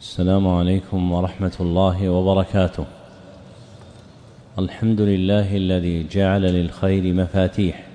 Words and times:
السلام 0.00 0.48
عليكم 0.48 1.12
ورحمة 1.12 1.56
الله 1.60 2.08
وبركاته. 2.08 2.84
الحمد 4.58 5.00
لله 5.00 5.56
الذي 5.56 6.06
جعل 6.10 6.42
للخير 6.42 7.14
مفاتيح. 7.14 7.86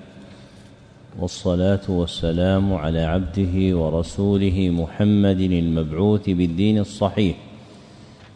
والصلاة 1.18 1.80
والسلام 1.88 2.74
على 2.74 3.00
عبده 3.00 3.76
ورسوله 3.76 4.70
محمد 4.70 5.40
المبعوث 5.40 6.30
بالدين 6.30 6.78
الصحيح 6.78 7.36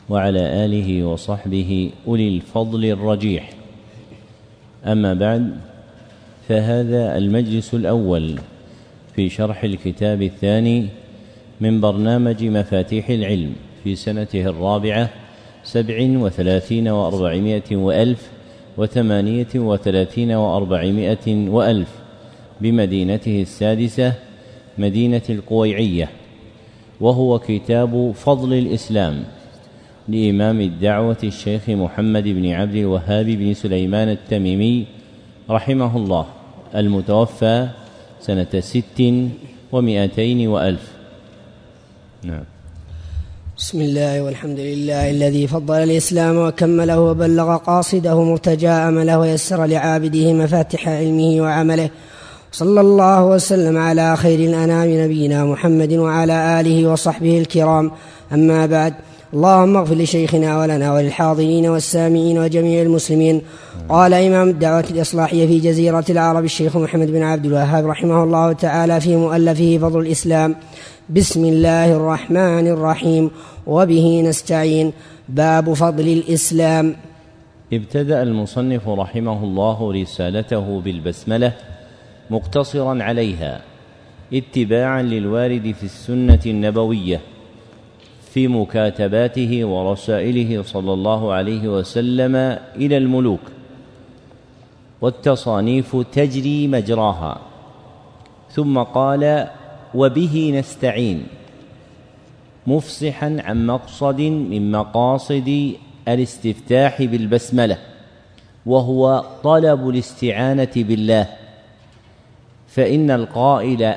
وعلى 0.09 0.65
آله 0.65 1.05
وصحبه 1.05 1.91
أولي 2.07 2.29
الفضل 2.29 2.85
الرجيح. 2.85 3.53
أما 4.85 5.15
بعد 5.15 5.57
فهذا 6.49 7.19
المجلس 7.19 7.75
الأول 7.75 8.39
في 9.15 9.29
شرح 9.29 9.65
الكتاب 9.65 10.23
الثاني 10.23 10.89
من 11.61 11.81
برنامج 11.81 12.45
مفاتيح 12.45 13.11
العلم 13.11 13.53
في 13.85 13.95
سنته 13.95 14.47
الرابعة 14.47 15.11
سبع 15.65 15.97
وثلاثين 16.01 16.89
وأربعمائة 16.89 17.77
وألف 17.77 18.31
وثمانية 18.77 19.49
وثلاثين 19.55 20.33
وأربعمائة 20.33 21.49
وألف 21.49 21.89
بمدينته 22.61 23.43
السادسة 23.43 24.13
مدينة 24.79 25.23
القويعية 25.31 26.09
وهو 27.01 27.39
كتاب 27.39 28.13
فضل 28.15 28.53
الإسلام 28.55 29.25
لإمام 30.09 30.61
الدعوة 30.61 31.19
الشيخ 31.25 31.69
محمد 31.69 32.25
بن 32.25 32.51
عبد 32.51 32.75
الوهاب 32.75 33.27
بن 33.27 33.55
سليمان 33.55 34.09
التميمي 34.09 34.87
رحمه 35.51 35.97
الله 35.97 36.27
المتوفى 36.75 37.69
سنة 38.21 38.61
ست 38.61 39.03
ومائتين 39.73 40.49
وألف. 40.49 40.98
نعم. 42.25 42.43
بسم 43.59 43.81
الله 43.81 44.23
والحمد 44.23 44.61
لله 44.61 45.11
الذي 45.11 45.47
فضل 45.47 45.75
الإسلام 45.75 46.37
وكمله 46.39 47.01
وبلغ 47.01 47.57
قاصده 47.57 48.23
مرتجى 48.23 48.69
أمله 48.69 49.19
ويسر 49.19 49.65
لعابده 49.65 50.33
مفاتح 50.33 50.89
علمه 50.89 51.43
وعمله. 51.43 51.91
صلى 52.53 52.81
الله 52.81 53.25
وسلم 53.25 53.79
على 53.79 54.17
خير 54.17 54.39
الأنام 54.39 55.05
نبينا 55.05 55.45
محمد 55.45 55.93
وعلى 55.93 56.61
آله 56.61 56.91
وصحبه 56.93 57.39
الكرام. 57.39 57.91
أما 58.33 58.67
بعد 58.67 58.95
اللهم 59.35 59.77
اغفر 59.77 59.95
لشيخنا 59.95 60.61
ولنا 60.61 60.95
وللحاضرين 60.95 61.67
والسامعين 61.67 62.39
وجميع 62.39 62.83
المسلمين. 62.83 63.43
قال 63.89 64.15
إمام 64.15 64.49
الدعوة 64.49 64.85
الإصلاحية 64.91 65.47
في 65.47 65.59
جزيرة 65.59 66.05
العرب 66.11 66.45
الشيخ 66.45 66.77
محمد 66.77 67.11
بن 67.11 67.23
عبد 67.23 67.47
الوهاب 67.47 67.87
رحمه 67.87 68.25
الله 68.25 68.53
تعالى 68.53 69.01
في 69.01 69.17
مؤلفه 69.17 69.79
فضل 69.83 70.01
الإسلام. 70.01 70.57
بسم 71.11 71.45
الله 71.45 71.97
الرحمن 71.97 72.67
الرحيم. 72.67 73.31
وبه 73.67 74.23
نستعين. 74.29 74.93
باب 75.29 75.73
فضل 75.73 76.09
الإسلام. 76.09 76.97
ابتدأ 77.73 78.23
المصنف 78.23 78.89
رحمه 78.89 79.45
الله 79.45 79.93
رسالته 79.93 80.81
بالبسملة 80.81 81.53
مقتصرا 82.31 83.03
عليها 83.03 83.61
اتباعا 84.33 85.03
للوارد 85.03 85.75
في 85.81 85.85
السنة 85.85 86.41
النبوية 86.47 87.21
في 88.31 88.49
مكاتباته 88.49 89.65
ورسائله 89.65 90.63
صلى 90.63 90.93
الله 90.93 91.33
عليه 91.33 91.69
وسلم 91.69 92.37
إلى 92.77 92.97
الملوك 92.97 93.45
والتصانيف 95.01 95.97
تجري 96.13 96.69
مجراها. 96.69 97.41
ثم 98.51 98.79
قال 98.79 99.49
وبه 99.95 100.53
نستعين. 100.59 101.27
مفصحا 102.67 103.37
عن 103.41 103.67
مقصد 103.67 104.21
من 104.21 104.71
مقاصد 104.71 105.73
الاستفتاح 106.09 107.03
بالبسملة 107.03 107.79
وهو 108.67 109.25
طلب 109.43 109.89
الاستعانة 109.89 110.73
بالله. 110.77 111.29
فإن 112.69 113.11
القائل 113.11 113.95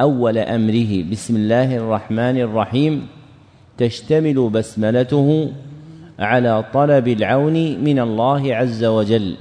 أول 0.00 0.38
أمره 0.38 1.02
بسم 1.10 1.36
الله 1.36 1.76
الرحمن 1.76 2.36
الرحيم 2.40 3.06
تشتمل 3.78 4.48
بسملته 4.48 5.52
على 6.18 6.64
طلب 6.74 7.08
العون 7.08 7.84
من 7.84 7.98
الله 7.98 8.54
عز 8.54 8.84
وجل. 8.84 9.36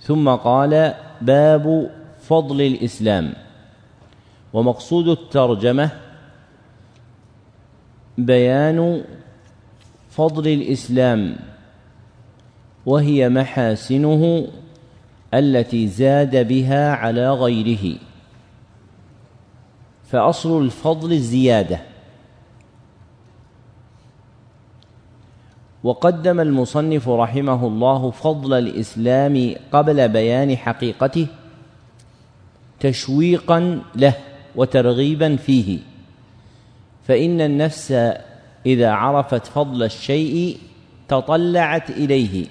ثم 0.00 0.28
قال 0.28 0.94
باب 1.20 1.90
فضل 2.28 2.60
الإسلام. 2.60 3.43
ومقصود 4.54 5.08
الترجمة 5.08 5.90
بيان 8.18 9.04
فضل 10.10 10.48
الإسلام 10.48 11.36
وهي 12.86 13.28
محاسنه 13.28 14.48
التي 15.34 15.88
زاد 15.88 16.48
بها 16.48 16.92
على 16.92 17.30
غيره. 17.30 17.98
فأصل 20.04 20.62
الفضل 20.62 21.12
الزيادة. 21.12 21.80
وقدم 25.84 26.40
المصنف 26.40 27.08
رحمه 27.08 27.66
الله 27.66 28.10
فضل 28.10 28.58
الإسلام 28.58 29.54
قبل 29.72 30.08
بيان 30.08 30.56
حقيقته 30.56 31.26
تشويقا 32.80 33.82
له. 33.96 34.33
وترغيبا 34.56 35.36
فيه. 35.36 35.78
فإن 37.04 37.40
النفس 37.40 38.12
إذا 38.66 38.90
عرفت 38.90 39.46
فضل 39.46 39.82
الشيء 39.82 40.58
تطلعت 41.08 41.90
إليه. 41.90 42.46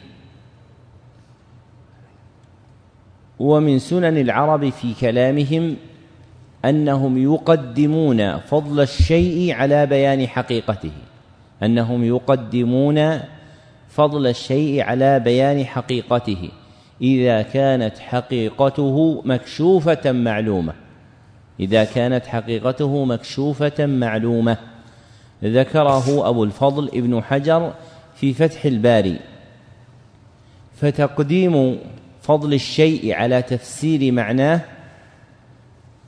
ومن 3.39 3.79
سنن 3.79 4.17
العرب 4.17 4.69
في 4.69 4.93
كلامهم 5.01 5.75
أنهم 6.65 7.17
يقدمون 7.17 8.37
فضل 8.37 8.81
الشيء 8.81 9.53
على 9.53 9.85
بيان 9.85 10.27
حقيقته. 10.27 10.91
أنهم 11.63 12.03
يقدمون 12.03 13.19
فضل 13.89 14.27
الشيء 14.27 14.81
على 14.81 15.19
بيان 15.19 15.65
حقيقته. 15.65 16.49
إذا 17.01 17.41
كانت 17.41 17.99
حقيقته 17.99 19.21
مكشوفة 19.25 20.11
معلومة. 20.11 20.82
إذا 21.59 21.83
كانت 21.83 22.25
حقيقته 22.25 23.05
مكشوفة 23.05 23.85
معلومة. 23.85 24.57
ذكره 25.43 26.29
أبو 26.29 26.43
الفضل 26.43 26.87
ابن 26.87 27.23
حجر 27.23 27.73
في 28.15 28.33
فتح 28.33 28.65
الباري. 28.65 29.19
فتقديم 30.81 31.79
فضل 32.21 32.53
الشيء 32.53 33.13
على 33.13 33.41
تفسير 33.41 34.11
معناه 34.11 34.61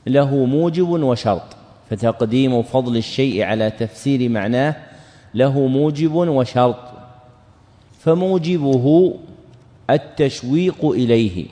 له 0.08 0.36
موجب 0.46 0.90
وشرط. 0.90 1.56
فتقديم 1.90 2.64
فضل 2.64 2.98
الشيء 2.98 3.44
على 3.44 3.72
تفسير 3.72 4.30
معناه 4.30 4.76
له 5.34 5.68
موجب 5.68 6.14
وشرط. 6.14 6.80
فموجبه 8.00 9.14
التشويق 9.90 10.86
إليه 10.86 11.46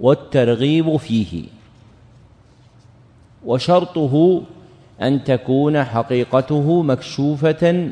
والترغيب 0.00 0.96
فيه. 0.96 1.44
وشرطه 3.48 4.42
أن 5.02 5.24
تكون 5.24 5.84
حقيقته 5.84 6.82
مكشوفة 6.82 7.90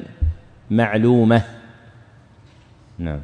معلومة. 0.70 1.42
نعم. 2.98 3.20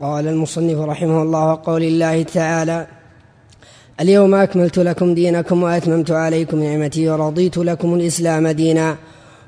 قال 0.00 0.28
المصنف 0.28 0.78
رحمه 0.78 1.22
الله 1.22 1.44
وقول 1.52 1.82
الله 1.82 2.22
تعالى 2.22 2.86
اليوم 4.00 4.34
أكملت 4.34 4.78
لكم 4.78 5.14
دينكم 5.14 5.62
وأتممت 5.62 6.10
عليكم 6.10 6.62
نعمتي 6.62 7.08
ورضيت 7.08 7.56
لكم 7.58 7.94
الإسلام 7.94 8.48
دينا. 8.48 8.96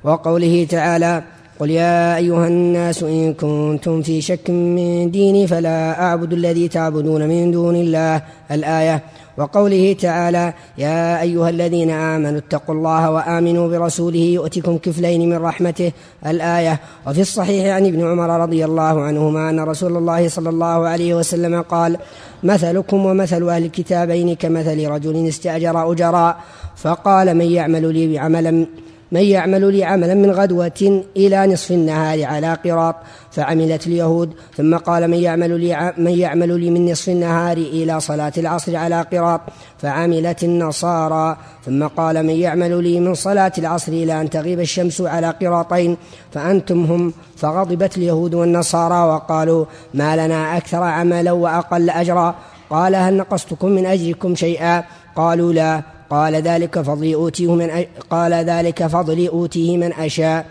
وقوله 0.05 0.67
تعالى 0.71 1.23
قل 1.59 1.71
يا 1.71 2.17
أيها 2.17 2.49
الناس 2.49 3.03
إن 3.03 3.35
كنتم 3.35 4.03
في 4.03 4.21
شك 4.21 4.51
من 4.51 5.11
ديني 5.11 5.47
فلا 5.47 6.03
أعبد 6.03 6.33
الذي 6.33 6.69
تعبدون 6.69 7.29
من 7.29 7.51
دون 7.51 7.77
الله. 7.77 8.23
الآية 8.51 9.03
وقوله 9.39 9.93
تعالى 9.93 10.55
يا 10.79 11.23
أيها 11.23 11.51
الذين 11.51 11.91
آمنوا 11.91 12.39
اتقوا 12.39 12.75
الله 12.75 13.11
وآمنوا 13.11 13.69
برسوله 13.69 14.19
يؤتكم 14.19 14.79
كفلين 14.79 15.29
من 15.31 15.37
رحمته. 15.37 15.93
الآية 16.27 16.81
وفي 17.07 17.21
الصحيح 17.21 17.75
عن 17.75 17.87
ابن 17.87 18.11
عمر 18.11 18.41
رضي 18.41 18.65
الله 18.65 19.03
عنهما 19.03 19.51
أن 19.51 19.61
رسول 19.61 19.97
الله 19.97 20.29
صلى 20.29 20.49
الله 20.49 20.89
عليه 20.89 21.15
وسلم 21.15 21.63
قال 21.63 21.97
مثلكم 22.43 23.07
ومثل 23.07 23.49
أهل 23.49 23.65
الكتابين 23.65 24.35
كمثل 24.35 24.89
رجل 24.89 25.29
استأجر 25.29 25.93
أجراء 25.93 26.37
فقال 26.77 27.37
من 27.37 27.51
يعمل 27.51 27.95
لي 27.95 28.19
عملا 28.19 28.67
من 29.13 29.21
يعمل 29.21 29.73
لي 29.73 29.85
عملا 29.85 30.15
من 30.15 30.31
غدوة 30.31 31.05
إلى 31.17 31.47
نصف 31.47 31.71
النهار 31.71 32.25
على 32.25 32.55
قراط 32.65 32.95
فعملت 33.31 33.87
اليهود. 33.87 34.33
ثم 34.57 34.77
قال 34.77 35.09
من 35.09 35.19
يعمل 35.19 35.61
لي 35.61 35.93
من 35.99 36.19
يعمل 36.19 36.61
لي 36.61 36.71
من 36.71 36.91
نصف 36.91 37.09
النهار 37.09 37.57
إلى 37.57 38.01
صلاة 38.01 38.33
العصر 38.39 38.77
على 38.77 39.03
قراط 39.13 39.41
فعملت 39.79 40.45
النصارى. 40.45 41.37
ثم 41.67 41.87
قال 41.87 42.27
من 42.27 42.35
يعمل 42.35 42.83
لي 42.83 43.01
من 43.01 43.15
صلاة 43.15 43.53
العصر 43.59 43.93
إلى 43.93 44.21
أن 44.21 44.31
تغيب 44.31 44.61
الشمس 44.61 45.01
على 45.01 45.35
قراطين 45.43 45.97
فأنتم 46.33 46.85
هم. 46.85 47.13
فغضبت 47.37 47.97
اليهود 47.97 48.35
والنصارى 48.35 49.09
وقالوا 49.09 49.65
ما 49.95 50.27
لنا 50.27 50.57
أكثر 50.57 50.83
عملا 50.83 51.33
وأقل 51.33 51.91
أجرا. 51.91 52.35
قال 52.71 52.97
هل 52.97 53.17
نقصتكم 53.17 53.69
من 53.69 53.87
أجركم 53.87 54.35
شيئا؟ 54.35 54.85
قالوا 55.17 55.53
لا. 55.53 55.98
قال 56.11 56.35
ذلك 56.35 56.81
فضلي 56.81 57.15
أوتيه 57.15 57.55
من 57.55 57.71
أ... 57.71 57.85
قال 58.11 58.33
ذلك 58.33 58.87
فضلي 58.87 59.29
أوتيه 59.29 59.77
من 59.77 59.93
أشاء. 59.93 60.47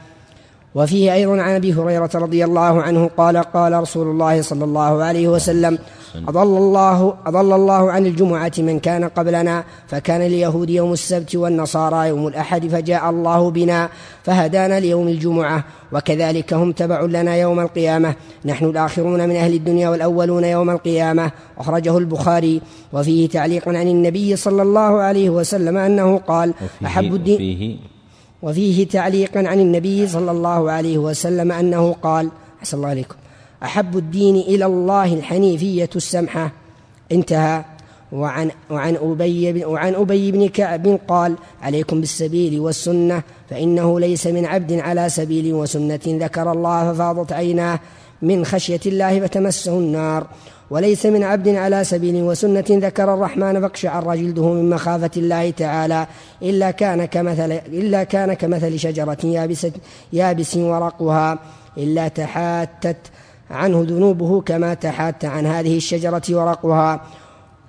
وفيه 0.78 1.14
أيضا 1.14 1.42
عن 1.42 1.56
أبي 1.56 1.74
هريرة 1.74 2.10
رضي 2.16 2.46
الله 2.46 2.82
عنه 2.82 3.10
قال 3.18 3.38
قال 3.38 3.74
رسول 3.74 4.08
الله 4.08 4.42
صلى 4.42 4.64
الله 4.64 5.04
عليه 5.04 5.28
وسلم 5.28 5.78
أضل 6.28 6.58
الله 6.58 7.14
أضل 7.26 7.54
الله 7.54 7.92
عن 7.92 8.06
الجمعة 8.06 8.52
من 8.58 8.80
كان 8.80 9.04
قبلنا 9.04 9.64
فكان 9.88 10.22
اليهود 10.22 10.70
يوم 10.70 10.94
السبت 10.94 11.36
والنصارى 11.36 12.08
يوم 12.08 12.28
الأحد 12.28 12.68
فجاء 12.68 13.10
الله 13.10 13.52
بنا 13.52 13.90
فهدانا 14.24 14.80
ليوم 14.80 15.08
الجمعة 15.08 15.64
وكذلك 15.92 16.54
هم 16.54 16.72
تبع 16.72 17.02
لنا 17.02 17.36
يوم 17.36 17.60
القيامة. 17.60 18.16
نحن 18.46 18.66
الآخرون 18.66 19.30
من 19.30 19.36
أهل 19.36 19.54
الدنيا 19.54 19.90
والأولون 19.90 20.44
يوم 20.44 20.70
القيامة. 20.70 21.32
أخرجه 21.58 21.98
البخاري. 21.98 22.62
وفيه 22.94 23.30
تعليق 23.30 23.70
عن 23.70 23.88
النبي 23.88 24.36
صلى 24.36 24.62
الله 24.62 25.02
عليه 25.02 25.30
وسلم 25.30 25.78
أنه 25.78 26.18
قال 26.18 26.54
أحب 26.86 27.16
الدين 27.16 27.97
وفيه, 28.42 28.74
وفيه 28.74 28.88
تعليق 28.88 29.38
عن 29.38 29.60
النبي 29.60 30.07
صلى 30.07 30.31
الله 30.31 30.72
عليه 30.72 30.98
وسلم 30.98 31.51
أنه 31.51 31.94
قال 31.94 32.30
أحسن 32.60 32.78
الله 32.78 32.89
عليكم 32.89 33.16
أحب 33.63 33.98
الدين 33.98 34.36
إلى 34.36 34.66
الله 34.66 35.13
الحنيفية 35.13 35.89
السمحة. 35.95 36.51
انتهى. 37.12 37.66
وعن 38.12 38.51
وعن 38.69 38.95
أبي 38.95 39.54
بن 39.54 39.66
وعن 39.66 39.95
أبي 39.95 40.31
بن 40.31 40.48
كعب 40.48 41.00
قال 41.07 41.36
عليكم 41.62 42.00
بالسبيل 42.00 42.60
والسنة 42.60 43.24
فإنه 43.50 44.00
ليس 44.00 44.28
من 44.28 44.45
عبد 44.45 44.72
على 44.72 45.10
سبيل 45.10 45.54
وسنة 45.54 46.00
ذكر 46.07 46.51
الله 46.51 46.94
ففاضت 46.94 47.33
عيناه 47.33 47.80
من 48.22 48.45
خشية 48.45 48.80
الله 48.86 49.19
فتمسه 49.19 49.80
النار. 49.80 50.28
وليس 50.69 51.06
من 51.06 51.24
عبد 51.24 51.48
على 51.48 51.84
سبيل 51.84 52.24
وسنة 52.24 52.66
ذكر 52.69 53.14
الرحمن 53.14 53.62
فاقشعر 53.62 54.16
جلده 54.16 54.54
من 54.54 54.69
مخافة 54.69 55.12
الله 55.18 55.50
تعالى 55.50 56.08
إلا 56.42 56.72
كان 56.72 57.06
كمثل 57.06 57.52
إلا 57.52 58.04
كان 58.04 58.34
كمثل 58.34 58.80
شجرة 58.80 59.18
يابسة 59.24 59.72
يابس 60.14 60.58
ورقها 60.58 61.40
إلا 61.78 62.08
تحاتت 62.08 62.98
عنه 63.52 63.86
ذنوبه 63.88 64.42
كما 64.42 64.74
تحات 64.74 65.25
عن 65.25 65.46
هذه 65.46 65.78
الشجرة 65.78 66.24
ورقها. 66.30 67.02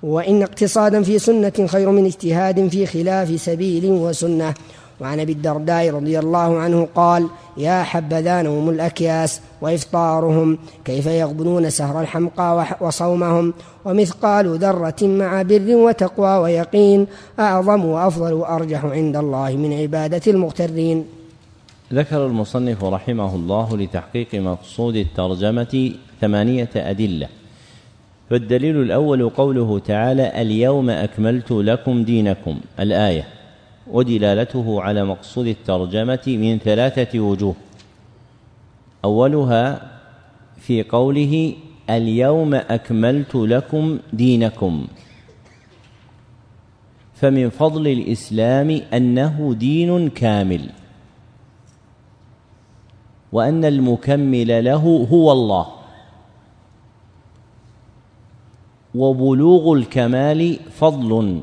وإن 0.02 0.42
اقتصادا 0.42 1.02
في 1.02 1.18
سنة 1.18 1.66
خير 1.66 1.90
من 1.90 2.04
اجتهاد 2.04 2.68
في 2.68 2.86
خلاف 2.86 3.40
سبيل 3.40 3.86
وسنة. 3.86 4.54
وعن 5.00 5.20
أبي 5.20 5.32
الدرداء 5.32 5.90
رضي 5.90 6.18
الله 6.18 6.58
عنه 6.58 6.88
قال 6.94 7.26
يا 7.56 7.82
حبذا 7.82 8.42
نوم 8.42 8.68
الأكياس 8.68 9.40
وإفطارهم 9.60 10.58
كيف 10.84 11.06
يغبنون 11.06 11.70
سهر 11.70 12.00
الحمقى 12.00 12.66
وصومهم؟ 12.80 13.54
ومثقال 13.84 14.58
ذرة 14.58 14.96
مع 15.02 15.42
بر 15.42 15.76
وتقوى 15.76 16.36
ويقين 16.36 17.06
أعظم 17.38 17.84
وأفضل 17.84 18.32
وأرجح 18.32 18.84
عند 18.84 19.16
الله 19.16 19.56
من 19.56 19.72
عبادة 19.72 20.22
المغترين. 20.26 21.04
ذكر 21.92 22.26
المصنف 22.26 22.84
رحمه 22.84 23.34
الله 23.34 23.76
لتحقيق 23.76 24.34
مقصود 24.34 24.96
الترجمة 24.96 25.92
ثمانية 26.20 26.70
أدلة. 26.76 27.28
فالدليل 28.30 28.82
الأول 28.82 29.28
قوله 29.28 29.78
تعالى 29.78 30.42
اليوم 30.42 30.90
أكملت 30.90 31.50
لكم 31.50 32.04
دينكم 32.04 32.60
الآية. 32.80 33.37
ودلالته 33.92 34.82
على 34.82 35.04
مقصود 35.04 35.46
الترجمة 35.46 36.24
من 36.26 36.58
ثلاثة 36.58 37.20
وجوه. 37.20 37.54
أولها 39.04 39.90
في 40.56 40.82
قوله 40.82 41.54
اليوم 41.90 42.54
أكملت 42.54 43.34
لكم 43.34 43.98
دينكم. 44.12 44.86
فمن 47.14 47.50
فضل 47.50 47.88
الإسلام 47.88 48.70
أنه 48.70 49.54
دين 49.58 50.08
كامل. 50.08 50.70
وأن 53.32 53.64
المكمل 53.64 54.64
له 54.64 55.06
هو 55.12 55.32
الله. 55.32 55.66
وبلوغ 58.94 59.72
الكمال 59.72 60.58
فضل. 60.70 61.42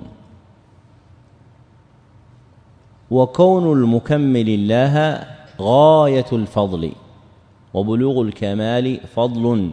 وكون 3.12 3.72
المكمل 3.80 4.50
الله 4.50 5.24
غاية 5.62 6.26
الفضل 6.34 6.92
وبلوغ 7.74 8.22
الكمال 8.22 9.00
فضل 9.16 9.72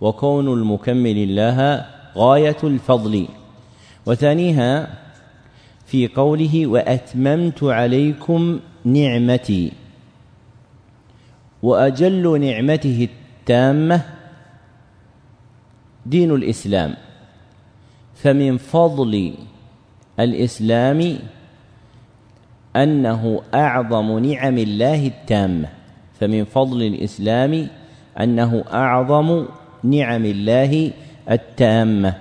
وكون 0.00 0.48
المكمل 0.48 1.18
الله 1.18 1.86
غاية 2.16 2.56
الفضل. 2.64 3.28
وثانيها 4.06 4.98
في 5.86 6.08
قوله 6.08 6.66
وأتممت 6.66 7.62
عليكم 7.62 8.60
نعمتي 8.84 9.72
وأجل 11.62 12.40
نعمته 12.40 13.08
التامة 13.40 14.02
دين 16.06 16.30
الإسلام. 16.30 16.94
فمن 18.14 18.56
فضل 18.58 19.34
الإسلام 20.20 21.18
أنه 22.76 23.42
أعظم 23.54 24.18
نعم 24.18 24.58
الله 24.58 25.06
التامه 25.06 25.68
فمن 26.20 26.44
فضل 26.44 26.82
الإسلام 26.82 27.68
أنه 28.20 28.64
أعظم 28.72 29.44
نعم 29.82 30.24
الله 30.24 30.90
التامه 31.30 32.14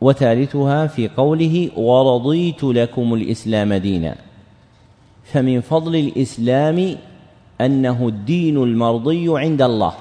وثالثها 0.00 0.86
في 0.86 1.08
قوله 1.08 1.70
ورضيت 1.76 2.64
لكم 2.64 3.14
الإسلام 3.14 3.74
دينا 3.74 4.16
فمن 5.24 5.60
فضل 5.60 5.96
الإسلام 5.96 6.96
أنه 7.60 8.08
الدين 8.08 8.56
المرضي 8.56 9.26
عند 9.28 9.62
الله. 9.62 9.94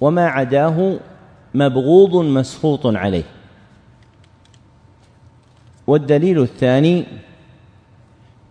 وما 0.00 0.26
عداه 0.26 0.98
مبغوض 1.54 2.16
مسخوط 2.16 2.86
عليه. 2.86 3.24
والدليل 5.86 6.42
الثاني 6.42 7.04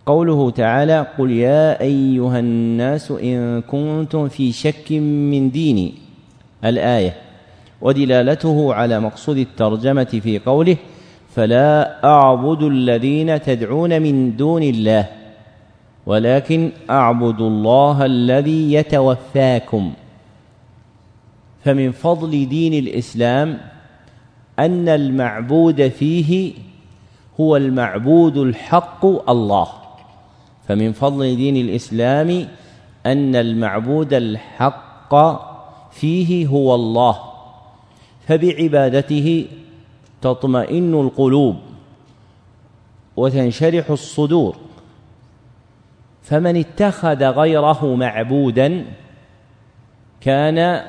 قوله 0.06 0.50
تعالى 0.50 1.06
قل 1.18 1.30
يا 1.30 1.80
أيها 1.80 2.38
الناس 2.38 3.10
إن 3.10 3.62
كنتم 3.62 4.28
في 4.28 4.52
شك 4.52 4.92
من 4.92 5.50
ديني. 5.50 5.94
الآية 6.64 7.14
ودلالته 7.80 8.74
على 8.74 9.00
مقصود 9.00 9.36
الترجمه 9.36 10.20
في 10.22 10.38
قوله 10.38 10.76
فلا 11.34 12.04
اعبد 12.04 12.62
الذين 12.62 13.42
تدعون 13.42 14.02
من 14.02 14.36
دون 14.36 14.62
الله 14.62 15.08
ولكن 16.06 16.70
اعبد 16.90 17.40
الله 17.40 18.04
الذي 18.06 18.72
يتوفاكم 18.72 19.92
فمن 21.64 21.92
فضل 21.92 22.48
دين 22.48 22.74
الاسلام 22.74 23.58
ان 24.58 24.88
المعبود 24.88 25.88
فيه 25.88 26.52
هو 27.40 27.56
المعبود 27.56 28.36
الحق 28.36 29.30
الله. 29.30 29.68
فمن 30.68 30.92
فضل 30.92 31.36
دين 31.36 31.56
الإسلام 31.56 32.48
أن 33.06 33.36
المعبود 33.36 34.14
الحق 34.14 35.14
فيه 35.92 36.46
هو 36.46 36.74
الله. 36.74 37.18
فبعبادته 38.26 39.46
تطمئن 40.22 40.94
القلوب 40.94 41.56
وتنشرح 43.16 43.90
الصدور. 43.90 44.56
فمن 46.22 46.56
اتخذ 46.56 47.24
غيره 47.24 47.94
معبودا 47.94 48.86
كان 50.20 50.82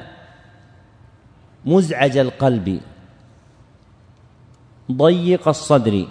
مزعج 1.65 2.17
القلب 2.17 2.81
ضيق 4.91 5.47
الصدر. 5.47 6.07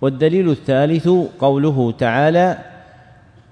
والدليل 0.00 0.50
الثالث 0.50 1.08
قوله 1.38 1.92
تعالى 1.98 2.58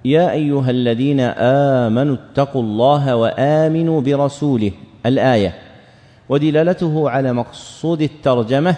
يا 0.04 0.30
أيها 0.32 0.70
الذين 0.70 1.20
آمنوا 1.20 2.14
اتقوا 2.14 2.62
الله 2.62 3.16
وآمنوا 3.16 4.00
برسوله. 4.00 4.72
الآية. 5.06 5.54
ودلالته 6.28 7.10
على 7.10 7.32
مقصود 7.32 8.02
الترجمة 8.02 8.76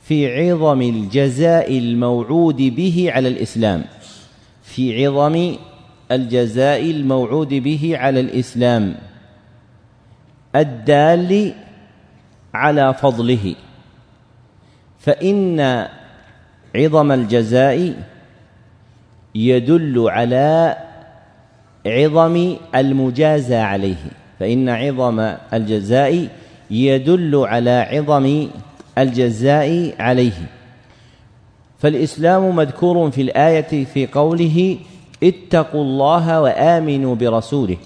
في 0.00 0.50
عظم 0.50 0.82
الجزاء 0.82 1.78
الموعود 1.78 2.56
به 2.56 3.10
على 3.12 3.28
الإسلام. 3.28 3.84
في 4.62 5.06
عظم 5.06 5.56
الجزاء 6.12 6.90
الموعود 6.90 7.48
به 7.48 7.92
على 7.96 8.20
الإسلام. 8.20 8.94
الدال 10.56 11.52
على 12.54 12.94
فضله. 12.94 13.54
فإن 14.98 15.88
عظم 16.76 17.12
الجزاء 17.12 17.94
يدل 19.34 20.08
على 20.08 20.76
عظم 21.86 22.56
المجازى 22.74 23.56
عليه 23.56 24.04
فإن 24.40 24.68
عظم 24.68 25.34
الجزاء 25.52 26.28
يدل 26.70 27.36
على 27.36 27.70
عظم 27.70 28.48
الجزاء 28.98 29.94
عليه. 29.98 30.50
فالإسلام 31.78 32.56
مذكور 32.56 33.10
في 33.10 33.22
الآية 33.22 33.84
في 33.84 34.06
قوله 34.06 34.76
اتقوا 35.22 35.82
الله 35.82 36.40
وآمنوا 36.40 37.14
برسوله. 37.14 37.76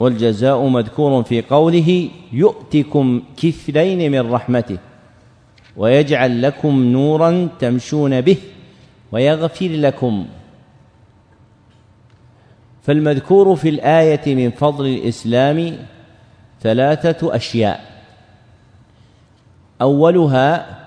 والجزاء 0.00 0.66
مذكور 0.66 1.22
في 1.22 1.42
قوله 1.42 2.08
يؤتكم 2.32 3.22
كفلين 3.36 4.12
من 4.12 4.32
رحمته. 4.32 4.78
ويجعل 5.80 6.42
لكم 6.42 6.84
نورا 6.84 7.48
تمشون 7.58 8.20
به 8.20 8.36
ويغفر 9.12 9.68
لكم. 9.68 10.26
فالمذكور 12.82 13.56
في 13.56 13.68
الآية 13.68 14.34
من 14.34 14.50
فضل 14.50 14.86
الإسلام 14.86 15.76
ثلاثة 16.60 17.36
أشياء. 17.36 17.80
أولها 19.82 20.78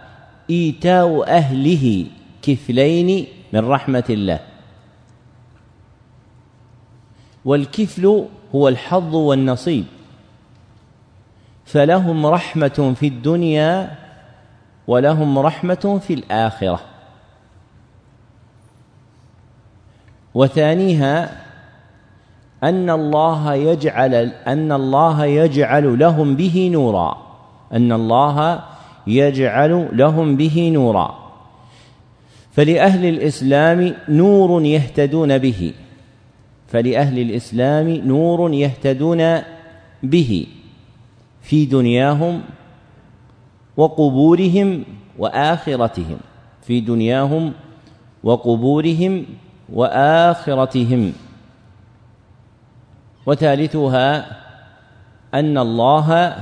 إيتاء 0.50 1.28
أهله 1.28 2.06
كفلين 2.42 3.28
من 3.54 3.60
رحمة 3.60 4.04
الله. 4.10 4.40
والكفل 7.46 8.26
هو 8.56 8.68
الحظ 8.68 9.16
والنصيب. 9.16 9.86
فلهم 11.66 12.26
رحمة 12.26 12.94
في 13.00 13.08
الدنيا 13.08 14.03
ولهم 14.88 15.40
رحمة 15.40 16.00
في 16.08 16.14
الآخرة. 16.14 16.80
وثانيها 20.34 21.42
أن 22.64 22.90
الله 22.90 23.54
يجعل 23.54 24.14
أن 24.48 24.72
الله 24.72 25.26
يجعل 25.26 26.00
لهم 26.00 26.36
به 26.36 26.70
نورا. 26.74 27.18
أن 27.74 27.92
الله 27.92 28.64
يجعل 29.08 29.90
لهم 29.94 30.36
به 30.36 30.70
نورا. 30.74 31.20
فلأهل 32.52 33.06
الإسلام 33.06 33.96
نور 34.10 34.62
يهتدون 34.62 35.38
به. 35.38 35.74
فلأهل 36.68 37.20
الإسلام 37.20 37.90
نور 37.90 38.54
يهتدون 38.54 39.42
به. 40.04 40.48
في 41.42 41.66
دنياهم 41.66 42.42
وقبورهم 43.78 44.84
وآخرتهم 45.20 46.18
في 46.62 46.80
دنياهم 46.80 47.54
وقبورهم 48.24 49.26
وآخرتهم. 49.74 51.14
وثالثها 53.26 54.26
أن 55.34 55.58
الله 55.58 56.36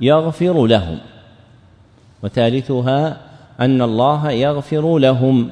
يغفر 0.00 0.66
لهم. 0.66 0.98
وثالثها 2.22 3.16
أن 3.60 3.82
الله 3.82 4.30
يغفر 4.30 4.98
لهم. 4.98 5.50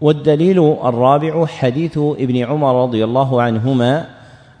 والدليل 0.00 0.58
الرابع 0.84 1.46
حديث 1.46 1.98
ابن 1.98 2.36
عمر 2.36 2.82
رضي 2.82 3.04
الله 3.04 3.42
عنهما 3.42 4.15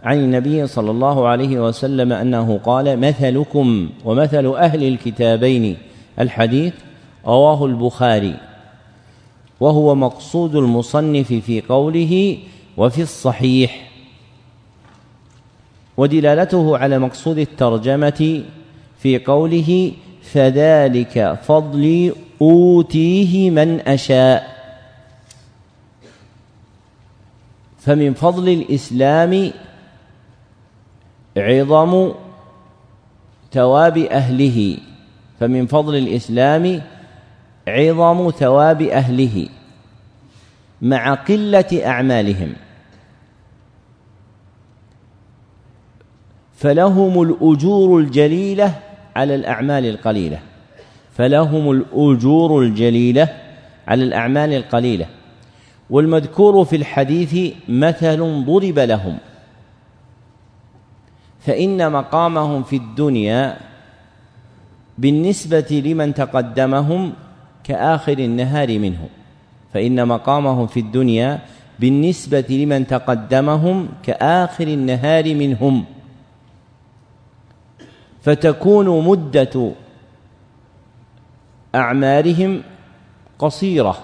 عن 0.06 0.18
النبي 0.18 0.66
صلى 0.66 0.90
الله 0.90 1.28
عليه 1.28 1.60
وسلم 1.68 2.12
أنه 2.12 2.60
قال 2.64 3.00
مثلكم 3.00 3.90
ومثل 4.04 4.46
أهل 4.46 4.82
الكتابين. 4.84 5.76
الحديث 6.20 6.74
رواه 7.26 7.66
البخاري. 7.66 8.36
وهو 9.60 9.94
مقصود 9.94 10.56
المصنف 10.56 11.32
في 11.32 11.60
قوله 11.60 12.38
وفي 12.76 13.02
الصحيح 13.02 13.90
ودلالته 15.96 16.78
على 16.78 16.98
مقصود 16.98 17.38
الترجمة 17.38 18.42
في 18.98 19.18
قوله 19.18 19.92
فذلك 20.22 21.38
فضلي 21.42 22.12
أوتيه 22.42 23.50
من 23.50 23.80
أشاء 23.80 24.56
فمن 27.78 28.14
فضل 28.14 28.48
الإسلام 28.48 29.52
عظم 31.36 32.12
ثواب 33.52 33.98
أهله 33.98 34.78
فمن 35.40 35.66
فضل 35.66 35.96
الإسلام 35.96 36.82
عظم 37.68 38.30
ثواب 38.30 38.82
أهله 38.82 39.48
مع 40.82 41.14
قلة 41.14 41.82
أعمالهم. 41.86 42.52
فلهم 46.56 47.22
الأجور 47.22 47.98
الجليلة 47.98 48.74
على 49.16 49.34
الأعمال 49.34 49.86
القليلة. 49.86 50.38
فلهم 51.12 51.70
الأجور 51.70 52.62
الجليلة 52.62 53.28
على 53.88 54.04
الأعمال 54.04 54.52
القليلة. 54.52 55.06
والمذكور 55.90 56.64
في 56.64 56.76
الحديث 56.76 57.54
مثل 57.68 58.44
ضرب 58.44 58.78
لهم. 58.78 59.18
فإن 61.46 61.92
مقامهم 61.92 62.62
في 62.62 62.76
الدنيا 62.76 63.56
بالنسبة 64.98 65.82
لمن 65.84 66.14
تقدمهم 66.14 67.12
كآخر 67.64 68.18
النهار 68.18 68.78
منه. 68.78 69.08
فإن 69.74 70.08
مقامهم 70.08 70.66
في 70.66 70.80
الدنيا 70.80 71.40
بالنسبة 71.78 72.46
لمن 72.50 72.86
تقدمهم 72.86 73.88
كآخر 74.02 74.66
النهار 74.66 75.34
منهم. 75.34 75.84
فتكون 78.22 79.04
مدة 79.04 79.72
أعمارهم 81.74 82.62
قصيرة. 83.38 83.98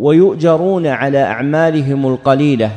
ويؤجرون 0.00 0.86
على 0.86 1.22
أعمالهم 1.22 2.06
القليلة. 2.06 2.70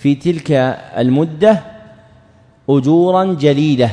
في 0.00 0.14
تلك 0.14 0.52
المدة 0.98 1.60
أجورا 2.68 3.24
جليلة 3.24 3.90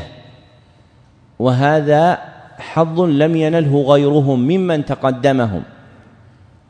وهذا 1.39 2.19
حظ 2.57 3.01
لم 3.01 3.35
ينله 3.35 3.81
غيرهم 3.87 4.39
ممن 4.39 4.85
تقدمهم 4.85 5.63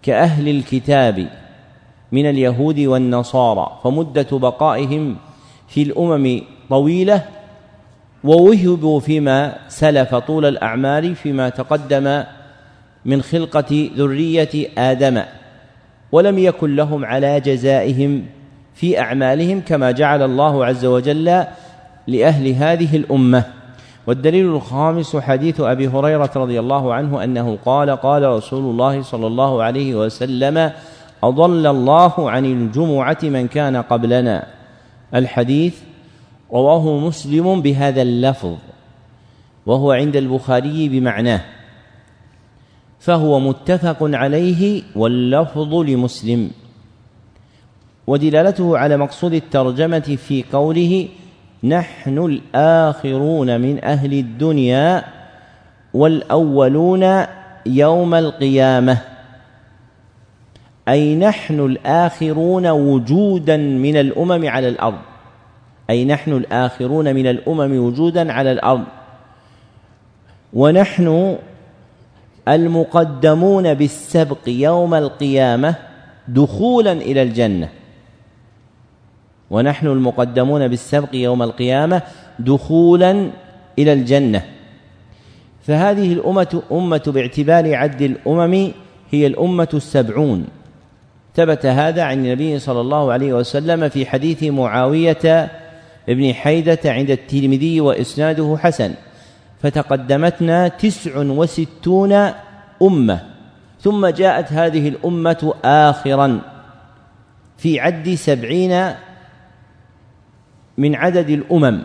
كأهل 0.03 0.50
الكتاب 0.50 1.27
من 2.12 2.29
اليهود 2.29 2.79
والنصارى 2.79 3.79
فمدة 3.84 4.27
بقائهم 4.32 5.15
في 5.67 5.82
الأمم 5.82 6.41
طويلة 6.70 7.25
ووهبوا 8.24 9.00
فيما 9.00 9.58
سلف 9.67 10.15
طول 10.15 10.46
الأعمار 10.46 11.15
فيما 11.15 11.50
تقدم 11.50 12.24
من 13.06 13.22
خلقة 13.22 13.89
ذرية 13.98 14.70
آدم 14.77 15.22
ولم 16.12 16.39
يكن 16.39 16.75
لهم 16.75 17.06
على 17.06 17.39
جزائهم 17.39 18.25
في 18.77 19.00
أعمالهم 19.00 19.62
كما 19.62 19.91
جعل 19.91 20.22
الله 20.22 20.65
عز 20.65 20.86
وجل 20.86 21.43
لأهل 22.07 22.48
هذه 22.48 22.96
الأمة. 22.96 23.43
والدليل 24.07 24.46
الخامس 24.46 25.15
حديث 25.15 25.62
أبي 25.62 25.88
هريرة 25.88 26.31
رضي 26.36 26.60
الله 26.60 26.93
عنه 26.93 27.24
أنه 27.24 27.57
قال 27.65 27.89
قال 27.89 28.24
رسول 28.24 28.63
الله 28.63 29.01
صلى 29.01 29.27
الله 29.27 29.63
عليه 29.63 29.96
وسلم 29.96 30.72
أضل 31.24 31.67
الله 31.67 32.31
عن 32.31 32.46
الجمعة 32.46 33.17
من 33.24 33.48
كان 33.48 33.75
قبلنا. 33.75 34.48
الحديث 35.15 35.75
رواه 36.53 37.00
مسلم 37.00 37.62
بهذا 37.62 38.01
اللفظ 38.01 38.55
وهو 39.65 39.91
عند 39.91 40.15
البخاري 40.15 40.89
بمعناه 40.89 41.41
فهو 43.00 43.39
متفق 43.39 43.98
عليه 44.01 44.84
واللفظ 44.96 45.74
لمسلم. 45.74 46.51
ودلالته 48.08 48.78
على 48.78 48.98
مقصود 48.98 49.34
الترجمة 49.34 50.18
في 50.28 50.44
قوله 50.54 51.08
نحن 51.64 52.18
الآخرون 52.18 53.62
من 53.62 53.84
أهل 53.84 54.14
الدنيا 54.14 55.04
والأولون 55.94 57.26
يوم 57.66 58.14
القيامة. 58.14 58.98
أي 60.88 61.16
نحن 61.16 61.60
الآخرون 61.60 62.68
وجودا 62.68 63.58
من 63.58 63.98
الأمم 63.98 64.50
على 64.50 64.70
الأرض. 64.70 65.00
أي 65.90 66.06
نحن 66.06 66.34
الآخرون 66.34 67.16
من 67.16 67.28
الأمم 67.28 67.78
وجودا 67.78 68.34
على 68.34 68.52
الأرض. 68.52 68.84
ونحن 70.54 71.38
المقدمون 72.48 73.74
بالسبق 73.74 74.48
يوم 74.48 74.94
القيامة 74.94 75.76
دخولا 76.28 76.92
إلى 76.92 77.22
الجنة. 77.22 77.70
ونحن 79.51 79.88
المقدمون 79.88 80.68
بالسبق 80.68 81.16
يوم 81.16 81.44
القيامة 81.44 82.01
دخولا 82.39 83.30
إلى 83.80 83.94
الجنة. 83.94 84.44
فهذه 85.62 86.13
الأمة 86.13 86.62
أمة 86.72 87.04
باعتبار 87.08 87.75
عد 87.75 88.01
الأمم 88.01 88.72
هي 89.12 89.27
الأمة 89.27 89.70
السبعون. 89.74 90.46
ثبت 91.36 91.66
هذا 91.66 92.04
عن 92.04 92.25
النبي 92.25 92.60
صلى 92.60 92.82
الله 92.82 93.12
عليه 93.12 93.34
وسلم 93.34 93.89
في 93.89 94.06
حديث 94.06 94.44
معاوية 94.44 95.51
بن 96.08 96.34
حيدة 96.34 96.80
عند 96.86 97.12
الترمذي 97.12 97.82
وإسناده 97.82 98.58
حسن. 98.60 98.94
فتقدمتنا 99.62 100.68
تسع 100.68 101.18
وستون 101.18 102.32
أمة. 102.82 103.20
ثم 103.82 104.08
جاءت 104.08 104.54
هذه 104.54 104.88
الأمة 104.88 105.54
آخرا 105.63 106.39
في 107.58 107.80
عد 107.80 108.10
سبعين 108.10 108.94
من 110.77 110.96
عدد 110.96 111.29
الأمم. 111.29 111.84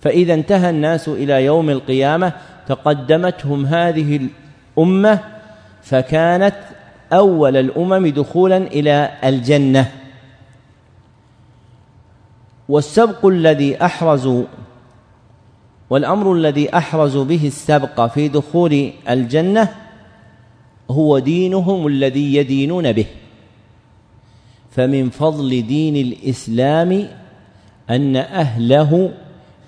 فإذا 0.00 0.34
انتهى 0.34 0.70
الناس 0.70 1.08
إلى 1.08 1.44
يوم 1.44 1.70
القيامة 1.70 2.32
تقدمتهم 2.68 3.66
هذه 3.66 4.28
الأمة 4.76 5.20
فكانت 5.82 6.54
أول 7.12 7.56
الأمم 7.56 8.06
دخولا 8.06 8.56
إلى 8.56 9.10
الجنة. 9.24 9.92
والسبق 12.68 13.26
الذي 13.26 13.84
أحرزوا 13.84 14.44
والأمر 15.90 16.32
الذي 16.32 16.76
أحرزوا 16.76 17.24
به 17.24 17.46
السبق 17.46 18.06
في 18.06 18.28
دخول 18.28 18.92
الجنة 19.08 19.74
هو 20.90 21.18
دينهم 21.18 21.86
الذي 21.86 22.34
يدينون 22.34 22.92
به. 22.92 23.06
فمن 24.70 25.10
فضل 25.10 25.66
دين 25.66 25.96
الإسلام 25.96 27.08
أن 27.90 28.16
أهله 28.16 29.10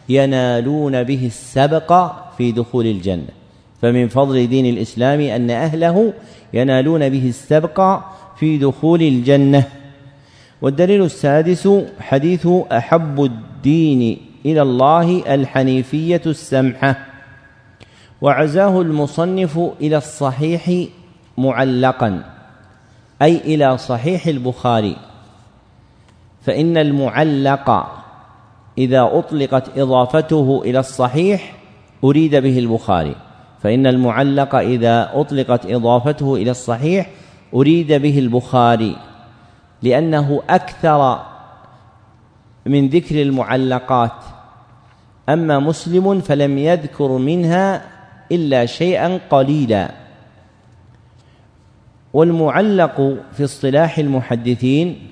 ينالون 0.08 1.02
به 1.02 1.26
السبق 1.26 2.12
في 2.38 2.52
دخول 2.52 2.86
الجنة. 2.86 3.28
فمن 3.82 4.08
فضل 4.08 4.46
دين 4.46 4.66
الإسلام 4.66 5.20
أن 5.20 5.50
أهله 5.50 6.12
ينالون 6.54 7.08
به 7.08 7.28
السبق 7.28 8.00
في 8.36 8.58
دخول 8.58 9.02
الجنة. 9.02 9.64
والدليل 10.62 11.02
السادس 11.02 11.68
حديث 12.00 12.48
أحب 12.72 13.24
الدين 13.24 14.18
إلى 14.46 14.62
الله 14.62 15.34
الحنيفية 15.34 16.22
السمحة. 16.26 17.06
وعزاه 18.20 18.80
المصنف 18.80 19.58
إلى 19.80 19.96
الصحيح 19.96 20.84
معلقا 21.38 22.24
أي 23.22 23.36
إلى 23.36 23.78
صحيح 23.78 24.26
البخاري. 24.26 24.96
فإن 26.42 26.76
المعلق 26.76 27.97
إذا 28.78 29.10
أطلقت 29.12 29.78
إضافته 29.78 30.62
إلى 30.64 30.78
الصحيح 30.78 31.54
أريد 32.04 32.36
به 32.36 32.58
البخاري 32.58 33.14
فإن 33.62 33.86
المعلق 33.86 34.54
إذا 34.54 35.10
أطلقت 35.14 35.66
إضافته 35.66 36.36
إلى 36.36 36.50
الصحيح 36.50 37.10
أريد 37.54 37.92
به 37.92 38.18
البخاري 38.18 38.96
لأنه 39.82 40.42
أكثر 40.50 41.22
من 42.66 42.88
ذكر 42.88 43.22
المعلقات. 43.22 44.12
أما 45.28 45.58
مسلم 45.58 46.20
فلم 46.20 46.58
يذكر 46.58 47.08
منها 47.12 47.84
إلا 48.32 48.66
شيئا 48.66 49.20
قليلا. 49.30 49.90
والمعلق 52.12 53.16
في 53.32 53.44
اصطلاح 53.44 53.98
المحدثين 53.98 55.08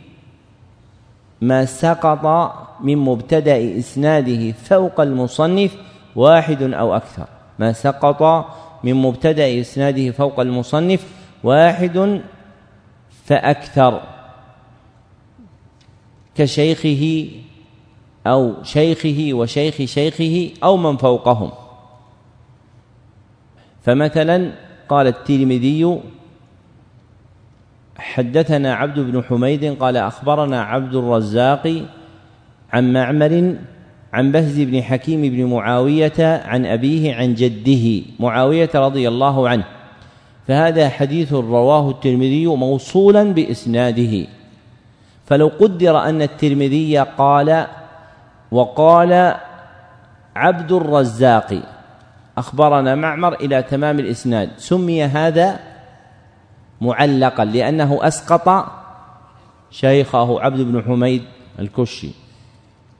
ما 1.40 1.64
سقط 1.64 2.65
من 2.80 2.96
مبتدأ 2.96 3.78
إسناده 3.78 4.52
فوق 4.52 5.00
المصنف 5.00 5.76
واحد 6.16 6.62
أو 6.62 6.96
أكثر. 6.96 7.26
ما 7.58 7.72
سقط 7.72 8.46
من 8.84 8.94
مبتدأ 8.94 9.60
إسناده 9.60 10.10
فوق 10.10 10.40
المصنف 10.40 11.06
واحد 11.44 12.20
فأكثر. 13.24 14.02
كشيخه 16.34 17.28
أو 18.26 18.62
شيخه 18.62 19.28
وشيخ 19.32 19.74
شيخه 19.84 20.50
أو 20.64 20.76
من 20.76 20.96
فوقهم. 20.96 21.50
فمثلا 23.82 24.52
قال 24.88 25.06
الترمذي 25.06 26.00
حدثنا 27.98 28.74
عبد 28.74 28.98
بن 28.98 29.22
حميد 29.22 29.64
قال 29.78 29.96
أخبرنا 29.96 30.62
عبد 30.62 30.94
الرزاق 30.94 31.86
عن 32.76 32.92
معمر 32.92 33.54
عن 34.12 34.32
بهز 34.32 34.60
بن 34.60 34.82
حكيم 34.82 35.22
بن 35.22 35.44
معاوية 35.44 36.42
عن 36.44 36.66
أبيه 36.66 37.14
عن 37.14 37.34
جده 37.34 38.02
معاوية 38.20 38.70
رضي 38.74 39.08
الله 39.08 39.48
عنه. 39.48 39.64
فهذا 40.48 40.88
حديث 40.88 41.32
رواه 41.32 41.90
الترمذي 41.90 42.46
موصولا 42.46 43.22
بإسناده. 43.22 44.26
فلو 45.26 45.50
قدر 45.60 45.98
أن 45.98 46.22
الترمذي 46.22 46.98
قال 46.98 47.66
وقال 48.50 49.34
عبد 50.36 50.72
الرزاق 50.72 51.62
أخبرنا 52.38 52.94
معمر 52.94 53.34
إلى 53.34 53.62
تمام 53.62 53.98
الإسناد. 53.98 54.50
سمي 54.56 55.04
هذا 55.04 55.60
معلقا 56.80 57.44
لأنه 57.44 57.98
أسقط 58.02 58.66
شيخه 59.70 60.40
عبد 60.40 60.60
بن 60.60 60.82
حميد 60.82 61.22
الكشي. 61.58 62.25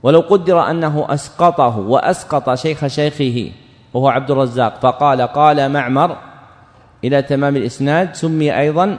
ولو 0.07 0.21
قدر 0.21 0.71
أنه 0.71 1.07
أسقطه 1.11 1.79
وأسقط 1.79 2.55
شيخ 2.55 2.87
شيخه 2.87 3.51
وهو 3.95 4.09
عبد 4.09 4.31
الرزاق 4.31 4.79
فقال 4.81 5.23
قال 5.23 5.73
معمر 5.73 6.17
إلى 7.05 7.23
تمام 7.23 7.57
الإسناد 7.57 8.15
سمي 8.15 8.59
أيضا 8.59 8.99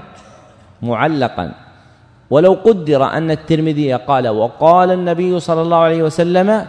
معلقا. 0.82 1.54
ولو 2.30 2.54
قدر 2.54 3.04
أن 3.04 3.32
الترمذي 3.32 3.94
قال 3.94 4.28
وقال 4.28 4.92
النبي 4.92 5.40
صلى 5.40 5.62
الله 5.62 5.78
عليه 5.78 6.04
وسلم 6.04 6.66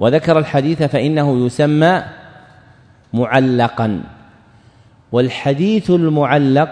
وذكر 0.00 0.38
الحديث 0.38 0.82
فإنه 0.82 1.46
يسمى 1.46 2.02
معلقا. 3.12 4.02
والحديث 5.12 5.90
المعلق 5.90 6.70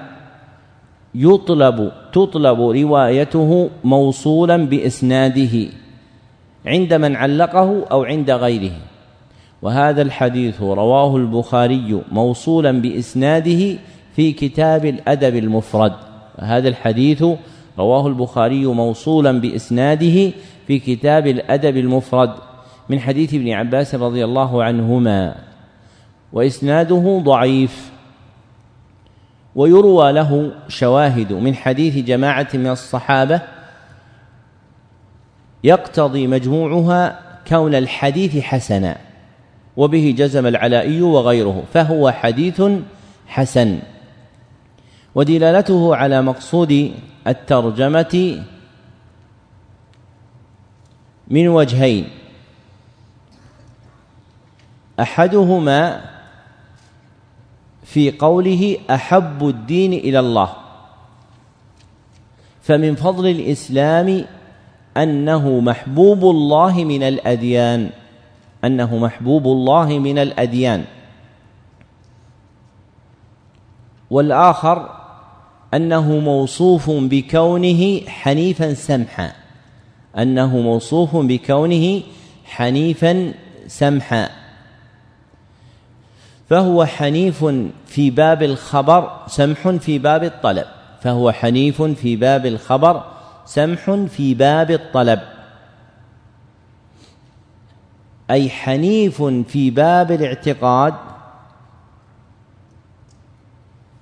يطلب 1.15 1.93
تطلب 2.13 2.61
روايته 2.61 3.71
موصولا 3.85 4.57
بإسناده. 4.57 5.86
عند 6.67 6.95
من 6.95 7.17
علقه 7.17 7.85
أو 7.91 8.05
عند 8.05 8.31
غيره. 8.31 8.73
وهذا 9.63 10.03
الحديث 10.03 10.63
رواه 10.63 11.17
البخاري 11.17 12.03
موصولا 12.13 12.73
بإسناده 12.73 13.79
في 14.17 14.33
كتاب 14.33 14.85
الأدب 14.85 15.37
المفرد. 15.37 15.93
هذا 16.39 16.69
الحديث 16.69 17.25
رواه 17.79 18.07
البخاري 18.07 18.67
موصولا 18.67 19.41
بإسناده 19.41 20.33
في 20.67 20.79
كتاب 20.79 21.27
الأدب 21.27 21.77
المفرد. 21.77 22.31
من 22.89 23.01
حديث 23.01 23.35
ابن 23.35 23.53
عباس 23.53 23.95
رضي 23.95 24.25
الله 24.25 24.65
عنهما. 24.65 25.35
وإسناده 26.33 27.23
ضعيف. 27.25 27.91
ويروى 29.55 30.13
له 30.13 30.53
شواهد 30.69 31.33
من 31.33 31.55
حديث 31.55 31.97
جماعة 31.97 32.49
من 32.55 32.67
الصحابة 32.67 33.41
يقتضي 35.67 36.27
مجموعها 36.27 37.21
كون 37.49 37.75
الحديث 37.75 38.39
حسنا 38.39 38.99
وبه 39.77 40.15
جزم 40.19 40.47
العلائي 40.47 41.03
وغيره 41.03 41.65
فهو 41.75 42.11
حديث 42.11 42.63
حسن. 43.27 43.79
ودلالته 45.15 45.97
على 45.97 46.23
مقصود 46.23 46.95
الترجمة 47.27 48.45
من 51.29 51.49
وجهين. 51.49 52.09
أحدهما 55.01 56.01
في 57.85 58.11
قوله 58.11 58.77
أحب 58.91 59.49
الدين 59.49 59.93
إلى 59.93 60.21
الله 60.21 60.53
فمن 62.63 62.95
فضل 62.95 63.27
الإسلام 63.27 64.25
أنه 64.97 65.61
محبوب 65.61 66.25
الله 66.25 66.85
من 66.85 67.03
الأديان. 67.03 67.91
أنه 68.65 68.97
محبوب 68.97 69.47
الله 69.47 69.99
من 69.99 70.19
الأديان. 70.19 70.85
والآخر 74.11 74.91
أنه 75.75 76.19
موصوف 76.19 76.91
بكونه 76.91 78.01
حنيفا 78.09 78.75
سمحا. 78.75 79.33
أنه 80.19 80.57
موصوف 80.57 81.17
بكونه 81.17 82.03
حنيفا 82.45 83.35
سمحا. 83.67 84.31
فهو 86.51 86.85
حنيف 86.85 87.45
في 87.87 88.11
باب 88.11 88.43
الخبر 88.43 89.11
سمح 89.27 89.69
في 89.69 89.99
باب 89.99 90.25
الطلب. 90.25 90.67
فهو 91.03 91.33
حنيف 91.33 91.83
في 91.83 92.17
باب 92.17 92.47
الخبر 92.47 93.16
سمح 93.47 93.91
في 93.91 94.35
باب 94.35 94.71
الطلب. 94.71 95.21
أي 98.31 98.51
حنيف 98.51 99.23
في 99.23 99.71
باب 99.71 100.13
الاعتقاد. 100.13 100.95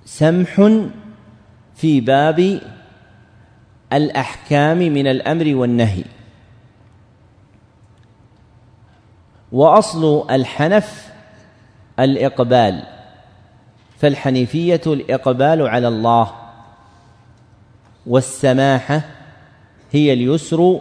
سمح 0.05 0.69
في 1.75 2.01
باب 2.01 2.61
الأحكام 3.93 4.77
من 4.77 5.07
الأمر 5.07 5.55
والنهي. 5.55 6.03
وأصل 9.51 10.31
الحنف 10.31 11.13
الإقبال. 11.99 12.83
فالحنيفية 13.97 14.81
الإقبال 14.87 15.67
على 15.67 15.87
الله. 15.87 16.31
والسماحة 18.07 19.14
هي 19.95 20.13
اليسر 20.13 20.79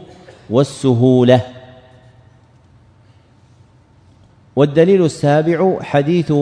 والسهولة. 0.50 1.40
والدليل 4.56 5.04
السابع 5.04 5.82
حديث 5.82 6.32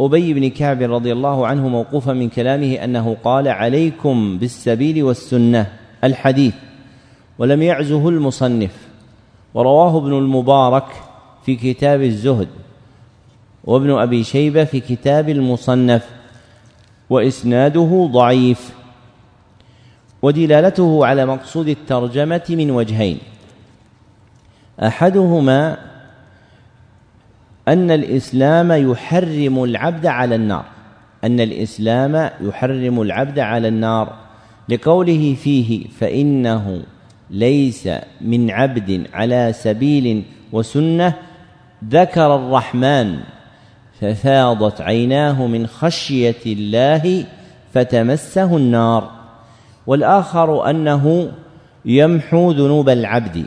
أبي 0.00 0.34
بن 0.34 0.50
كعب 0.50 0.82
رضي 0.82 1.12
الله 1.12 1.46
عنه 1.46 1.68
موقوفا 1.68 2.12
من 2.12 2.28
كلامه 2.28 2.74
أنه 2.74 3.16
قال 3.24 3.48
عليكم 3.48 4.38
بالسبيل 4.38 5.02
والسنة. 5.02 5.72
الحديث 6.04 6.54
ولم 7.38 7.62
يعزه 7.62 8.08
المصنف. 8.08 8.76
ورواه 9.54 9.98
ابن 9.98 10.12
المبارك 10.12 10.86
في 11.44 11.56
كتاب 11.56 12.02
الزهد 12.02 12.48
وابن 13.64 13.90
أبي 13.90 14.24
شيبة 14.24 14.64
في 14.64 14.80
كتاب 14.80 15.28
المصنف 15.28 16.08
وإسناده 17.10 18.08
ضعيف. 18.12 18.81
ودلالته 20.22 21.06
على 21.06 21.26
مقصود 21.26 21.68
الترجمة 21.68 22.42
من 22.50 22.70
وجهين. 22.70 23.18
أحدهما 24.82 25.78
أن 27.68 27.90
الإسلام 27.90 28.72
يحرم 28.72 29.64
العبد 29.64 30.06
على 30.06 30.34
النار. 30.34 30.64
أن 31.24 31.40
الإسلام 31.40 32.30
يحرم 32.40 33.02
العبد 33.02 33.38
على 33.38 33.68
النار. 33.68 34.12
لقوله 34.68 35.36
فيه 35.42 35.88
فإنه 35.88 36.82
ليس 37.30 37.88
من 38.20 38.50
عبد 38.50 39.06
على 39.14 39.52
سبيل 39.52 40.22
وسنة 40.52 41.14
ذكر 41.88 42.36
الرحمن 42.36 43.18
ففاضت 44.00 44.80
عيناه 44.80 45.46
من 45.46 45.66
خشية 45.66 46.42
الله 46.46 47.24
فتمسه 47.74 48.56
النار. 48.56 49.21
والآخر 49.86 50.70
أنه 50.70 51.32
يمحو 51.84 52.50
ذنوب 52.50 52.88
العبد 52.88 53.46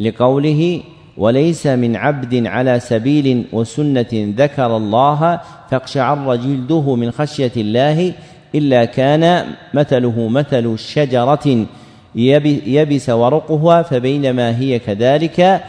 لقوله 0.00 0.82
وليس 1.16 1.66
من 1.66 1.96
عبد 1.96 2.46
على 2.46 2.80
سبيل 2.80 3.44
وسنة 3.52 4.06
ذكر 4.12 4.76
الله 4.76 5.40
فاقشعر 5.70 6.36
جلده 6.36 6.94
من 6.94 7.10
خشية 7.10 7.52
الله 7.56 8.12
إلا 8.54 8.84
كان 8.84 9.44
مثله 9.74 10.28
مثل 10.28 10.66
الشجره 10.66 11.66
يبس 12.14 13.10
ورقها 13.10 13.82
فبينما 13.82 14.58
هي 14.58 14.78
كذلك 14.78 15.62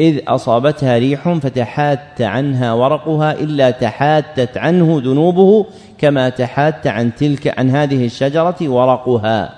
إذ 0.00 0.20
أصابتها 0.28 0.98
ريح 0.98 1.28
فتحات 1.28 2.22
عنها 2.22 2.72
ورقها 2.72 3.32
إلا 3.32 3.70
تحاتت 3.70 4.58
عنه 4.58 5.00
ذنوبه 5.04 5.66
كما 5.98 6.28
تحات 6.28 6.86
عن 6.86 7.14
تلك 7.14 7.58
عن 7.58 7.70
هذه 7.70 8.04
الشجرة 8.04 8.56
ورقها. 8.60 9.54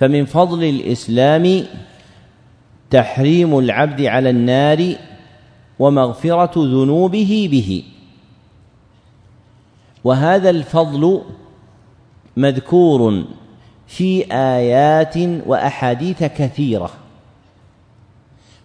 فمن 0.00 0.24
فضل 0.24 0.64
الإسلام 0.64 1.62
تحريم 2.90 3.58
العبد 3.58 4.02
على 4.02 4.30
النار 4.30 4.94
ومغفرة 5.78 6.52
ذنوبه 6.56 7.48
به. 7.52 7.82
وهذا 10.04 10.50
الفضل 10.50 11.22
مذكور 12.36 13.24
في 13.86 14.32
آيات 14.32 15.16
وأحاديث 15.46 16.24
كثيرة. 16.24 16.90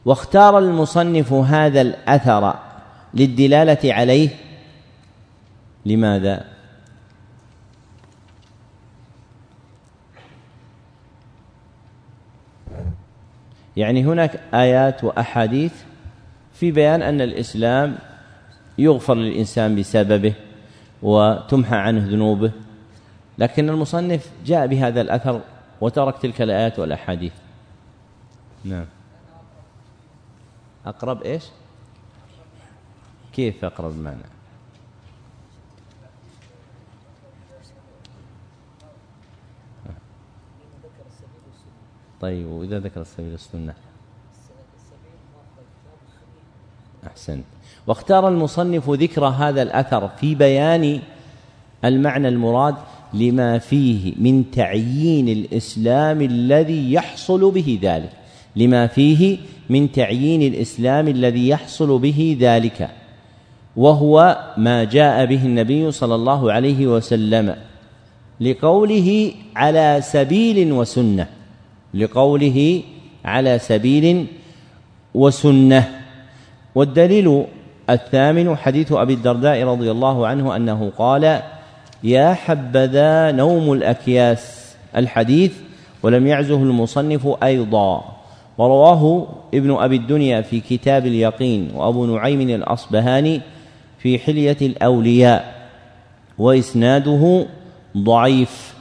واختار 0.05 0.59
المصنف 0.59 1.33
هذا 1.33 1.81
الأثر 1.81 2.55
للدلالة 3.13 3.93
عليه 3.93 4.29
لماذا؟ 5.85 6.45
يعني 13.77 14.03
هناك 14.03 14.39
آيات 14.53 15.03
وأحاديث 15.03 15.73
في 16.53 16.71
بيان 16.71 17.01
أن 17.01 17.21
الإسلام 17.21 17.97
يغفر 18.77 19.15
للإنسان 19.15 19.75
بسببه 19.75 20.33
وتمحى 21.01 21.75
عنه 21.75 22.07
ذنوبه 22.07 22.51
لكن 23.37 23.69
المصنف 23.69 24.31
جاء 24.45 24.67
بهذا 24.67 25.01
الأثر 25.01 25.41
وترك 25.81 26.17
تلك 26.17 26.41
الآيات 26.41 26.79
والأحاديث 26.79 27.33
نعم 28.65 28.85
أقرب 30.85 31.21
إيش؟ 31.21 31.43
كيف 33.33 33.65
أقرب 33.65 33.97
معنى 33.97 34.23
طيب 42.21 42.47
وإذا 42.47 42.79
ذكر 42.79 43.01
السبيل 43.01 43.33
السنة؟ 43.33 43.73
أحسنت. 47.07 47.43
واختار 47.87 48.27
المصنف 48.27 48.89
ذكر 48.89 49.25
هذا 49.25 49.61
الأثر 49.61 50.07
في 50.07 50.35
بيان 50.35 51.01
المعنى 51.85 52.27
المراد 52.27 52.75
لما 53.13 53.57
فيه 53.57 54.13
من 54.17 54.51
تعيين 54.51 55.29
الإسلام 55.29 56.21
الذي 56.21 56.93
يحصل 56.93 57.51
به 57.51 57.79
ذلك. 57.81 58.20
لما 58.55 58.87
فيه 58.87 59.37
من 59.69 59.91
تعيين 59.91 60.41
الإسلام 60.53 61.07
الذي 61.07 61.47
يحصل 61.49 61.99
به 61.99 62.37
ذلك 62.39 62.89
وهو 63.75 64.37
ما 64.57 64.83
جاء 64.83 65.25
به 65.25 65.45
النبي 65.45 65.91
صلى 65.91 66.15
الله 66.15 66.51
عليه 66.51 66.87
وسلم 66.87 67.55
لقوله 68.41 69.31
على 69.55 69.99
سبيل 70.01 70.71
وسنة 70.71 71.27
لقوله 71.93 72.81
على 73.25 73.59
سبيل 73.59 74.25
وسنة. 75.13 75.89
والدليل 76.75 77.45
الثامن 77.89 78.55
حديث 78.55 78.91
أبي 78.91 79.13
الدرداء 79.13 79.63
رضي 79.63 79.91
الله 79.91 80.27
عنه 80.27 80.55
أنه 80.55 80.91
قال 80.97 81.41
يا 82.03 82.33
حبذا 82.33 83.31
نوم 83.31 83.73
الأكياس. 83.73 84.75
الحديث 84.95 85.53
ولم 86.03 86.27
يعزه 86.27 86.63
المصنف 86.63 87.27
أيضا. 87.43 88.20
ورواه 88.57 89.27
ابن 89.53 89.71
أبي 89.71 89.95
الدنيا 89.95 90.41
في 90.41 90.59
كتاب 90.59 91.05
اليقين 91.05 91.71
وأبو 91.75 92.05
نعيم 92.05 92.41
الأصبهاني 92.41 93.41
في 93.99 94.19
حلية 94.19 94.57
الأولياء 94.61 95.69
وإسناده 96.37 97.45
ضعيف 97.97 98.75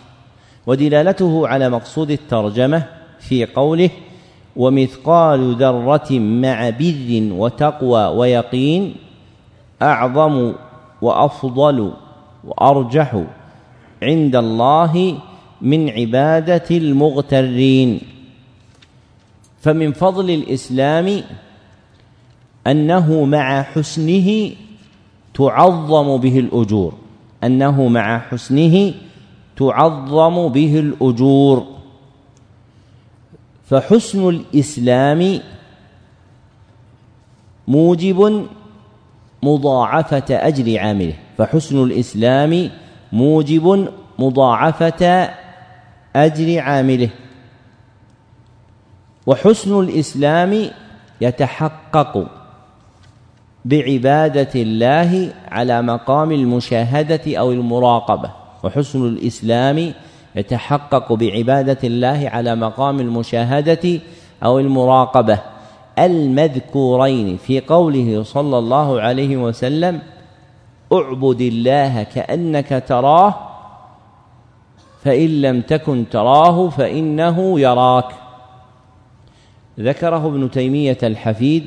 ودلالته 0.66 1.48
على 1.48 1.68
مقصود 1.68 2.10
الترجمة 2.10 2.82
في 3.18 3.46
قوله 3.46 3.90
ومثقال 4.56 5.54
ذرة 5.54 6.18
مع 6.18 6.70
بر 6.70 7.28
وتقوى 7.32 8.06
ويقين 8.06 8.94
أعظم 9.82 10.52
وأفضل 11.02 11.92
وأرجح 12.44 13.22
عند 14.02 14.36
الله 14.36 15.18
من 15.60 15.90
عبادة 15.90 16.64
المغترين 16.70 18.00
فمن 19.60 19.92
فضل 19.92 20.30
الإسلام 20.30 21.22
أنه 22.66 23.24
مع 23.24 23.62
حسنه 23.62 24.50
تعظم 25.34 26.16
به 26.16 26.38
الأجور. 26.38 26.94
أنه 27.44 27.88
مع 27.88 28.18
حسنه 28.18 28.94
تعظم 29.56 30.48
به 30.48 30.78
الأجور. 30.78 31.66
فحسن 33.64 34.28
الإسلام 34.28 35.40
موجب 37.68 38.46
مضاعفة 39.42 40.24
أجر 40.30 40.78
عامله. 40.78 41.14
فحسن 41.38 41.84
الإسلام 41.84 42.70
موجب 43.12 43.88
مضاعفة 44.18 45.30
أجر 46.16 46.60
عامله. 46.60 47.10
وحسن 49.26 49.80
الإسلام 49.80 50.70
يتحقق 51.20 52.26
بعبادة 53.64 54.50
الله 54.54 55.32
على 55.48 55.82
مقام 55.82 56.32
المشاهدة 56.32 57.36
أو 57.38 57.52
المراقبة. 57.52 58.30
وحسن 58.62 59.06
الإسلام 59.06 59.92
يتحقق 60.36 61.12
بعبادة 61.12 61.78
الله 61.84 62.28
على 62.32 62.54
مقام 62.54 63.00
المشاهدة 63.00 64.00
أو 64.44 64.58
المراقبة. 64.58 65.38
المذكورين 65.98 67.36
في 67.36 67.60
قوله 67.60 68.22
صلى 68.22 68.58
الله 68.58 69.00
عليه 69.00 69.36
وسلم 69.36 70.00
اعبد 70.92 71.40
الله 71.40 72.02
كأنك 72.02 72.84
تراه 72.88 73.34
فإن 75.04 75.40
لم 75.40 75.60
تكن 75.60 76.04
تراه 76.10 76.68
فإنه 76.68 77.60
يراك. 77.60 78.29
ذكره 79.80 80.26
ابن 80.26 80.50
تيمية 80.50 80.98
الحفيد 81.02 81.64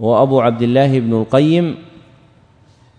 وأبو 0.00 0.40
عبد 0.40 0.62
الله 0.62 1.00
بن 1.00 1.12
القيم 1.12 1.76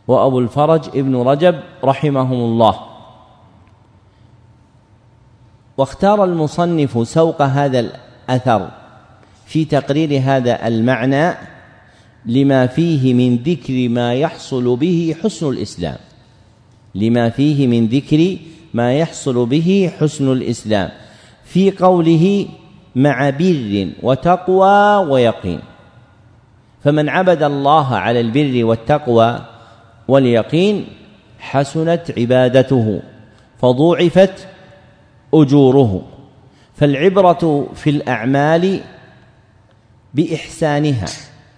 وأبو 0.08 0.39
الفرج 0.39 0.88
ابن 0.88 1.15
رجب 1.15 1.60
رحمهم 1.84 2.39
الله. 2.39 2.80
واختار 5.78 6.24
المصنف 6.24 7.08
سوق 7.08 7.41
هذا 7.41 7.80
الأثر 7.80 8.69
في 9.45 9.65
تقرير 9.65 10.21
هذا 10.24 10.67
المعنى 10.67 11.38
لما 12.26 12.67
فيه 12.67 13.13
من 13.13 13.36
ذكر 13.36 13.89
ما 13.89 14.13
يحصل 14.13 14.76
به 14.76 15.15
حسن 15.24 15.50
الإسلام. 15.50 15.98
لما 16.95 17.30
فيه 17.30 17.67
من 17.67 17.88
ذكر 17.88 18.38
ما 18.74 18.93
يحصل 18.93 19.45
به 19.45 19.91
حسن 20.00 20.32
الإسلام. 20.32 20.89
في 21.43 21.71
قوله 21.71 22.48
مع 22.95 23.29
بر 23.29 23.89
وتقوى 24.03 25.08
ويقين. 25.12 25.60
فمن 26.84 27.10
عبد 27.10 27.43
الله 27.43 27.95
على 27.95 28.19
البر 28.19 28.65
والتقوى 28.65 29.39
واليقين 30.08 30.88
حسنت 31.39 32.13
عبادته 32.17 33.01
فضوعفت 33.62 34.47
أجوره. 35.34 36.01
فالعبرة 36.75 37.67
في 37.75 37.89
الأعمال 37.89 38.79
بإحسانها 40.13 41.05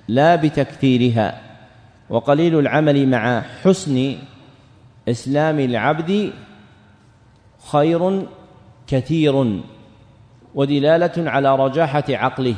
لا 0.07 0.35
بتكثيرها. 0.35 1.41
وقليل 2.09 2.59
العمل 2.59 3.09
مع 3.09 3.41
حسن 3.63 4.15
إسلام 5.09 5.59
العبد 5.59 6.31
خير 7.71 8.25
كثير. 8.87 9.61
ودلالة 10.57 11.31
على 11.31 11.55
رجاحة 11.55 12.03
عقله. 12.09 12.55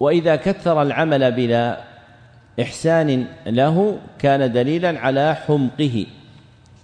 وإذا 0.00 0.36
كثر 0.36 0.82
العمل 0.82 1.32
بلا 1.32 1.80
إحسان 2.62 3.26
له 3.46 3.98
كان 4.18 4.52
دليلا 4.52 5.00
على 5.00 5.34
حمقه 5.34 6.06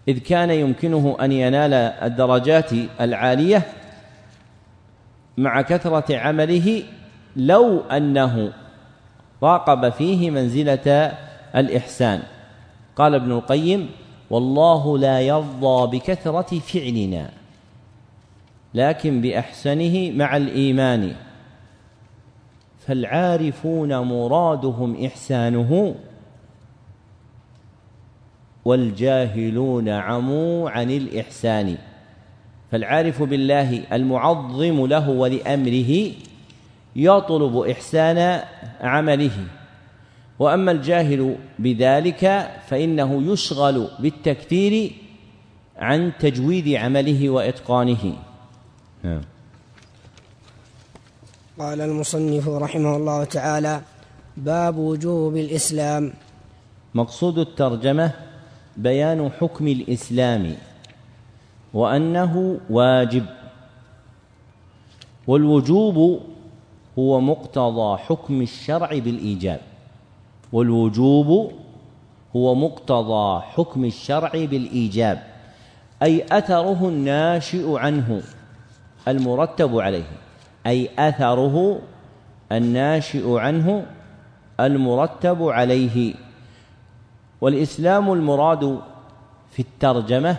إذ 0.08 0.18
كان 0.18 0.50
يمكنه 0.50 1.16
أن 1.20 1.32
ينال 1.32 1.74
الدرجات 1.74 2.70
العالية 3.00 3.62
مع 5.36 5.62
كثرة 5.62 6.16
عمله 6.16 6.82
لو 7.36 7.80
أنه 7.80 8.52
راقب 9.42 9.88
فيه 9.92 10.30
منزلة 10.30 11.12
الإحسان. 11.56 12.22
قال 12.96 13.14
ابن 13.14 13.32
القيم 13.32 13.90
والله 14.30 14.98
لا 14.98 15.20
يرضى 15.20 15.98
بكثرة 15.98 16.58
فعلنا. 16.58 17.43
لكن 18.74 19.20
بأحسنه 19.20 20.10
مع 20.10 20.36
الإيمان. 20.36 21.12
فالعارفون 22.78 23.98
مرادهم 23.98 25.04
إحسانه 25.04 25.94
والجاهلون 28.64 29.88
عموا 29.88 30.70
عن 30.70 30.90
الإحسان. 30.90 31.76
فالعارف 32.70 33.22
بالله 33.22 33.82
المعظم 33.92 34.86
له 34.86 35.10
ولأمره 35.10 36.10
يطلب 36.96 37.56
إحسان 37.56 38.40
عمله. 38.80 39.46
وأما 40.38 40.70
الجاهل 40.70 41.36
بذلك 41.58 42.50
فإنه 42.66 43.32
يشغل 43.32 43.88
بالتكثير 43.98 44.92
عن 45.76 46.12
تجويد 46.18 46.68
عمله 46.68 47.30
وإتقانه. 47.30 48.14
نعم. 49.04 49.20
قال 51.58 51.80
المصنف 51.80 52.48
رحمه 52.48 52.96
الله 52.96 53.24
تعالى 53.24 53.80
باب 54.36 54.76
وجوب 54.76 55.36
الإسلام. 55.36 56.12
مقصود 56.94 57.38
الترجمة 57.38 58.10
بيان 58.76 59.30
حكم 59.30 59.68
الإسلام 59.68 60.56
وأنه 61.74 62.60
واجب 62.70 63.26
والوجوب 65.26 66.20
هو 66.98 67.20
مقتضى 67.20 67.98
حكم 67.98 68.42
الشرع 68.42 68.98
بالإيجاب 68.98 69.60
والوجوب 70.52 71.52
هو 72.36 72.54
مقتضى 72.54 73.42
حكم 73.42 73.84
الشرع 73.84 74.30
بالإيجاب 74.32 75.22
أي 76.02 76.24
أثره 76.32 76.88
الناشئ 76.88 77.78
عنه. 77.78 78.22
المرتب 79.08 79.78
عليه 79.78 80.04
أي 80.66 80.90
أثره 80.98 81.80
الناشئ 82.52 83.38
عنه 83.38 83.86
المرتب 84.60 85.42
عليه. 85.42 86.14
والإسلام 87.40 88.12
المراد 88.12 88.80
في 89.50 89.60
الترجمة 89.60 90.36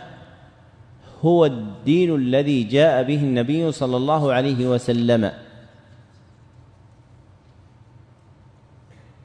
هو 1.21 1.45
الدين 1.45 2.15
الذي 2.15 2.63
جاء 2.63 3.03
به 3.03 3.23
النبي 3.23 3.71
صلى 3.71 3.97
الله 3.97 4.33
عليه 4.33 4.67
وسلم. 4.67 5.31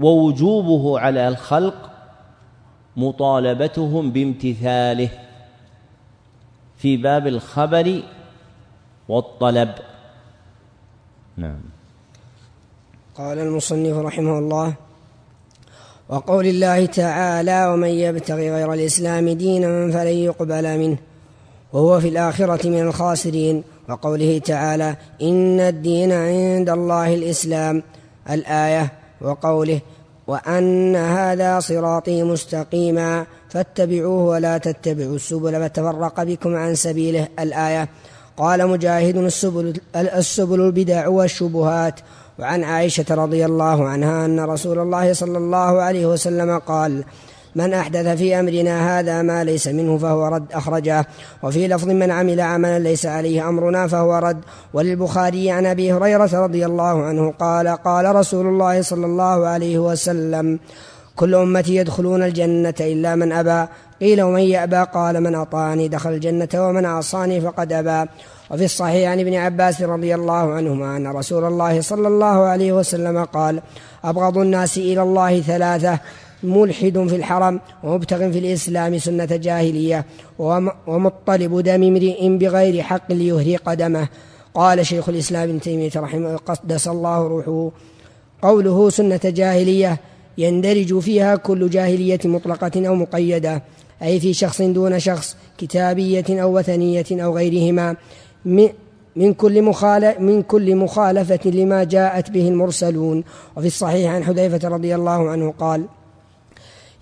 ووجوبه 0.00 1.00
على 1.00 1.28
الخلق 1.28 1.90
مطالبتهم 2.96 4.10
بامتثاله. 4.10 5.10
في 6.76 6.96
باب 6.96 7.26
الخبر 7.26 8.02
والطلب. 9.10 9.74
نعم. 11.36 11.60
قال 13.18 13.38
المصنف 13.38 13.96
رحمه 13.96 14.38
الله 14.38 14.74
وقول 16.08 16.46
الله 16.46 16.86
تعالى 16.86 17.66
ومن 17.66 17.88
يبتغي 17.88 18.50
غير 18.50 18.72
الإسلام 18.72 19.28
دينا 19.28 19.92
فلن 19.92 20.16
يقبل 20.28 20.78
منه 20.78 20.98
وهو 21.72 22.00
في 22.00 22.08
الآخرة 22.08 22.68
من 22.68 22.80
الخاسرين. 22.80 23.62
وقوله 23.88 24.38
تعالى 24.38 24.96
إن 25.22 25.60
الدين 25.60 26.12
عند 26.12 26.70
الله 26.70 27.14
الإسلام 27.14 27.82
الآية. 28.30 28.92
وقوله 29.20 29.80
وأن 30.26 30.96
هذا 30.96 31.60
صراطي 31.60 32.22
مستقيما 32.22 33.26
فاتبعوه 33.48 34.24
ولا 34.24 34.58
تتبعوا 34.58 35.16
السبل 35.16 35.68
فتفرق 35.68 36.22
بكم 36.22 36.56
عن 36.56 36.74
سبيله. 36.74 37.28
الآية. 37.38 37.88
قال 38.36 38.68
مجاهد 38.68 39.16
السبل, 39.16 39.80
السبل 39.96 40.60
البدع 40.60 41.08
والشبهات. 41.08 42.00
وعن 42.38 42.64
عائشة 42.64 43.04
رضي 43.10 43.44
الله 43.44 43.88
عنها 43.88 44.24
أن 44.24 44.40
رسول 44.40 44.78
الله 44.78 45.12
صلى 45.12 45.38
الله 45.38 45.82
عليه 45.82 46.06
وسلم 46.06 46.58
قال 46.58 47.04
من 47.54 47.74
أحدث 47.74 48.06
في 48.18 48.40
أمرنا 48.40 48.98
هذا 48.98 49.22
ما 49.22 49.44
ليس 49.44 49.68
منه 49.68 49.98
فهو 49.98 50.26
رد 50.26 50.52
أخرجه. 50.52 51.06
وفي 51.42 51.68
لفظ 51.68 51.88
من 51.88 52.10
عمل 52.10 52.40
عملا 52.40 52.78
ليس 52.78 53.06
عليه 53.06 53.48
أمرنا 53.48 53.86
فهو 53.86 54.18
رد. 54.18 54.40
وللبخاري 54.74 55.50
عن 55.50 55.66
أبي 55.66 55.92
هريرة 55.92 56.30
رضي 56.44 56.66
الله 56.66 57.02
عنه 57.02 57.34
قال 57.40 57.68
قال 57.68 58.16
رسول 58.16 58.46
الله 58.46 58.82
صلى 58.82 59.06
الله 59.06 59.46
عليه 59.46 59.78
وسلم 59.78 60.58
كل 61.20 61.34
أمتي 61.34 61.76
يدخلون 61.76 62.22
الجنة 62.22 62.74
إلا 62.80 63.14
من 63.14 63.32
أبى. 63.32 63.68
قيل 64.00 64.22
ومن 64.22 64.40
يأبى؟ 64.40 64.86
قال 64.94 65.20
من 65.20 65.34
أطاعني 65.34 65.88
دخل 65.88 66.10
الجنة 66.10 66.48
ومن 66.54 66.86
عصاني 66.86 67.40
فقد 67.40 67.72
أبى. 67.72 68.10
وفي 68.50 68.64
الصحيح 68.64 69.10
عن 69.10 69.20
ابن 69.20 69.34
عباس 69.34 69.82
رضي 69.82 70.14
الله 70.14 70.52
عنهما 70.52 70.96
أن 70.96 71.06
رسول 71.06 71.44
الله 71.44 71.80
صلى 71.80 72.08
الله 72.08 72.26
عليه 72.26 72.72
وسلم 72.72 73.24
قال 73.24 73.62
أبغض 74.04 74.38
الناس 74.38 74.78
إلى 74.78 75.02
الله 75.02 75.40
ثلاثة 75.40 75.98
ملحد 76.42 77.06
في 77.08 77.16
الحرم 77.16 77.60
ومبتغ 77.84 78.30
في 78.30 78.38
الإسلام 78.38 78.98
سنة 78.98 79.24
جاهلية 79.24 80.04
ومطلب 80.86 81.60
دم 81.60 81.82
امرئ 81.82 82.28
بغير 82.28 82.82
حق 82.82 83.12
ليهرق 83.12 83.74
دمه. 83.74 84.08
قال 84.54 84.86
شيخ 84.86 85.08
الإسلام 85.08 85.48
ابن 85.48 85.60
تيمية 85.60 85.90
رحمه 85.96 86.36
قدس 86.36 86.88
الله 86.88 87.28
روحه. 87.28 87.70
قوله 88.42 88.90
سنة 88.90 89.20
جاهلية 89.24 90.00
يندرج 90.38 90.98
فيها 90.98 91.36
كل 91.36 91.70
جاهلية 91.70 92.20
مطلقة 92.24 92.88
أو 92.88 92.94
مقيدة 92.94 93.62
أي 94.02 94.20
في 94.20 94.32
شخص 94.34 94.62
دون 94.62 94.98
شخص 94.98 95.36
كتابية 95.58 96.42
أو 96.42 96.58
وثنية 96.58 97.06
أو 97.12 97.36
غيرهما 97.36 97.96
من 99.16 99.34
كل 99.34 99.62
مخالف 99.62 100.20
من 100.20 100.42
كل 100.42 100.76
مخالفة 100.76 101.50
لما 101.50 101.84
جاءت 101.84 102.30
به 102.30 102.48
المرسلون. 102.48 103.24
وفي 103.56 103.66
الصحيح 103.66 104.12
عن 104.14 104.24
حذيفة 104.24 104.68
رضي 104.68 104.94
الله 104.94 105.30
عنه 105.30 105.54
قال 105.58 105.84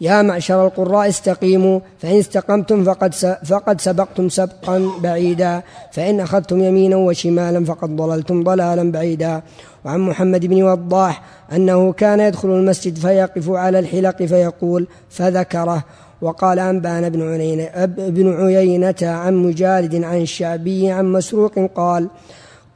يا 0.01 0.23
معشر 0.23 0.67
القراء 0.67 1.09
استقيموا 1.09 1.81
فإن 1.99 2.19
استقمتم 2.19 2.85
فقد 2.85 3.15
فقد 3.45 3.81
سبقتم 3.81 4.29
سبقا 4.29 4.91
بعيدا 5.03 5.63
فإن 5.93 6.21
أخذتم 6.21 6.61
يمينا 6.61 6.97
وشمالا 6.97 7.65
فقد 7.65 7.97
ضللتم 7.97 8.43
ضلالا 8.43 8.93
بعيدا. 8.93 9.43
وعن 9.85 10.01
محمد 10.01 10.47
بن 10.47 10.63
وضاح 10.63 11.23
أنه 11.53 11.93
كان 11.93 12.21
يدخل 12.21 12.49
المسجد 12.49 12.99
فيقف 12.99 13.51
على 13.51 13.79
الحلق 13.79 14.23
فيقول 14.23 14.87
فذكره 15.11 15.85
وقال 16.21 16.59
أنبان 16.59 17.09
بن 17.09 17.23
عيينة, 17.23 17.65
ابن 17.99 18.47
عيينة 18.47 18.95
عن 19.03 19.35
مجالد 19.35 20.05
عن 20.05 20.21
الشعبي 20.23 20.91
عن 20.91 21.13
مسروق 21.13 21.59
قال 21.75 22.09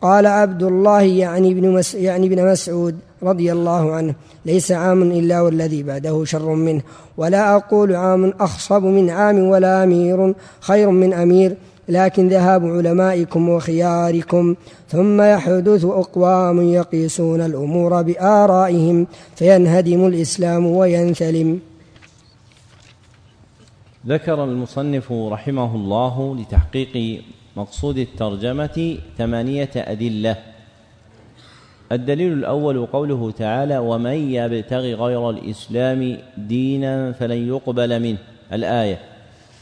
قال 0.03 0.27
عبد 0.27 0.63
الله 0.63 1.03
يعني 1.03 1.53
ابن 1.53 1.69
مس 1.69 1.95
يعني 1.95 2.27
ابن 2.27 2.53
مسعود 2.53 2.99
رضي 3.23 3.53
الله 3.53 3.93
عنه 3.93 4.15
ليس 4.47 4.73
عام 4.73 5.03
إلا 5.03 5.41
والذي 5.41 5.83
بعده 5.83 6.25
شر 6.25 6.55
منه 6.55 6.83
ولا 7.17 7.57
أقول 7.57 7.95
عام 7.95 8.33
أخصب 8.41 8.85
من 8.85 9.11
عام 9.11 9.39
ولا 9.39 9.85
أمير 9.85 10.35
خير 10.61 10.91
من 10.91 11.13
أمير 11.13 11.57
لكن 11.89 12.29
ذهاب 12.29 12.67
علمائكم 12.67 13.49
وخياركم 13.49 14.55
ثم 14.89 15.23
يحدث 15.23 15.85
أقوام 15.85 16.63
يقيسون 16.63 17.41
الأمور 17.41 18.03
بآرائهم 18.03 19.07
فينهدم 19.37 20.07
الإسلام 20.07 20.67
وينثلم 20.67 21.61
ذكر 24.07 24.45
المصنف 24.45 25.13
رحمه 25.13 25.77
الله 25.77 26.37
لتحقيق 26.37 27.23
مقصود 27.57 27.99
الترجمة 27.99 28.99
ثمانية 29.19 29.71
أدلة. 29.77 30.37
الدليل 31.93 32.33
الأول 32.33 32.87
قوله 32.87 33.31
تعالى 33.31 33.79
ومن 33.79 34.33
يبتغي 34.33 34.95
غير 34.95 35.31
الإسلام 35.31 36.19
دينا 36.37 37.13
فلن 37.13 37.49
يقبل 37.49 38.01
منه 38.01 38.19
الآية. 38.53 38.99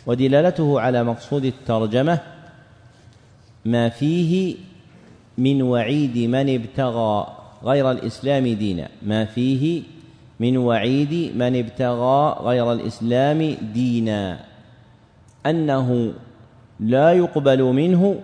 ودلالته 0.07 0.81
على 0.81 1.05
مقصود 1.05 1.45
الترجمة 1.45 2.19
ما 3.65 3.89
فيه 3.89 4.57
من 5.39 5.63
وعيد 5.63 6.19
من 6.19 6.55
ابتغى 6.55 7.27
غير 7.65 7.91
الإسلام 7.91 8.47
دينا. 8.47 8.89
ما 9.03 9.25
فيه 9.25 9.83
من 10.41 10.57
وعيد 10.57 11.37
من 11.37 11.59
ابتغى 11.59 12.37
غير 12.41 12.73
الإسلام 12.73 13.57
دينا. 13.75 14.41
أنه 15.47 16.13
لا 16.81 17.13
يقبل 17.13 17.63
منه 17.63 18.21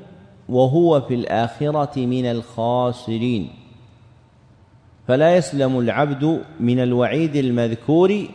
وهو 0.48 1.00
في 1.00 1.14
الآخرة 1.14 2.06
من 2.06 2.24
الخاسرين. 2.24 3.50
فلا 5.08 5.36
يسلم 5.36 5.78
العبد 5.78 6.40
من 6.60 6.78
الوعيد 6.80 7.36
المذكور 7.36 8.28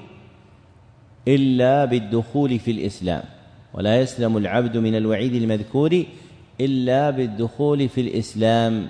إلا 1.27 1.86
بالدخول 1.86 2.60
في 2.60 2.71
الإسلام. 2.71 3.23
ولا 3.73 4.01
يسلم 4.01 4.38
العبد 4.38 4.77
من 4.77 4.95
الوعيد 4.95 5.34
المذكور 5.34 6.03
إلا 6.62 7.10
بالدخول 7.10 7.89
في 7.89 8.01
الإسلام. 8.01 8.88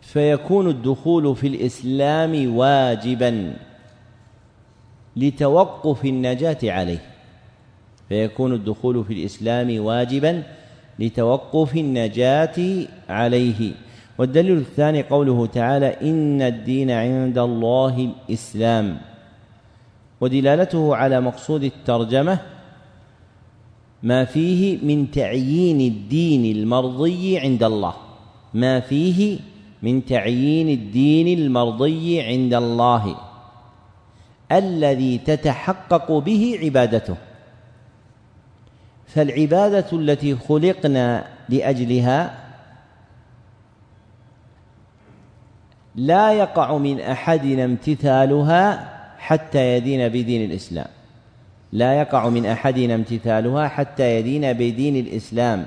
فيكون 0.00 0.68
الدخول 0.68 1.36
في 1.36 1.46
الإسلام 1.46 2.56
واجبا 2.56 3.56
لتوقف 5.16 6.04
النجاة 6.04 6.58
عليه. 6.64 7.13
فيكون 8.08 8.52
الدخول 8.52 9.04
في 9.04 9.12
الإسلام 9.12 9.84
واجبا 9.84 10.42
لتوقف 10.98 11.76
النجاة 11.76 12.86
عليه. 13.08 13.72
والدليل 14.18 14.56
الثاني 14.56 15.02
قوله 15.02 15.46
تعالى 15.46 15.86
إن 15.86 16.42
الدين 16.42 16.90
عند 16.90 17.38
الله 17.38 18.10
الإسلام. 18.28 18.98
ودلالته 20.20 20.96
على 20.96 21.20
مقصود 21.20 21.64
الترجمة 21.64 22.38
ما 24.02 24.24
فيه 24.24 24.78
من 24.82 25.10
تعيين 25.10 25.80
الدين 25.80 26.56
المرضي 26.56 27.38
عند 27.38 27.62
الله. 27.62 27.94
ما 28.54 28.80
فيه 28.80 29.38
من 29.82 30.04
تعيين 30.04 30.68
الدين 30.68 31.38
المرضي 31.38 32.20
عند 32.20 32.54
الله. 32.54 33.16
الذي 34.52 35.18
تتحقق 35.18 36.12
به 36.12 36.58
عبادته. 36.62 37.16
فالعبادة 39.14 39.86
التي 39.92 40.36
خلقنا 40.36 41.26
لأجلها 41.48 42.34
لا 45.94 46.32
يقع 46.32 46.78
من 46.78 47.00
أحدنا 47.00 47.64
امتثالها 47.64 48.94
حتى 49.18 49.76
يدين 49.76 50.08
بدين 50.08 50.50
الإسلام. 50.50 50.86
لا 51.72 51.94
يقع 52.00 52.28
من 52.28 52.46
أحدنا 52.46 52.94
امتثالها 52.94 53.68
حتى 53.68 54.16
يدين 54.16 54.52
بدين 54.52 54.96
الإسلام. 54.96 55.66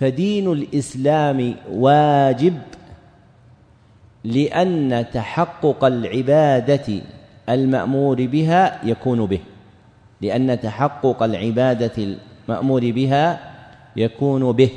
فدين 0.00 0.52
الإسلام 0.52 1.54
واجب 1.70 2.58
لأن 4.24 5.06
تحقق 5.12 5.84
العبادة 5.84 7.02
المأمور 7.48 8.26
بها 8.26 8.80
يكون 8.84 9.26
به. 9.26 9.40
لأن 10.22 10.60
تحقق 10.60 11.22
العبادة 11.22 12.16
المأمور 12.48 12.90
بها 12.90 13.52
يكون 13.96 14.52
به. 14.52 14.70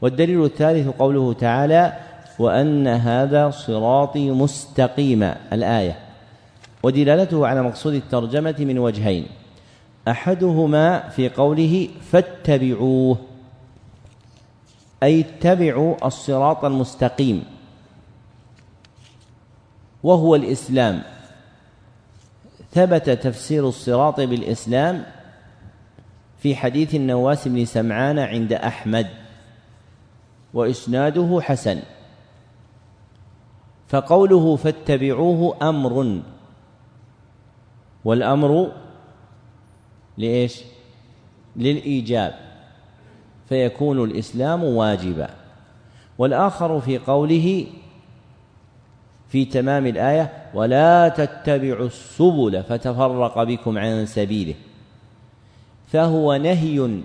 والدليل 0.00 0.44
الثالث 0.44 0.88
قوله 0.88 1.32
تعالى 1.32 1.92
وأن 2.38 2.86
هذا 2.88 3.50
صراطي 3.50 4.30
مستقيما 4.30 5.36
الآية. 5.52 5.98
ودلالته 6.82 7.46
على 7.46 7.62
مقصود 7.62 7.94
الترجمة 7.94 8.54
من 8.58 8.78
وجهين. 8.78 9.26
أحدهما 10.08 11.08
في 11.08 11.28
قوله 11.28 11.88
فاتبعوه 12.10 13.18
أي 15.02 15.20
اتبعوا 15.20 16.06
الصراط 16.06 16.64
المستقيم 16.64 17.44
وهو 20.02 20.34
الإسلام. 20.34 21.02
ثبت 22.72 23.10
تفسير 23.10 23.68
الصراط 23.68 24.20
بالإسلام 24.20 25.04
في 26.38 26.56
حديث 26.56 26.94
النواس 26.94 27.48
بن 27.48 27.64
سمعان 27.64 28.18
عند 28.18 28.52
أحمد 28.52 29.06
وإسناده 30.54 31.40
حسن. 31.42 31.82
فقوله 33.88 34.56
فاتبعوه 34.56 35.68
أمر 35.68 36.22
والأمر 38.04 38.72
لإيش؟ 40.18 40.62
للإيجاب 41.56 42.34
فيكون 43.48 44.04
الإسلام 44.04 44.64
واجبا. 44.64 45.30
والآخر 46.18 46.80
في 46.80 46.98
قوله 46.98 47.66
في 49.28 49.44
تمام 49.44 49.86
الآية 49.86 50.41
ولا 50.54 51.08
تتبعوا 51.08 51.86
السبل 51.86 52.62
فتفرق 52.62 53.42
بكم 53.42 53.78
عن 53.78 54.06
سبيله. 54.06 54.54
فهو 55.92 56.36
نهي 56.36 57.00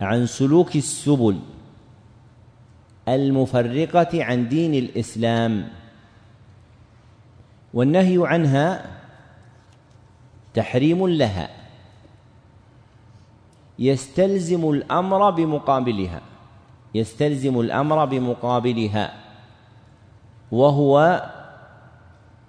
عن 0.00 0.26
سلوك 0.26 0.76
السبل 0.76 1.40
المفرقة 3.08 4.24
عن 4.24 4.48
دين 4.48 4.74
الإسلام. 4.74 5.68
والنهي 7.74 8.18
عنها 8.26 8.84
تحريم 10.54 11.08
لها 11.08 11.48
يستلزم 13.78 14.70
الأمر 14.70 15.30
بمقابلها 15.30 16.20
يستلزم 16.94 17.60
الأمر 17.60 18.04
بمقابلها 18.04 19.14
وهو 20.52 21.22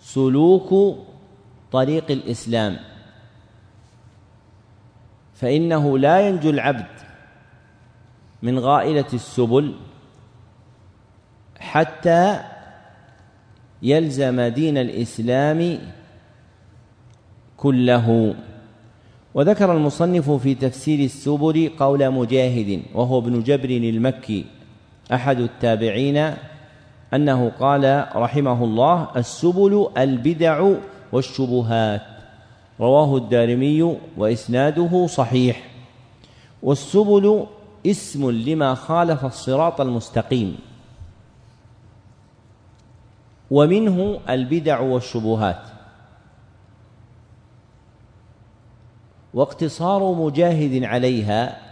سلوك 0.01 0.97
طريق 1.71 2.11
الإسلام. 2.11 2.77
فإنه 5.33 5.97
لا 5.97 6.27
ينجو 6.27 6.49
العبد 6.49 6.93
من 8.41 8.59
غائلة 8.59 9.09
السبل 9.13 9.75
حتى 11.59 12.41
يلزم 13.81 14.41
دين 14.41 14.77
الإسلام 14.77 15.79
كله. 17.57 18.35
وذكر 19.33 19.73
المصنف 19.73 20.29
في 20.29 20.55
تفسير 20.55 20.99
السبل 20.99 21.71
قول 21.79 22.11
مجاهد 22.11 22.81
وهو 22.93 23.19
ابن 23.19 23.43
جبر 23.43 23.69
المكي 23.69 24.45
أحد 25.13 25.39
التابعين 25.39 26.35
أنه 27.13 27.51
قال 27.59 28.07
رحمه 28.15 28.63
الله 28.63 29.07
السبل 29.15 29.87
البدع 29.97 30.73
والشبهات. 31.11 32.01
رواه 32.79 33.17
الدارمي 33.17 33.97
وإسناده 34.17 35.07
صحيح. 35.07 35.69
والسبل 36.63 37.45
اسم 37.85 38.31
لما 38.31 38.75
خالف 38.75 39.25
الصراط 39.25 39.81
المستقيم. 39.81 40.57
ومنه 43.51 44.19
البدع 44.29 44.79
والشبهات. 44.79 45.61
واقتصار 49.33 50.13
مجاهد 50.13 50.83
عليها 50.83 51.70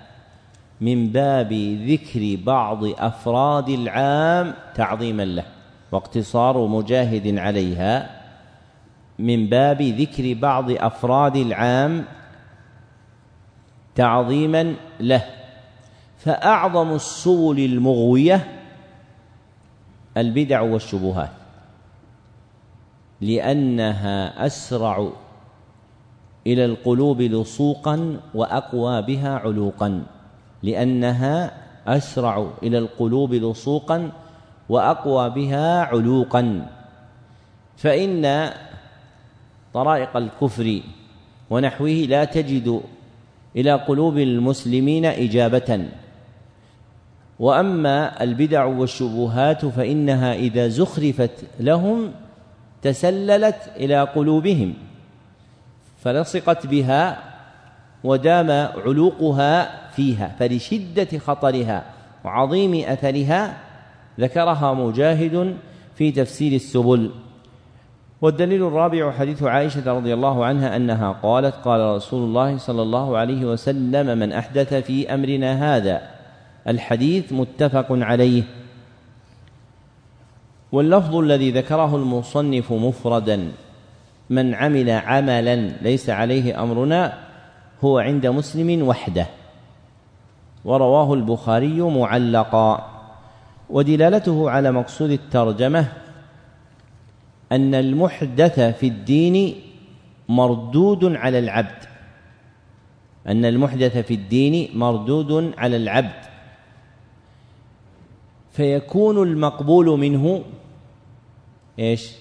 من 0.81 1.07
باب 1.07 1.53
ذكر 1.87 2.37
بعض 2.45 2.83
أفراد 2.83 3.69
العام 3.69 4.53
تعظيما 4.75 5.25
له 5.25 5.45
واقتصار 5.91 6.67
مجاهد 6.67 7.37
عليها. 7.37 8.21
من 9.19 9.47
باب 9.47 9.81
ذكر 9.81 10.33
بعض 10.33 10.71
أفراد 10.71 11.35
العام 11.35 12.05
تعظيما 13.95 14.75
له. 14.99 15.25
فأعظم 16.17 16.93
السبل 16.95 17.59
المغوية 17.59 18.47
البدع 20.17 20.61
والشبهات 20.61 21.31
لأنها 23.21 24.45
أسرع 24.45 25.09
إلى 26.47 26.65
القلوب 26.65 27.21
لصوقا 27.21 28.19
وأقوى 28.33 29.01
بها 29.01 29.37
علوقا. 29.37 30.03
لأنها 30.63 31.51
أسرع 31.87 32.47
إلى 32.63 32.77
القلوب 32.77 33.33
لصوقا 33.33 34.11
وأقوى 34.69 35.29
بها 35.29 35.81
علوقا. 35.81 36.67
فإن 37.77 38.51
طرائق 39.73 40.17
الكفر 40.17 40.81
ونحوه 41.49 41.89
لا 41.89 42.23
تجد 42.25 42.81
إلى 43.55 43.73
قلوب 43.73 44.17
المسلمين 44.17 45.05
إجابة. 45.05 45.85
وأما 47.39 48.23
البدع 48.23 48.65
والشبهات 48.65 49.65
فإنها 49.65 50.33
إذا 50.33 50.67
زخرفت 50.67 51.31
لهم 51.59 52.11
تسللت 52.81 53.71
إلى 53.75 54.01
قلوبهم 54.01 54.73
فلصقت 56.03 56.67
بها 56.67 57.23
ودام 58.03 58.51
علوقها 58.85 59.88
فيها 59.99 60.35
فلشدة 60.39 61.19
خطرها 61.19 61.85
وعظيم 62.25 62.73
أثرها 62.75 63.57
ذكرها 64.19 64.73
مجاهد 64.73 65.55
في 65.95 66.11
تفسير 66.11 66.53
السبل. 66.55 67.11
والدليل 68.21 68.67
الرابع 68.67 69.11
حديث 69.11 69.43
عائشة 69.43 69.93
رضي 69.93 70.13
الله 70.13 70.45
عنها 70.45 70.75
أنها 70.75 71.11
قالت 71.11 71.55
قال 71.55 71.95
رسول 71.95 72.23
الله 72.23 72.57
صلى 72.57 72.81
الله 72.81 73.17
عليه 73.17 73.45
وسلم 73.45 74.17
من 74.17 74.31
أحدث 74.31 74.73
في 74.73 75.13
أمرنا 75.13 75.75
هذا 75.75 76.01
الحديث 76.67 77.33
متفق 77.33 77.87
عليه. 77.89 78.43
واللفظ 80.71 81.15
الذي 81.15 81.51
ذكره 81.51 81.95
المصنف 81.95 82.73
مفردا 82.73 83.51
من 84.29 84.53
عمل 84.55 84.89
عملا 84.89 85.55
ليس 85.81 86.09
عليه 86.09 86.63
أمرنا 86.63 87.13
هو 87.83 87.99
عند 87.99 88.27
مسلم 88.27 88.87
وحده 88.87 89.38
ورواه 90.65 91.13
البخاري 91.13 91.81
معلقا. 91.81 92.99
ودلالته 93.69 94.49
على 94.49 94.71
مقصود 94.71 95.11
الترجمة 95.11 95.91
أن 97.51 97.75
المحدث 97.75 98.59
في 98.59 98.87
الدين 98.87 99.55
مردود 100.29 101.15
على 101.15 101.39
العبد. 101.39 101.83
أن 103.27 103.45
المحدث 103.45 103.97
في 103.97 104.13
الدين 104.13 104.77
مردود 104.77 105.53
على 105.57 105.75
العبد. 105.75 106.19
فيكون 108.51 109.23
المقبول 109.23 109.85
منه 109.99 110.43
إيش؟ 111.79 112.11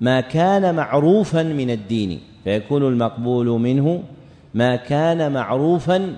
ما 0.00 0.20
كان 0.20 0.74
معروفا 0.74 1.42
من 1.42 1.70
الدين. 1.70 2.20
فيكون 2.44 2.82
المقبول 2.82 3.46
منه 3.46 4.02
ما 4.54 4.76
كان 4.76 5.32
معروفا 5.32 6.16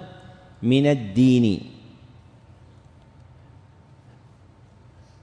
من 0.62 0.86
الدين. 0.86 1.60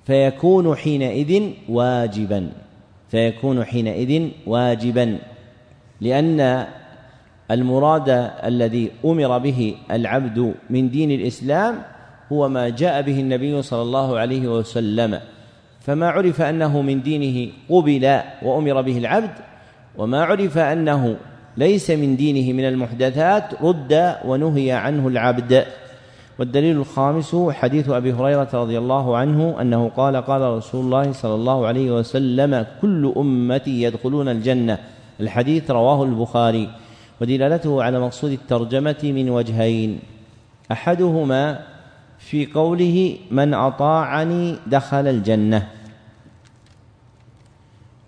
فيكون 0.06 0.76
حينئذ 0.76 1.52
واجبا. 1.70 2.52
فيكون 3.10 3.66
حينئذ 3.66 4.30
واجبا. 4.48 5.20
لأن 6.02 6.68
المراد 7.52 8.10
الذي 8.44 8.92
أمر 9.06 9.38
به 9.38 9.76
العبد 9.92 10.54
من 10.70 10.90
دين 10.90 11.12
الإسلام 11.12 11.82
هو 12.32 12.50
ما 12.50 12.70
جاء 12.70 13.02
به 13.02 13.20
النبي 13.20 13.62
صلى 13.62 13.82
الله 13.82 14.20
عليه 14.20 14.48
وسلم. 14.48 15.20
فما 15.80 16.10
عرف 16.10 16.42
أنه 16.42 16.82
من 16.82 17.02
دينه 17.02 17.52
قبل 17.70 18.22
وأمر 18.42 18.82
به 18.82 18.98
العبد 18.98 19.32
وما 19.98 20.24
عرف 20.24 20.58
أنه 20.58 21.18
ليس 21.58 21.92
من 21.92 22.16
دينه 22.16 22.54
من 22.54 22.66
المحدثات 22.66 23.64
رد 23.64 24.16
ونهي 24.26 24.72
عنه 24.72 25.08
العبد. 25.08 25.66
والدليل 26.40 26.76
الخامس 26.78 27.36
حديث 27.50 27.90
أبي 27.90 28.14
هريرة 28.14 28.50
رضي 28.54 28.78
الله 28.78 29.18
عنه 29.18 29.62
أنه 29.62 29.90
قال 29.98 30.16
قال 30.16 30.42
رسول 30.42 30.86
الله 30.86 31.12
صلى 31.12 31.36
الله 31.36 31.68
عليه 31.68 31.92
وسلم 31.92 32.66
كل 32.82 33.14
أمتي 33.18 33.82
يدخلون 33.82 34.28
الجنة. 34.28 34.80
الحديث 35.20 35.72
رواه 35.72 36.04
البخاري. 36.04 36.70
ودلالته 37.22 37.84
على 37.84 38.00
مقصود 38.00 38.32
الترجمة 38.32 39.02
من 39.04 39.30
وجهين. 39.30 40.00
أحدهما 40.72 41.60
في 42.20 42.46
قوله 42.46 43.18
من 43.32 43.54
أطاعني 43.54 44.56
دخل 44.68 45.08
الجنة. 45.08 45.68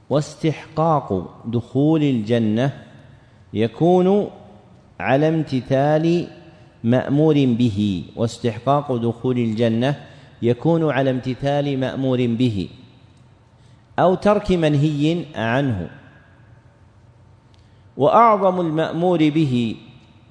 واستحقاق 0.10 1.38
دخول 1.46 2.04
الجنة 2.04 2.91
يكون 3.54 4.30
على 5.00 5.28
امتثال 5.28 6.28
مأمور 6.84 7.34
به 7.34 8.04
واستحقاق 8.16 8.96
دخول 8.96 9.38
الجنة 9.38 9.96
يكون 10.42 10.92
على 10.92 11.10
امتثال 11.10 11.80
مأمور 11.80 12.26
به 12.28 12.70
أو 14.00 14.16
ترك 14.16 14.52
منهي 14.52 15.26
عنه. 15.36 15.90
وأعظم 17.98 18.62
المأمور 18.62 19.30
به 19.30 19.76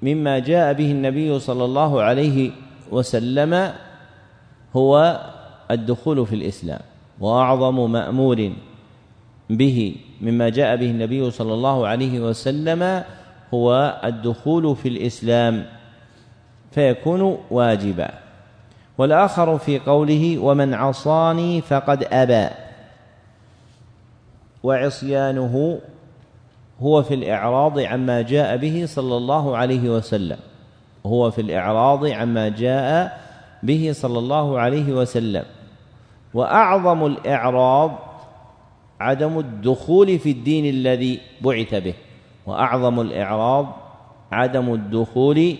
مما 0.02 0.38
جاء 0.38 0.72
به 0.72 0.90
النبي 0.90 1.38
صلى 1.38 1.64
الله 1.64 2.02
عليه 2.02 2.50
وسلم 2.90 3.72
هو 4.76 5.20
الدخول 5.70 6.26
في 6.26 6.34
الإسلام. 6.34 6.80
وأعظم 7.20 7.92
مأمور 7.92 8.52
به 9.50 9.96
مما 10.20 10.48
جاء 10.48 10.76
به 10.76 10.90
النبي 10.90 11.30
صلى 11.30 11.54
الله 11.54 11.86
عليه 11.86 12.20
وسلم 12.20 13.04
هو 13.54 14.00
الدخول 14.04 14.76
في 14.76 14.88
الإسلام 14.88 15.64
فيكون 16.72 17.38
واجبا. 17.50 18.10
والآخر 18.98 19.58
في 19.58 19.78
قوله 19.78 20.38
ومن 20.38 20.74
عصاني 20.74 21.60
فقد 21.60 22.06
أبى 22.12 22.48
وعصيانه 24.62 25.78
هو 26.80 27.02
في 27.02 27.14
الإعراض 27.14 27.78
عما 27.78 28.22
جاء 28.22 28.56
به 28.56 28.84
صلى 28.86 29.16
الله 29.16 29.56
عليه 29.56 29.90
وسلم. 29.90 30.38
هو 31.06 31.30
في 31.30 31.40
الإعراض 31.40 32.06
عما 32.06 32.48
جاء 32.48 33.20
به 33.62 33.90
صلى 33.94 34.18
الله 34.18 34.58
عليه 34.60 34.92
وسلم. 34.92 35.44
وأعظم 36.34 37.06
الإعراض 37.06 38.09
عدم 39.00 39.38
الدخول 39.38 40.18
في 40.18 40.30
الدين 40.30 40.66
الذي 40.66 41.20
بعث 41.40 41.74
به 41.74 41.94
وأعظم 42.46 43.00
الإعراض 43.00 43.76
عدم 44.32 44.74
الدخول 44.74 45.56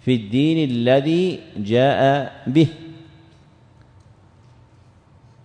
في 0.00 0.14
الدين 0.14 0.70
الذي 0.70 1.40
جاء 1.56 2.32
به. 2.46 2.68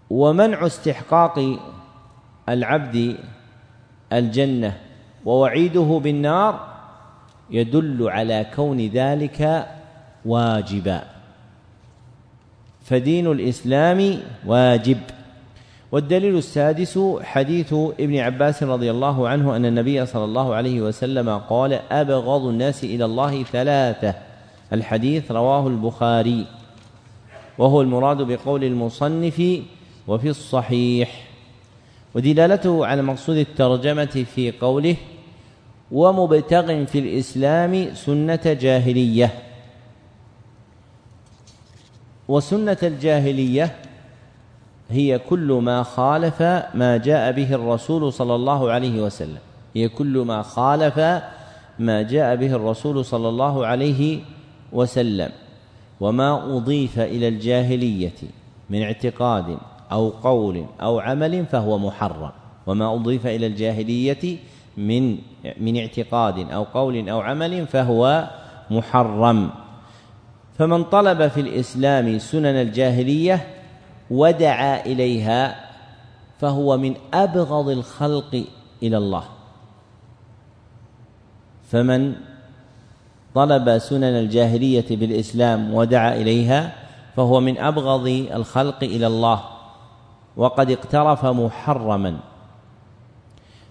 ومنع 0.09 0.65
استحقاق 0.65 1.59
العبد 2.49 3.17
الجنة 4.13 4.77
ووعيده 5.25 5.99
بالنار 6.03 6.67
يدل 7.49 8.09
على 8.09 8.45
كون 8.55 8.79
ذلك 8.87 9.67
واجبا. 10.25 11.03
فدين 12.83 13.27
الإسلام 13.31 14.19
واجب. 14.45 14.97
والدليل 15.91 16.37
السادس 16.37 16.99
حديث 17.21 17.73
ابن 17.73 18.17
عباس 18.17 18.63
رضي 18.63 18.91
الله 18.91 19.29
عنه 19.29 19.55
أن 19.55 19.65
النبي 19.65 20.05
صلى 20.05 20.25
الله 20.25 20.55
عليه 20.55 20.81
وسلم 20.81 21.29
قال 21.29 21.73
أبغض 21.91 22.45
الناس 22.45 22.83
إلى 22.83 23.05
الله 23.05 23.43
ثلاثة. 23.43 24.13
الحديث 24.73 25.31
رواه 25.31 25.67
البخاري. 25.67 26.45
وهو 27.57 27.81
المراد 27.81 28.21
بقول 28.21 28.63
المصنف 28.63 29.43
وفي 30.07 30.29
الصحيح. 30.29 31.27
ودلالته 32.15 32.85
على 32.85 33.01
مقصود 33.01 33.37
الترجمة 33.37 34.25
في 34.35 34.51
قوله 34.51 34.95
ومبتغ 35.91 36.85
في 36.85 36.99
الإسلام 36.99 37.95
سنة 37.95 38.41
جاهلية. 38.45 39.33
وسنة 42.27 42.77
الجاهلية 42.83 43.75
هي 44.89 45.19
كل 45.19 45.51
ما 45.51 45.83
خالف 45.83 46.41
ما 46.73 46.97
جاء 46.97 47.31
به 47.31 47.55
الرسول 47.55 48.13
صلى 48.13 48.35
الله 48.35 48.71
عليه 48.71 49.01
وسلم. 49.01 49.37
هي 49.75 49.89
كل 49.89 50.17
ما 50.17 50.41
خالف 50.41 50.99
ما 51.79 52.01
جاء 52.01 52.35
به 52.35 52.55
الرسول 52.55 53.05
صلى 53.05 53.29
الله 53.29 53.65
عليه 53.65 54.19
وسلم. 54.73 55.29
وما 55.99 56.57
أضيف 56.57 56.99
إلى 56.99 57.27
الجاهلية 57.27 58.19
من 58.69 58.81
اعتقاد 58.81 59.57
أو 59.91 60.09
قول 60.09 60.65
أو 60.81 60.99
عمل 60.99 61.45
فهو 61.45 61.77
محرم. 61.77 62.31
وما 62.67 62.93
أضيف 62.93 63.27
إلى 63.27 63.47
الجاهلية 63.47 64.37
من 64.77 65.17
من 65.59 65.77
اعتقاد 65.77 66.51
أو 66.51 66.63
قول 66.63 67.09
أو 67.09 67.19
عمل 67.21 67.67
فهو 67.67 68.27
محرم. 68.71 69.49
فمن 70.57 70.83
طلب 70.83 71.27
في 71.27 71.41
الإسلام 71.41 72.19
سنن 72.19 72.45
الجاهلية 72.45 73.56
ودعا 74.11 74.85
إليها 74.85 75.67
فهو 76.39 76.77
من 76.77 76.95
أبغض 77.13 77.69
الخلق 77.69 78.43
إلى 78.83 78.97
الله. 78.97 79.23
فمن 81.71 82.15
طلب 83.35 83.77
سنن 83.77 84.03
الجاهلية 84.03 84.85
بالإسلام 84.89 85.73
ودعا 85.73 86.15
إليها 86.15 86.73
فهو 87.15 87.39
من 87.39 87.57
أبغض 87.57 88.07
الخلق 88.07 88.83
إلى 88.83 89.07
الله 89.07 89.43
وقد 90.37 90.71
اقترف 90.71 91.25
محرما. 91.25 92.17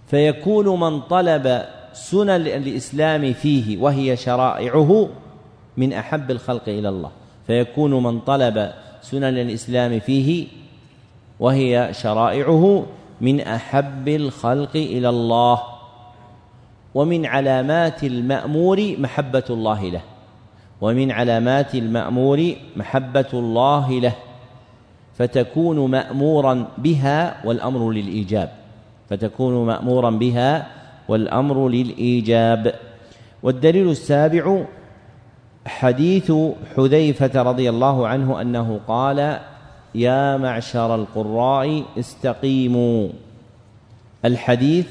فيكون 0.07 0.81
من 0.81 1.01
طلب 1.01 1.65
سنن 1.93 2.31
الإسلام 2.31 3.33
فيه 3.33 3.83
وهي 3.83 4.17
شرائعه 4.17 5.09
من 5.77 5.93
أحب 5.93 6.31
الخلق 6.31 6.69
إلى 6.69 6.89
الله. 6.89 7.11
فيكون 7.47 8.03
من 8.03 8.21
طلب 8.21 8.73
سنن 9.11 9.39
الإسلام 9.39 9.99
فيه 10.01 10.47
وهي 11.41 11.89
شرائعه 11.93 12.87
من 13.21 13.41
أحب 13.41 14.09
الخلق 14.09 14.77
إلى 14.77 15.09
الله 15.09 15.63
ومن 16.95 17.27
علامات 17.27 18.05
المأمور 18.05 18.97
محبة 18.99 19.45
الله 19.51 19.91
له 19.91 20.03
ومن 20.81 21.11
علامات 21.11 21.75
المأمور 21.75 22.55
محبة 22.77 23.31
الله 23.33 24.01
له 24.01 24.15
فتكون 25.15 25.91
مأمورا 25.91 26.69
بها 26.79 27.47
والأمر 27.47 27.91
للإيجاب 27.91 28.53
فتكون 29.11 29.67
مأمورا 29.67 30.11
بها 30.11 30.67
والأمر 31.09 31.69
للإيجاب. 31.69 32.75
والدليل 33.43 33.91
السابع 33.91 34.65
حديث 35.67 36.33
حذيفة 36.77 37.43
رضي 37.43 37.71
الله 37.71 38.09
عنه 38.09 38.41
أنه 38.41 38.81
قال 38.89 39.41
يا 39.95 40.37
معشر 40.37 40.95
القراء 40.95 41.85
استقيموا. 41.99 43.09
الحديث 44.25 44.87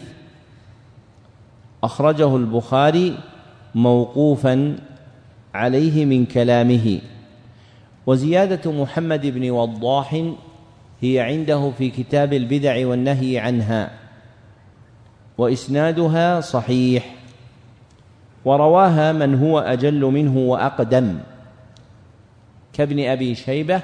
أخرجه 1.83 2.35
البخاري 2.35 3.17
موقوفا 3.75 4.75
عليه 5.53 6.05
من 6.05 6.25
كلامه. 6.25 6.99
وزيادة 8.05 8.71
محمد 8.71 9.25
بن 9.25 9.51
وضاح 9.51 10.23
هي 11.01 11.19
عنده 11.19 11.71
في 11.77 11.89
كتاب 11.89 12.33
البدع 12.33 12.87
والنهي 12.87 13.37
عنها 13.37 13.91
وإسنادها 15.37 16.41
صحيح. 16.41 17.14
ورواها 18.45 19.11
من 19.11 19.39
هو 19.39 19.59
أجل 19.59 20.01
منه 20.01 20.37
وأقدم 20.37 21.19
كابن 22.73 23.05
أبي 23.05 23.35
شيبة 23.35 23.81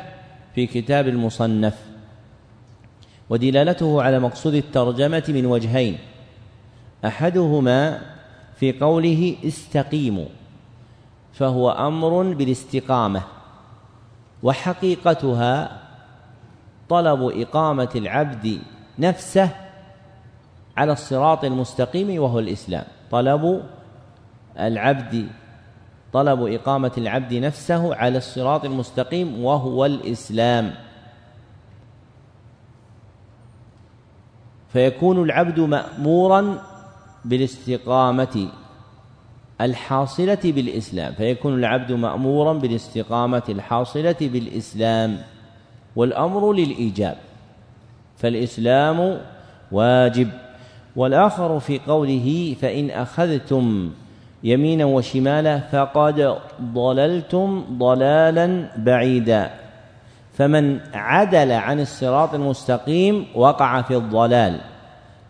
في 0.56 0.68
كتاب 0.68 1.08
المصنف 1.08 1.78
ودلالته 3.30 4.02
على 4.02 4.20
مقصود 4.20 4.54
الترجمة 4.54 5.24
من 5.30 5.46
وجهين 5.46 5.98
أحدهما 7.06 8.02
في 8.56 8.80
قوله 8.80 9.36
استقيموا 9.46 10.26
فهو 11.34 11.72
أمر 11.72 12.34
بالاستقامة 12.34 13.22
وحقيقتها 14.44 15.82
طلب 16.90 17.24
إقامة 17.24 17.90
العبد 17.96 18.60
نفسه 19.00 19.50
على 20.78 20.92
الصراط 20.92 21.44
المستقيم 21.44 22.22
وهو 22.22 22.40
الإسلام 22.40 22.84
طلب 23.12 23.64
العبد 24.60 25.28
طلب 26.14 26.48
إقامة 26.48 26.92
العبد 26.98 27.34
نفسه 27.34 27.96
على 27.96 28.18
الصراط 28.18 28.66
المستقيم 28.66 29.44
وهو 29.44 29.86
الإسلام. 29.86 30.74
فيكون 34.74 35.24
العبد 35.24 35.60
مأمورا 35.60 36.64
بالاستقامة 37.26 38.48
الحاصلة 39.62 40.40
بالإسلام. 40.44 41.14
فيكون 41.14 41.54
العبد 41.60 41.92
مأمورا 41.92 42.54
بالاستقامة 42.54 43.44
الحاصلة 43.50 44.16
بالإسلام 44.22 45.18
والأمر 45.96 46.54
للإيجاب. 46.54 47.18
فالإسلام 48.18 49.22
واجب. 49.72 50.30
والآخر 50.96 51.60
في 51.60 51.80
قوله 51.80 52.56
فإن 52.62 52.90
أخذتم 52.90 53.92
يمينا 54.44 54.86
وشمالا 54.86 55.60
فقد 55.60 56.36
ضللتم 56.62 57.66
ضلالا 57.78 58.68
بعيدا. 58.78 59.52
فمن 60.34 60.80
عدل 60.94 61.52
عن 61.52 61.80
الصراط 61.80 62.34
المستقيم 62.34 63.26
وقع 63.36 63.82
في 63.82 63.96
الضلال. 63.96 64.60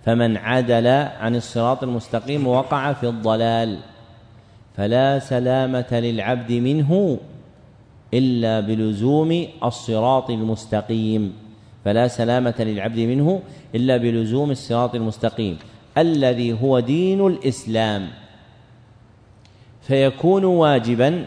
فمن 0.05 0.37
عدل 0.37 0.87
عن 1.19 1.35
الصراط 1.35 1.83
المستقيم 1.83 2.47
وقع 2.47 2.93
في 2.93 3.07
الضلال. 3.07 3.77
فلا 4.77 5.19
سلامة 5.19 5.91
للعبد 5.91 6.51
منه 6.51 7.17
إلا 8.13 8.59
بلزوم 8.59 9.45
الصراط 9.63 10.29
المستقيم. 10.29 11.33
فلا 11.85 12.07
سلامة 12.07 12.55
للعبد 12.59 12.99
منه 12.99 13.41
إلا 13.75 13.97
بلزوم 13.97 14.51
الصراط 14.51 14.95
المستقيم. 14.95 15.57
الذي 15.97 16.61
هو 16.61 16.79
دين 16.79 17.27
الإسلام. 17.27 18.07
فيكون 19.91 20.43
واجبا 20.43 21.25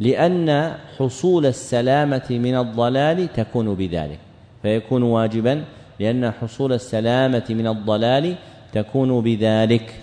لأن 0.00 0.74
حصول 0.98 1.46
السلامة 1.46 2.26
من 2.30 2.56
الضلال 2.56 3.32
تكون 3.32 3.74
بذلك. 3.74 4.18
فيكون 4.62 5.02
واجبا 5.02 5.64
لأن 6.00 6.30
حصول 6.30 6.72
السلامة 6.72 7.44
من 7.50 7.66
الضلال 7.66 8.36
تكون 8.72 9.20
بذلك. 9.20 9.94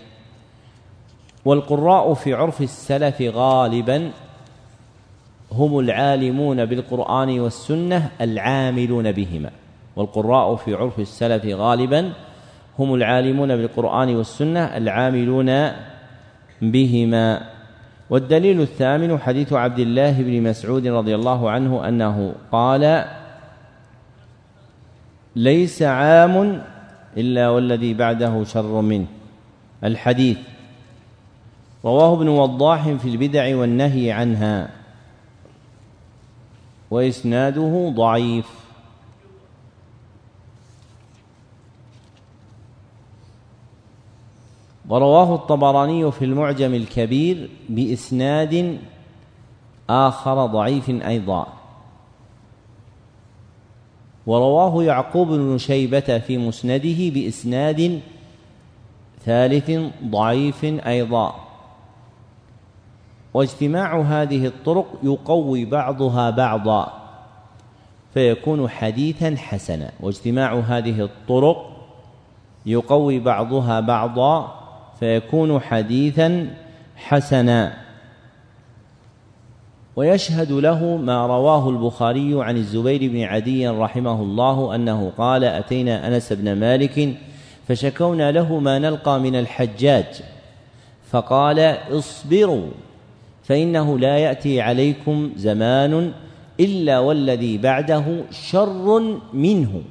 والقراء 1.45 2.13
في 2.13 2.34
عرف 2.34 2.61
السلف 2.61 3.22
غالبا 3.22 4.11
هم 5.51 5.80
العالمون 5.80 6.66
بالقرآن 6.66 7.39
والسنة 7.39 8.09
العاملون 8.22 9.11
بهما. 9.11 9.51
والقراء 9.95 10.55
في 10.55 10.74
عرف 10.74 10.99
السلف 10.99 11.45
غالبا 11.45 12.13
هم 12.80 12.93
العالمون 12.93 13.55
بالقرآن 13.55 14.16
والسنة 14.16 14.78
العاملون 14.78 15.72
بهما. 16.62 17.41
والدليل 18.10 18.62
الثامن 18.62 19.20
حديث 19.20 19.53
عبد 19.53 19.80
الله 19.80 20.22
بن 20.22 20.43
مسعود 20.43 20.88
رضي 20.88 21.16
الله 21.16 21.49
عنه 21.49 21.88
أنه 21.88 22.36
قال 22.51 23.06
ليس 25.36 25.82
عام 25.82 26.62
إلا 27.18 27.49
والذي 27.49 27.93
بعده 27.93 28.43
شر 28.43 28.82
منه. 28.82 29.06
الحديث. 29.84 30.38
رواه 31.86 32.14
ابن 32.14 32.28
وضاح 32.28 32.89
في 32.89 33.10
البدع 33.10 33.56
والنهي 33.56 34.12
عنها. 34.12 34.70
وإسناده 36.91 37.93
ضعيف. 37.95 38.55
ورواه 44.89 45.36
الطبراني 45.36 46.11
في 46.11 46.25
المعجم 46.25 46.73
الكبير 46.73 47.49
بإسناد 47.69 48.79
آخر 49.89 50.45
ضعيف 50.45 50.89
أيضا. 50.89 51.47
ورواه 54.27 54.83
يعقوب 54.83 55.27
بن 55.27 55.57
شيبة 55.57 56.19
في 56.19 56.38
مسنده 56.38 57.09
بإسناد 57.09 58.01
ثالث 59.25 59.71
ضعيف 60.03 60.65
أيضا. 60.65 61.36
واجتماع 63.33 64.01
هذه 64.01 64.45
الطرق 64.45 64.86
يقوي 65.03 65.65
بعضها 65.65 66.29
بعضا 66.29 66.93
فيكون 68.13 68.69
حديثا 68.69 69.36
حسنا. 69.38 69.91
واجتماع 69.99 70.53
هذه 70.59 71.01
الطرق 71.01 71.71
يقوي 72.65 73.19
بعضها 73.19 73.79
بعضا 73.79 74.64
فيكون 75.00 75.60
حديثا 75.60 76.48
حسنا. 76.96 77.78
ويشهد 79.96 80.52
له 80.52 80.98
ما 80.98 81.28
رواه 81.28 81.70
البخاري 81.70 82.43
عن 82.43 82.58
الزبير 82.58 83.12
بن 83.12 83.22
عدي 83.22 83.68
رحمه 83.68 84.22
الله 84.22 84.76
أنه 84.76 85.12
قال 85.18 85.43
أتينا 85.43 86.08
أنس 86.08 86.34
بن 86.34 86.54
مالك 86.54 87.16
فشكونا 87.68 88.32
له 88.32 88.60
ما 88.60 88.80
نلقى 88.80 89.20
من 89.20 89.36
الحجاج 89.36 90.06
فقال 91.12 91.60
اصبروا 91.91 92.68
فإنه 93.43 94.00
لا 94.00 94.18
يأتي 94.18 94.62
عليكم 94.62 95.32
زمان 95.36 96.12
إلا 96.60 97.00
والذي 97.00 97.58
بعده 97.58 98.06
شر 98.32 99.18
منه. 99.34 99.82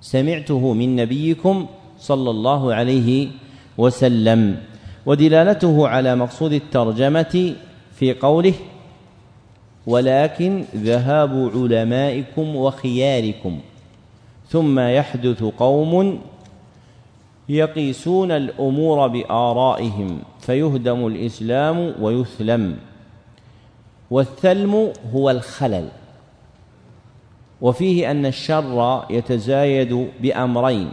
سمعته 0.00 0.72
من 0.72 0.96
نبيكم 0.96 1.66
صلى 1.98 2.30
الله 2.30 2.74
عليه 2.74 3.26
وسلم 3.26 3.45
ودلالته 5.06 5.88
على 5.88 6.14
مقصود 6.14 6.52
الترجمة 6.52 7.54
في 7.94 8.12
قوله 8.12 8.54
ولكن 9.86 10.64
ذهاب 10.76 11.50
علمائكم 11.54 12.56
وخياركم 12.56 13.60
ثم 14.48 14.78
يحدث 14.78 15.44
قوم 15.44 16.20
يقيسون 17.48 18.30
الأمور 18.30 19.06
بآرائهم 19.08 20.18
فيهدم 20.40 21.06
الإسلام 21.06 21.94
ويثلم 22.00 22.76
والثلم 24.10 24.92
هو 25.14 25.30
الخلل 25.30 25.88
وفيه 27.60 28.10
أن 28.10 28.26
الشر 28.26 29.04
يتزايد 29.10 30.08
بأمرين 30.20 30.92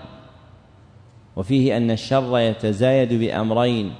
وفيه 1.35 1.77
أن 1.77 1.91
الشر 1.91 2.37
يتزايد 2.37 3.13
بأمرين 3.13 3.91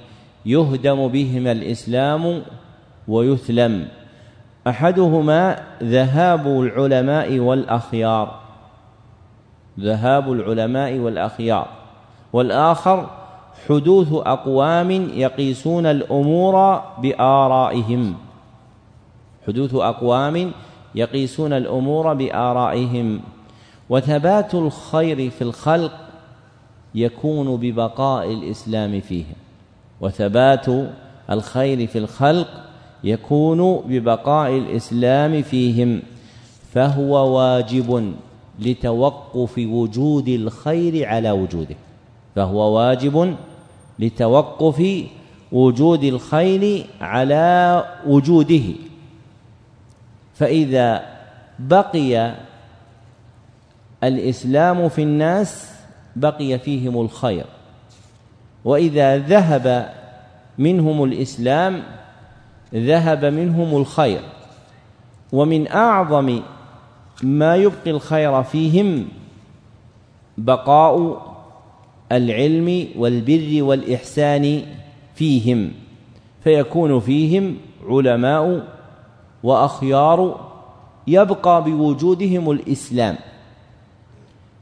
يهدم 0.46 1.08
بهما 1.08 1.52
الإسلام 1.52 2.42
ويثلم. 3.08 3.88
أحدهما 4.66 5.62
ذهاب 5.82 6.46
العلماء 6.46 7.38
والأخيار. 7.38 8.40
ذهاب 9.80 10.32
العلماء 10.32 10.98
والأخيار. 10.98 11.68
والآخر 12.32 13.10
حدوث 13.68 14.12
أقوام 14.12 14.90
يقيسون 15.14 15.86
الأمور 15.86 16.82
بآرائهم. 16.98 18.14
حدوث 19.46 19.74
أقوام 19.74 20.52
يقيسون 20.94 21.52
الأمور 21.52 22.14
بآرائهم. 22.14 23.20
وثبات 23.90 24.54
الخير 24.54 25.30
في 25.30 25.42
الخلق 25.42 26.03
يكون 26.94 27.56
ببقاء 27.56 28.32
الإسلام 28.32 29.00
فيهم 29.00 29.34
وثبات 30.00 30.66
الخير 31.30 31.86
في 31.86 31.98
الخلق 31.98 32.48
يكون 33.04 33.82
ببقاء 33.86 34.58
الإسلام 34.58 35.42
فيهم. 35.42 36.02
فهو 36.72 37.36
واجب 37.38 38.14
لتوقف 38.58 39.58
وجود 39.58 40.28
الخير 40.28 41.08
على 41.08 41.30
وجوده. 41.30 41.76
فهو 42.34 42.76
واجب 42.76 43.36
لتوقف 43.98 45.04
وجود 45.52 46.04
الخير 46.04 46.86
على 47.00 47.84
وجوده. 48.06 48.62
فإذا 50.34 51.06
بقي 51.58 52.34
الإسلام 54.04 54.88
في 54.88 55.02
الناس 55.02 55.73
بقي 56.16 56.58
فيهم 56.58 57.00
الخير. 57.00 57.44
وإذا 58.64 59.18
ذهب 59.18 59.94
منهم 60.58 61.04
الإسلام 61.04 61.82
ذهب 62.74 63.24
منهم 63.24 63.76
الخير. 63.76 64.20
ومن 65.32 65.68
أعظم 65.68 66.40
ما 67.22 67.56
يبقي 67.56 67.90
الخير 67.90 68.42
فيهم 68.42 69.08
بقاء 70.38 71.22
العلم 72.12 72.88
والبر 72.96 73.62
والإحسان 73.62 74.62
فيهم. 75.14 75.72
فيكون 76.44 77.00
فيهم 77.00 77.56
علماء 77.88 78.62
وأخيار 79.42 80.50
يبقى 81.06 81.64
بوجودهم 81.64 82.50
الإسلام. 82.50 83.16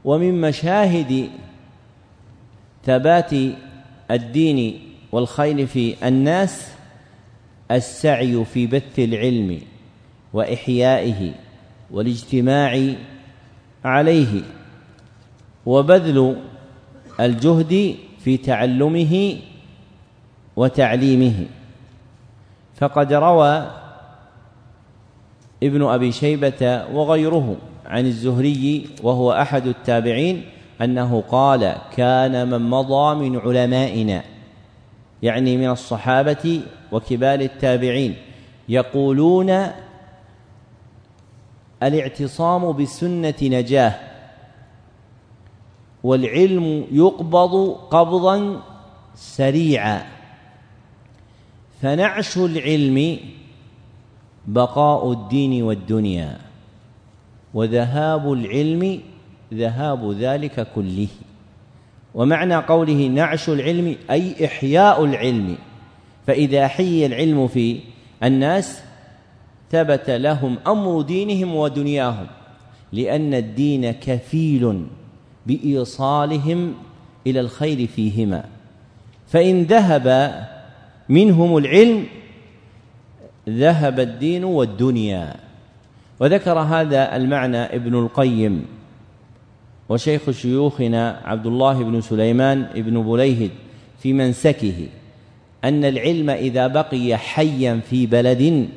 ومن 0.05 0.41
مشاهد 0.41 1.29
ثبات 2.85 3.31
الدين 4.11 4.79
والخير 5.11 5.65
في 5.65 6.07
الناس 6.07 6.71
السعي 7.71 8.45
في 8.45 8.67
بث 8.67 8.99
العلم 8.99 9.61
وإحيائه 10.33 11.31
والاجتماع 11.91 12.93
عليه 13.85 14.41
وبذل 15.65 16.41
الجهد 17.19 17.95
في 18.19 18.37
تعلمه 18.37 19.37
وتعليمه. 20.55 21.45
فقد 22.75 23.13
روى 23.13 23.71
ابن 25.63 25.83
أبي 25.83 26.11
شيبة 26.11 26.85
وغيره. 26.93 27.57
عن 27.93 28.05
الزهري 28.05 28.85
وهو 29.03 29.31
أحد 29.31 29.67
التابعين 29.67 30.43
أنه 30.81 31.23
قال 31.29 31.75
كان 31.95 32.49
من 32.49 32.69
مضى 32.69 33.29
من 33.29 33.39
علمائنا 33.39 34.23
يعني 35.23 35.57
من 35.57 35.69
الصحابة 35.69 36.61
وكبار 36.91 37.39
التابعين 37.39 38.15
يقولون 38.69 39.67
الاعتصام 41.83 42.71
بالسنه 42.71 43.33
نجاة 43.41 43.95
والعلم 46.03 46.85
يقبض 46.91 47.77
قبضا 47.91 48.61
سريعا 49.15 50.05
فنعش 51.81 52.37
العلم 52.37 53.19
بقاء 54.47 55.11
الدين 55.11 55.63
والدنيا. 55.63 56.52
وذهاب 57.53 58.33
العلم 58.33 58.99
ذهاب 59.53 60.11
ذلك 60.11 60.67
كله. 60.75 61.07
ومعنى 62.15 62.55
قوله 62.55 63.07
نعش 63.07 63.49
العلم 63.49 63.95
أي 64.11 64.45
إحياء 64.45 65.05
العلم. 65.05 65.55
فإذا 66.27 66.67
حي 66.67 67.05
العلم 67.05 67.47
في 67.47 67.79
الناس 68.23 68.81
ثبت 69.71 70.09
لهم 70.09 70.57
أمر 70.67 71.01
دينهم 71.01 71.55
ودنياهم 71.55 72.27
لأن 72.91 73.33
الدين 73.33 73.91
كفيل 73.91 74.85
بإيصالهم 75.45 76.73
إلى 77.27 77.39
الخير 77.39 77.87
فيهما. 77.87 78.45
فإن 79.27 79.63
ذهب 79.63 80.37
منهم 81.09 81.57
العلم 81.57 82.05
ذهب 83.49 83.99
الدين 83.99 84.43
والدنيا. 84.43 85.35
وذكر 86.23 86.59
هذا 86.59 87.15
المعنى 87.15 87.57
ابن 87.57 87.95
القيم 87.95 88.65
وشيخ 89.89 90.31
شيوخنا 90.31 91.21
عبد 91.25 91.45
الله 91.45 91.83
بن 91.83 92.01
سليمان 92.01 92.67
بن 92.75 93.03
بليهد 93.03 93.51
في 93.99 94.13
منسكه 94.13 94.87
أن 95.63 95.85
العلم 95.85 96.29
إذا 96.29 96.67
بقي 96.67 97.17
حيا 97.17 97.81
في 97.89 98.05
بلد 98.05 98.69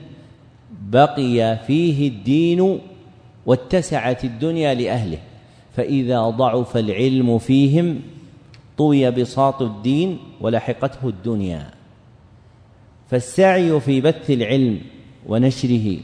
بقي 0.90 1.58
فيه 1.66 2.08
الدين 2.08 2.78
واتسعت 3.46 4.24
الدنيا 4.24 4.74
لأهله 4.74 5.18
فإذا 5.76 6.22
ضعف 6.22 6.76
العلم 6.76 7.38
فيهم 7.38 8.00
طوي 8.78 9.10
بساط 9.10 9.62
الدين 9.62 10.18
ولحقته 10.40 11.08
الدنيا. 11.08 11.70
فالسعي 13.10 13.80
في 13.80 14.00
بث 14.00 14.30
العلم 14.30 14.80
ونشره 15.26 15.98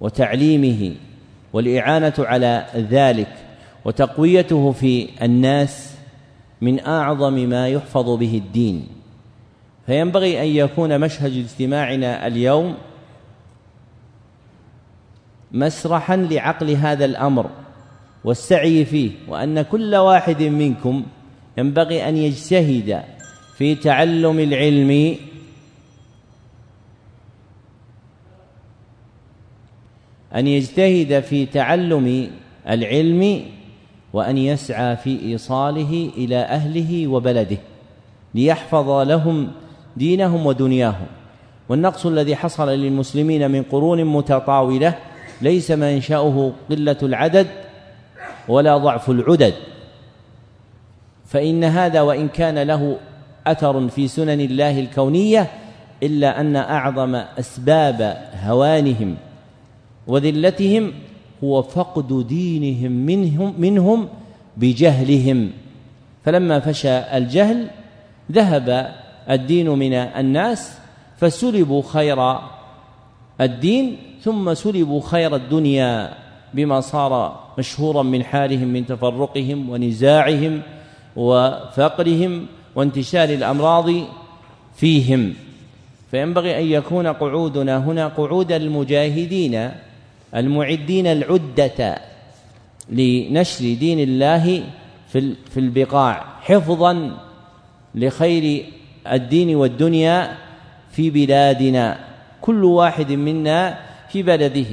وتعليمه 0.00 0.94
والإعانة 1.52 2.14
على 2.18 2.66
ذلك 2.76 3.32
وتقويته 3.84 4.72
في 4.72 5.08
الناس 5.22 5.94
من 6.60 6.80
أعظم 6.80 7.34
ما 7.34 7.68
يحفظ 7.68 8.18
به 8.18 8.36
الدين. 8.44 8.86
فينبغي 9.86 10.42
أن 10.42 10.46
يكون 10.46 11.00
مشهد 11.00 11.36
اجتماعنا 11.36 12.26
اليوم 12.26 12.74
مسرحا 15.52 16.16
لعقل 16.16 16.70
هذا 16.70 17.04
الأمر 17.04 17.50
والسعي 18.24 18.84
فيه 18.84 19.10
وأن 19.28 19.62
كل 19.62 19.94
واحد 19.94 20.42
منكم 20.42 21.04
ينبغي 21.58 22.08
أن 22.08 22.16
يجتهد 22.16 23.02
في 23.56 23.74
تعلم 23.74 24.38
العلم 24.40 25.16
أن 30.34 30.46
يجتهد 30.46 31.20
في 31.20 31.46
تعلم 31.46 32.30
العلم 32.68 33.42
وأن 34.12 34.38
يسعى 34.38 34.96
في 34.96 35.22
إيصاله 35.22 36.10
إلى 36.16 36.36
أهله 36.36 37.08
وبلده 37.08 37.56
ليحفظ 38.34 38.90
لهم 38.90 39.50
دينهم 39.96 40.46
ودنياهم. 40.46 41.06
والنقص 41.68 42.06
الذي 42.06 42.36
حصل 42.36 42.68
للمسلمين 42.68 43.50
من 43.50 43.62
قرون 43.62 44.04
متطاولة 44.04 44.94
ليس 45.42 45.70
منشأه 45.70 46.52
قلة 46.70 46.96
العدد 47.02 47.46
ولا 48.48 48.76
ضعف 48.76 49.10
العدد. 49.10 49.54
فإن 51.26 51.64
هذا 51.64 52.00
وإن 52.00 52.28
كان 52.28 52.58
له 52.58 52.98
أثر 53.46 53.88
في 53.88 54.08
سنن 54.08 54.40
الله 54.40 54.80
الكونية 54.80 55.46
إلا 56.02 56.40
أن 56.40 56.56
أعظم 56.56 57.14
أسباب 57.14 58.30
هوانهم 58.44 59.16
وذلتهم 60.08 60.92
هو 61.44 61.62
فقد 61.62 62.26
دينهم 62.28 62.92
منهم 62.92 63.54
منهم 63.58 64.08
بجهلهم. 64.56 65.50
فلما 66.24 66.60
فشى 66.60 66.98
الجهل 67.16 67.66
ذهب 68.32 68.94
الدين 69.30 69.68
من 69.68 69.92
الناس 69.92 70.78
فسلبوا 71.16 71.82
خير 71.82 72.38
الدين 73.40 73.96
ثم 74.22 74.54
سلبوا 74.54 75.00
خير 75.00 75.36
الدنيا 75.36 76.14
بما 76.54 76.80
صار 76.80 77.40
مشهورا 77.58 78.02
من 78.02 78.24
حالهم 78.24 78.68
من 78.68 78.86
تفرقهم 78.86 79.70
ونزاعهم 79.70 80.62
وفقرهم 81.16 82.46
وانتشار 82.74 83.28
الأمراض 83.28 83.90
فيهم. 84.76 85.34
فينبغي 86.10 86.58
أن 86.58 86.66
يكون 86.66 87.06
قعودنا 87.06 87.78
هنا 87.78 88.08
قعود 88.08 88.52
المجاهدين 88.52 89.70
المعدين 90.34 91.06
العدة 91.06 91.98
لنشر 92.90 93.74
دين 93.74 94.00
الله 94.00 94.62
في 95.08 95.34
في 95.50 95.60
البقاع 95.60 96.24
حفظا 96.40 97.16
لخير 97.94 98.64
الدين 99.12 99.56
والدنيا 99.56 100.36
في 100.90 101.10
بلادنا 101.10 101.98
كل 102.40 102.64
واحد 102.64 103.12
منا 103.12 103.78
في 104.08 104.22
بلده. 104.22 104.66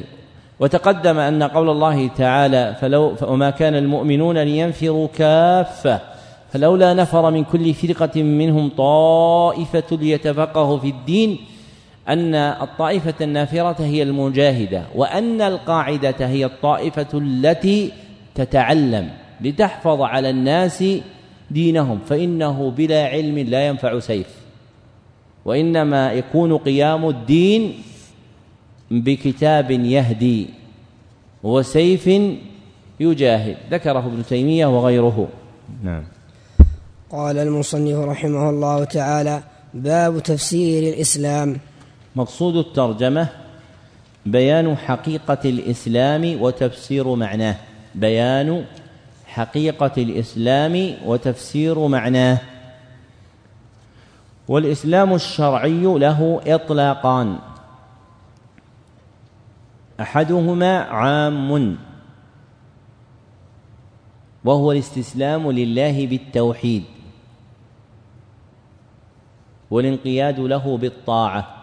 وتقدم 0.59 1.19
أن 1.19 1.43
قول 1.43 1.69
الله 1.69 2.07
تعالى 2.07 2.75
فلو 2.81 3.15
وما 3.21 3.49
كان 3.49 3.75
المؤمنون 3.75 4.37
لينفروا 4.37 5.07
كافة 5.07 6.01
فلولا 6.51 6.93
نفر 6.93 7.31
من 7.31 7.43
كل 7.43 7.73
فرقة 7.73 8.23
منهم 8.23 8.69
طائفة 8.77 9.83
ليتفقهوا 9.91 10.77
في 10.79 10.89
الدين 10.89 11.37
أن 12.09 12.35
الطائفة 12.35 13.13
النافرة 13.21 13.75
هي 13.79 14.03
المجاهدة 14.03 14.83
وأن 14.95 15.41
القاعدة 15.41 16.27
هي 16.27 16.45
الطائفة 16.45 17.07
التي 17.13 17.91
تتعلم 18.35 19.09
لتحفظ 19.41 20.01
على 20.01 20.29
الناس 20.29 20.83
دينهم 21.51 21.99
فإنه 21.99 22.71
بلا 22.71 23.05
علم 23.05 23.37
لا 23.37 23.67
ينفع 23.67 23.99
سيف. 23.99 24.27
وإنما 25.45 26.11
يكون 26.13 26.57
قيام 26.57 27.09
الدين 27.09 27.73
بكتاب 28.91 29.71
يهدي 29.71 30.49
وسيف 31.43 32.09
يجاهد. 32.99 33.57
ذكره 33.71 33.99
ابن 33.99 34.25
تيمية 34.25 34.65
وغيره. 34.65 35.27
نعم. 35.83 36.03
قال 37.11 37.37
المصنف 37.37 37.97
رحمه 37.97 38.49
الله 38.49 38.83
تعالى 38.83 39.43
باب 39.73 40.19
تفسير 40.19 40.93
الإسلام. 40.93 41.57
مقصود 42.15 42.55
الترجمة 42.55 43.27
بيان 44.25 44.77
حقيقة 44.77 45.49
الإسلام 45.49 46.41
وتفسير 46.41 47.15
معناه. 47.15 47.55
بيان 47.95 48.65
حقيقة 49.25 49.91
الإسلام 49.97 50.95
وتفسير 51.05 51.87
معناه. 51.87 52.37
والإسلام 54.47 55.13
الشرعي 55.13 55.83
له 55.83 56.41
إطلاقان. 56.47 57.39
أحدهما 60.01 60.77
عام. 60.79 61.77
وهو 64.45 64.71
الاستسلام 64.71 65.51
لله 65.51 66.07
بالتوحيد. 66.07 66.83
والانقياد 69.71 70.39
له 70.39 70.77
بالطاعة. 70.77 71.54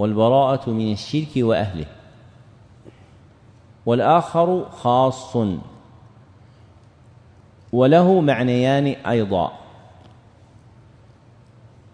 والبراءة 0.00 0.70
من 0.70 0.92
الشرك 0.92 1.28
وأهله. 1.36 1.86
والآخر 3.86 4.68
خاص. 4.70 5.36
وله 7.72 8.20
معنيان 8.20 8.86
أيضا. 8.86 9.52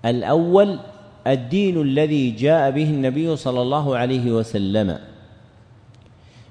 الأول 0.04 0.78
الدين 1.26 1.82
الذي 1.82 2.30
جاء 2.30 2.70
به 2.70 2.90
النبي 2.90 3.36
صلى 3.36 3.62
الله 3.62 3.96
عليه 3.96 4.30
وسلم. 4.30 4.98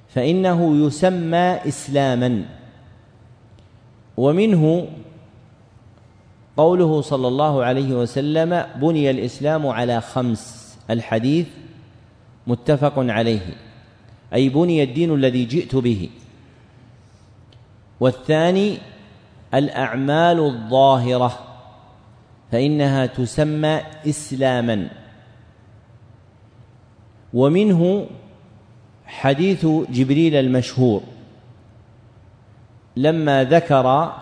فإنه 0.09 0.85
يسمى 0.85 1.59
إسلاما. 1.67 2.45
ومنه 4.17 4.87
قوله 6.57 7.01
صلى 7.01 7.27
الله 7.27 7.63
عليه 7.63 7.95
وسلم 7.95 8.65
بني 8.75 9.09
الإسلام 9.09 9.67
على 9.67 10.01
خمس. 10.01 10.64
الحديث 10.89 11.47
متفق 12.47 12.93
عليه. 12.97 13.57
أي 14.33 14.49
بني 14.49 14.83
الدين 14.83 15.13
الذي 15.13 15.45
جئت 15.45 15.75
به. 15.75 16.09
والثاني 17.99 18.77
الأعمال 19.53 20.39
الظاهرة 20.39 21.39
فإنها 22.51 23.05
تسمى 23.05 23.81
إسلاما. 24.09 24.89
ومنه 27.33 28.07
حديث 29.05 29.65
جبريل 29.89 30.35
المشهور 30.35 31.03
لما 32.95 33.43
ذكر 33.43 34.13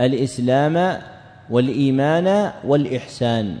الإسلام 0.00 1.02
والإيمان 1.50 2.52
والإحسان. 2.64 3.58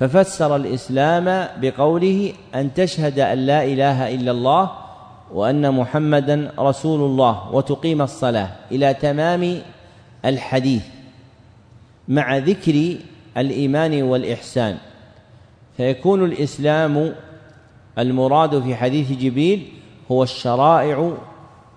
ففسر 0.00 0.56
الإسلام 0.56 1.48
بقوله 1.60 2.32
أن 2.54 2.74
تشهد 2.74 3.18
أن 3.18 3.38
لا 3.38 3.64
إله 3.64 4.14
إلا 4.14 4.30
الله 4.30 4.70
وأن 5.34 5.74
محمدا 5.74 6.52
رسول 6.58 7.00
الله 7.00 7.50
وتقيم 7.52 8.02
الصلاة 8.02 8.50
إلى 8.72 8.94
تمام 8.94 9.58
الحديث 10.24 10.82
مع 12.08 12.36
ذكر 12.36 12.96
الإيمان 13.36 14.02
والإحسان. 14.02 14.76
فيكون 15.76 16.24
الإسلام 16.24 17.14
المراد 17.98 18.62
في 18.62 18.74
حديث 18.74 19.12
جبريل 19.12 19.72
هو 20.10 20.22
الشرائع 20.22 21.12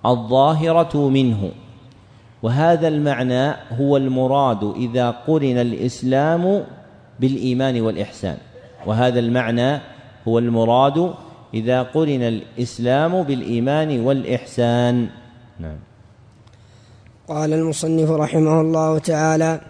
الظاهرة 0.05 1.09
منه. 1.09 1.51
وهذا 2.43 2.87
المعنى 2.87 3.55
هو 3.79 3.97
المراد 3.97 4.63
إذا 4.63 5.11
قرن 5.11 5.57
الإسلام 5.57 6.63
بالإيمان 7.21 7.81
والإحسان. 7.81 8.37
وهذا 8.85 9.19
المعنى 9.19 9.81
هو 10.27 10.39
المراد 10.39 11.13
إذا 11.53 11.81
قرن 11.81 12.21
الإسلام 12.21 13.23
بالإيمان 13.23 13.99
والإحسان. 13.99 15.09
نعم. 15.59 15.77
قال 17.27 17.53
المصنف 17.53 18.09
رحمه 18.09 18.61
الله 18.61 18.99
تعالى 18.99 19.61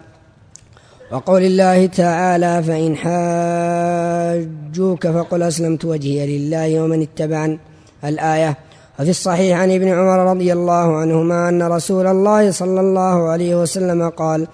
وقول 1.12 1.42
الله 1.42 1.86
تعالى 1.86 2.62
فإن 2.62 2.96
حاجوك 2.96 5.06
فقل 5.06 5.42
أسلمت 5.42 5.84
وجهي 5.84 6.38
لله 6.38 6.82
ومن 6.82 7.02
اتبعن 7.02 7.58
الآية 8.04 8.56
وفي 9.02 9.10
الصحيح 9.10 9.58
عن 9.58 9.70
ابن 9.70 9.88
عمر 9.88 10.30
رضي 10.30 10.52
الله 10.52 10.96
عنهما 10.96 11.48
أن 11.48 11.62
رسول 11.62 12.06
الله 12.06 12.50
صلى 12.50 12.80
الله 12.80 13.28
عليه 13.28 13.62
وسلم 13.62 14.08
قال 14.08 14.46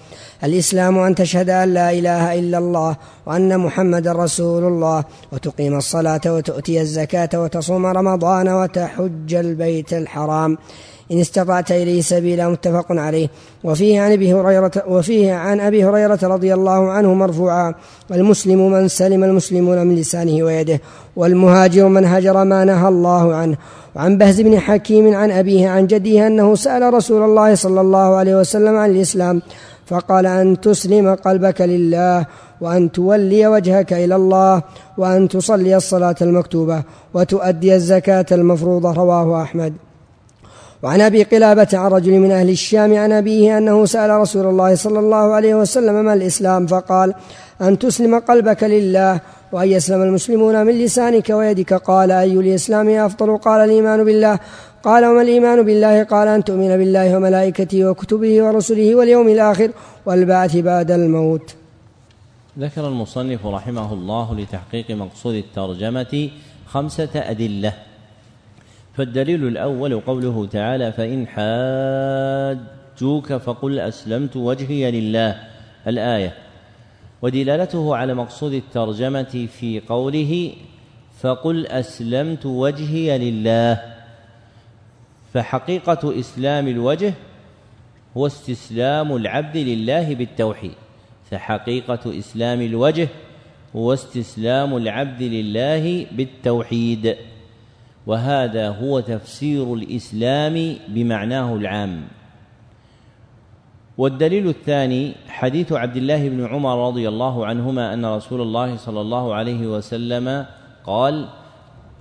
الإسلام 0.45 0.99
أن 0.99 1.15
تشهد 1.15 1.51
أن 1.51 1.75
لا 1.75 1.93
إله 1.93 2.39
إلا 2.39 2.59
الله 2.59 2.97
وأن 3.27 3.59
محمد 3.59 4.09
رسول 4.09 4.65
الله 4.65 5.05
وتقيم 5.33 5.77
الصلاة 5.77 6.21
وتؤتي 6.27 6.81
الزكاة 6.81 7.29
وتصوم 7.35 7.87
رمضان 7.87 8.49
وتحج 8.49 9.35
البيت 9.35 9.93
الحرام. 9.93 10.59
إن 11.13 11.21
استطعت 11.21 11.73
إليه 11.73 12.01
سبيلا 12.01 12.49
متفق 12.49 12.87
عليه. 12.91 13.29
وفيه 13.65 14.01
عن 14.01 14.13
أبي 14.13 14.35
هريرة 14.35 14.71
وفيه 14.89 15.33
عن 15.33 15.61
أبي 15.61 15.85
هريرة 15.85 16.19
رضي 16.23 16.55
الله 16.55 16.91
عنه 16.91 17.15
مرفوعا 17.15 17.75
المسلم 18.11 18.73
من 18.73 18.89
سلم 18.89 19.25
المسلمون 19.25 19.87
من 19.87 19.95
لسانه 19.95 20.43
ويده 20.43 20.81
والمهاجر 21.17 21.89
من 21.89 22.05
هجر 22.05 22.45
ما 22.45 22.65
نهى 22.65 22.89
الله 22.89 23.35
عنه. 23.35 23.57
وعن 23.97 24.19
بهز 24.19 24.41
بن 24.41 24.59
حكيم 24.59 25.15
عن 25.15 25.31
أبيه 25.31 25.69
عن 25.69 25.87
جده 25.87 26.27
أنه 26.27 26.55
سأل 26.55 26.95
رسول 26.95 27.23
الله 27.23 27.55
صلى 27.55 27.81
الله 27.81 28.17
عليه 28.17 28.37
وسلم 28.41 28.77
عن 28.77 28.91
الإسلام 28.91 29.43
فقال 29.87 30.27
أن 30.27 30.61
تسلم 30.61 31.15
قلبك 31.15 31.61
لله 31.61 32.27
وأن 32.61 32.93
تولي 32.93 33.47
وجهك 33.47 33.93
إلى 33.93 34.17
الله 34.17 34.63
وأن 34.99 35.29
تصلي 35.29 35.77
الصلاة 35.77 36.17
المكتوبة 36.23 36.83
وتؤدي 37.15 37.75
الزكاة 37.75 38.27
المفروضة. 38.33 38.93
رواه 38.93 39.43
أحمد. 39.43 39.88
وعن 40.83 41.01
أبي 41.01 41.23
قلابة 41.23 41.69
عن 41.73 41.91
رجل 41.91 42.19
من 42.19 42.31
أهل 42.31 42.51
الشام 42.51 42.97
عن 42.97 43.13
أبيه 43.13 43.59
أنه 43.59 43.87
سأل 43.87 44.11
رسول 44.11 44.47
الله 44.47 44.75
صلى 44.75 44.99
الله 44.99 45.17
عليه 45.17 45.55
وسلم 45.55 46.05
ما 46.05 46.15
الإسلام؟ 46.15 46.67
فقال 46.67 47.15
أن 47.63 47.79
تسلم 47.79 48.19
قلبك 48.19 48.63
لله 48.63 49.21
وأن 49.53 49.69
يسلم 49.69 50.03
المسلمون 50.03 50.67
من 50.67 50.79
لسانك 50.79 51.31
ويدك. 51.31 51.75
قال 51.75 52.11
أي 52.11 52.33
الإسلام 52.33 52.89
أفضل؟ 52.89 53.37
قال 53.37 53.61
الإيمان 53.61 54.05
بالله. 54.05 54.39
قال 54.83 55.05
وما 55.05 55.23
الإيمان 55.23 55.63
بالله؟ 55.63 56.03
قال 56.05 56.29
أن 56.29 56.45
تؤمن 56.45 56.77
بالله 56.77 57.17
وملائكته 57.17 57.91
وكتبه 57.91 58.43
ورسله 58.43 58.95
واليوم 58.95 59.29
الآخر 59.29 59.71
والبعث 60.07 60.57
بعد 60.57 60.91
الموت. 60.91 61.55
ذكر 62.59 62.89
المصنف 62.89 63.47
رحمه 63.47 63.93
الله 63.93 64.35
لتحقيق 64.35 64.91
مقصود 64.91 65.35
الترجمة 65.35 66.31
خمسة 66.67 67.15
أدلة. 67.15 67.88
فالدليل 68.99 69.49
الأول 69.49 70.01
قوله 70.01 70.47
تعالى 70.47 70.93
فإن 70.93 71.27
حاجوك 71.27 73.33
فقل 73.33 73.79
أسلمت 73.79 74.37
وجهي 74.37 74.91
لله. 74.91 75.41
الآية. 75.87 76.35
ودلالته 77.23 77.97
على 77.97 78.15
مقصود 78.15 78.53
الترجمة 78.53 79.49
في 79.59 79.81
قوله 79.89 80.53
فقل 81.21 81.67
أسلمت 81.67 82.47
وجهي 82.47 83.19
لله. 83.19 83.83
فحقيقة 85.35 86.21
إسلام 86.21 86.69
الوجه 86.69 87.15
هو 88.17 88.27
استسلام 88.27 89.17
العبد 89.17 89.57
لله 89.57 90.15
بالتوحيد. 90.15 90.75
فحقيقة 91.31 92.19
إسلام 92.19 92.63
الوجه 92.63 93.09
هو 93.77 93.93
استسلام 93.93 94.77
العبد 94.77 95.23
لله 95.23 96.07
بالتوحيد. 96.13 97.17
وهذا 98.09 98.69
هو 98.69 99.01
تفسير 99.01 99.75
الإسلام 99.75 100.77
بمعناه 100.89 101.55
العام. 101.55 102.03
والدليل 103.99 104.49
الثاني 104.49 105.13
حديث 105.29 105.73
عبد 105.73 105.97
الله 105.97 106.29
بن 106.29 106.47
عمر 106.47 106.89
رضي 106.89 107.09
الله 107.09 107.47
عنهما 107.47 107.95
أن 107.95 108.07
رسول 108.07 108.41
الله 108.41 108.77
صلى 108.77 109.01
الله 109.01 109.35
عليه 109.35 109.67
وسلم 109.67 110.47
قال 110.85 111.29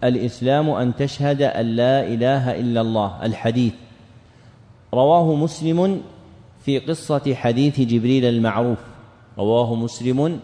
الإسلام 0.04 0.70
أن 0.70 0.96
تشهد 0.96 1.42
أن 1.42 1.66
لا 1.76 2.08
إله 2.08 2.60
إلا 2.60 2.82
الله. 2.82 3.26
الحديث. 3.26 3.74
رواه 4.94 5.36
مسلم 5.36 6.02
في 6.64 6.80
قصة 6.80 7.36
حديث 7.36 7.82
جبريل 7.82 8.26
المعروف. 8.26 8.80
رواه 9.38 9.76
مسلم 9.76 10.40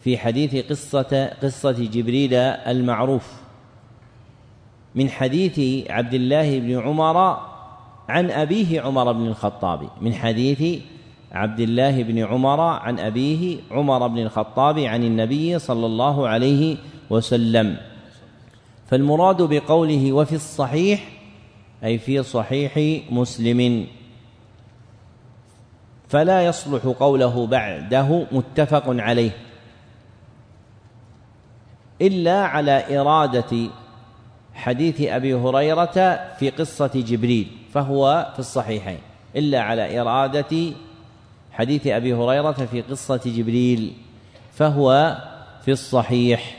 في 0.00 0.18
حديث 0.18 0.66
قصة 0.66 1.26
قصة 1.42 1.78
جبريل 1.78 2.34
المعروف. 2.34 3.37
من 4.94 5.10
حديث 5.10 5.86
عبد 5.90 6.14
الله 6.14 6.58
بن 6.58 6.80
عمر 6.80 7.16
عن 8.08 8.30
أبيه 8.30 8.80
عمر 8.80 9.12
بن 9.12 9.26
الخطاب. 9.26 9.88
من 10.00 10.14
حديث 10.14 10.82
عبد 11.32 11.60
الله 11.60 12.02
بن 12.02 12.18
عمر 12.18 12.60
عن 12.60 12.98
أبيه 12.98 13.56
عمر 13.70 14.06
بن 14.06 14.18
الخطاب 14.18 14.78
عن 14.78 15.02
النبي 15.04 15.58
صلى 15.58 15.86
الله 15.86 16.28
عليه 16.28 16.76
وسلم. 17.10 17.76
فالمراد 18.86 19.42
بقوله 19.42 20.12
وفي 20.12 20.34
الصحيح 20.34 21.08
أي 21.84 21.98
في 21.98 22.22
صحيح 22.22 23.00
مسلم. 23.12 23.86
فلا 26.08 26.46
يصلح 26.46 26.86
قوله 26.86 27.46
بعده 27.46 28.26
متفق 28.32 28.84
عليه. 28.86 29.30
إلا 32.02 32.44
على 32.44 33.00
إرادة 33.00 33.70
حديث 34.58 35.00
أبي 35.00 35.34
هريرة 35.34 36.20
في 36.38 36.50
قصة 36.50 36.90
جبريل 36.94 37.46
فهو 37.74 38.26
في 38.32 38.38
الصحيحين 38.38 38.98
إلا 39.36 39.60
على 39.60 40.00
إرادة 40.00 40.72
حديث 41.52 41.86
أبي 41.86 42.14
هريرة 42.14 42.52
في 42.52 42.80
قصة 42.80 43.20
جبريل 43.26 43.92
فهو 44.52 45.16
في 45.64 45.70
الصحيح. 45.70 46.56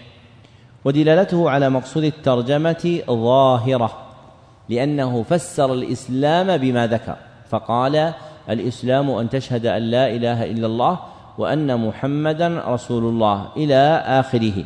ودلالته 0.85 1.49
على 1.49 1.69
مقصود 1.69 2.03
الترجمة 2.03 3.01
ظاهرة 3.09 3.91
لأنه 4.69 5.23
فسر 5.23 5.73
الإسلام 5.73 6.57
بما 6.57 6.87
ذكر 6.87 7.15
فقال 7.49 8.13
الإسلام 8.49 9.09
أن 9.09 9.29
تشهد 9.29 9.65
أن 9.65 9.81
لا 9.81 10.07
إله 10.07 10.45
إلا 10.45 10.67
الله 10.67 10.99
وأن 11.37 11.87
محمدا 11.87 12.63
رسول 12.67 13.03
الله 13.03 13.47
إلى 13.57 14.03
آخره. 14.05 14.63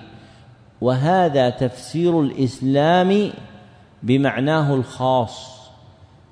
وهذا 0.84 1.50
تفسير 1.50 2.22
الإسلام 2.22 3.32
بمعناه 4.04 4.76
الخاص 4.76 5.54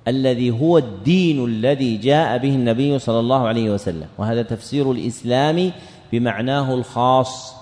الذي 0.07 0.51
هو 0.51 0.77
الدين 0.77 1.45
الذي 1.45 1.97
جاء 1.97 2.37
به 2.37 2.49
النبي 2.49 2.99
صلى 2.99 3.19
الله 3.19 3.47
عليه 3.47 3.69
وسلم. 3.69 4.07
وهذا 4.17 4.41
تفسير 4.41 4.91
الإسلام 4.91 5.71
بمعناه 6.11 6.73
الخاص 6.73 7.55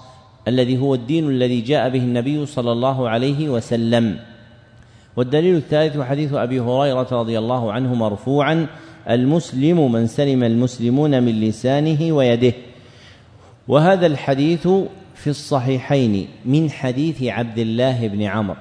الذي 0.47 0.77
هو 0.77 0.95
الدين 0.95 1.29
الذي 1.29 1.61
جاء 1.61 1.89
به 1.89 1.99
النبي 1.99 2.45
صلى 2.45 2.71
الله 2.71 3.09
عليه 3.09 3.49
وسلم. 3.49 4.19
والدليل 5.15 5.55
الثالث 5.55 5.97
حديث 6.01 6.33
أبي 6.33 6.59
هريرة 6.59 7.07
رضي 7.11 7.39
الله 7.39 7.71
عنه 7.71 7.93
مرفوعا 7.93 8.67
المسلم 9.09 9.91
من 9.91 10.07
سلم 10.07 10.43
المسلمون 10.43 11.23
من 11.23 11.41
لسانه 11.41 12.11
ويده. 12.11 12.53
وهذا 13.67 14.05
الحديث 14.05 14.67
في 15.19 15.29
الصحيحين 15.29 16.27
من 16.45 16.71
حديث 16.71 17.23
عبد 17.23 17.57
الله 17.57 18.07
بن 18.07 18.21
عمرو 18.23 18.57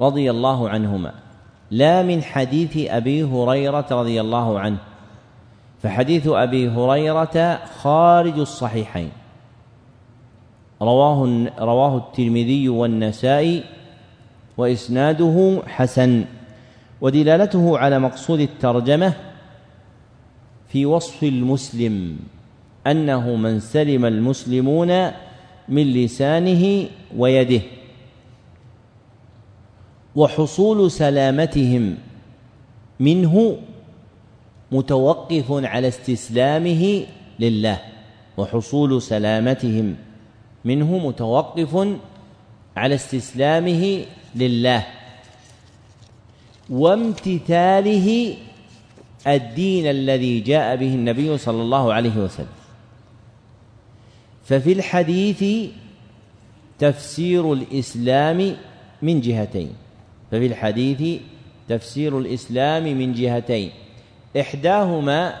رضي 0.00 0.30
الله 0.30 0.68
عنهما 0.68 1.12
لا 1.70 2.02
من 2.02 2.22
حديث 2.22 2.76
أبي 2.90 3.24
هريرة 3.24 3.86
رضي 3.90 4.20
الله 4.20 4.60
عنه 4.60 4.78
فحديث 5.82 6.28
أبي 6.28 6.68
هريرة 6.68 7.60
خارج 7.82 8.38
الصحيحين. 8.38 9.10
رواه 10.82 11.50
رواه 11.58 11.96
الترمذي 11.96 12.68
والنسائي 12.68 13.64
وإسناده 14.56 15.62
حسن 15.66 16.24
ودلالته 17.00 17.78
على 17.78 17.98
مقصود 17.98 18.40
الترجمة 18.40 19.14
في 20.68 20.86
وصف 20.86 21.22
المسلم. 21.22 22.18
أنه 22.86 23.36
من 23.36 23.60
سلم 23.60 24.04
المسلمون 24.04 25.10
من 25.68 25.86
لسانه 25.92 26.88
ويده. 27.16 27.62
وحصول 30.16 30.90
سلامتهم 30.90 31.98
منه 33.00 33.56
متوقف 34.72 35.46
على 35.50 35.88
استسلامه 35.88 37.06
لله. 37.40 37.78
وحصول 38.36 39.02
سلامتهم 39.02 39.96
منه 40.64 40.98
متوقف 40.98 41.88
على 42.76 42.94
استسلامه 42.94 44.04
لله. 44.36 44.86
وامتثاله 46.70 48.34
الدين 49.26 49.86
الذي 49.86 50.40
جاء 50.40 50.76
به 50.76 50.94
النبي 50.94 51.38
صلى 51.38 51.62
الله 51.62 51.92
عليه 51.92 52.16
وسلم. 52.16 52.59
ففي 54.50 54.72
الحديث 54.72 55.70
تفسير 56.78 57.52
الإسلام 57.52 58.56
من 59.02 59.20
جهتين. 59.20 59.72
ففي 60.30 60.46
الحديث 60.46 61.20
تفسير 61.68 62.18
الإسلام 62.18 62.82
من 62.82 63.12
جهتين. 63.12 63.70
إحداهما 64.40 65.34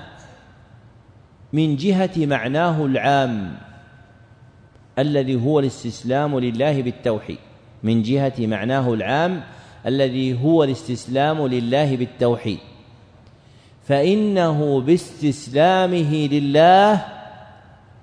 من 1.52 1.76
جهة 1.76 2.10
معناه 2.16 2.86
العام 2.86 3.58
الذي 4.98 5.34
هو 5.34 5.58
الاستسلام 5.58 6.38
لله 6.38 6.82
بالتوحيد. 6.82 7.38
من 7.82 8.02
جهة 8.02 8.34
معناه 8.38 8.94
العام 8.94 9.42
الذي 9.86 10.42
هو 10.42 10.64
الاستسلام 10.64 11.46
لله 11.46 11.96
بالتوحيد. 11.96 12.58
فإنه 13.88 14.80
باستسلامه 14.80 16.28
لله 16.32 17.19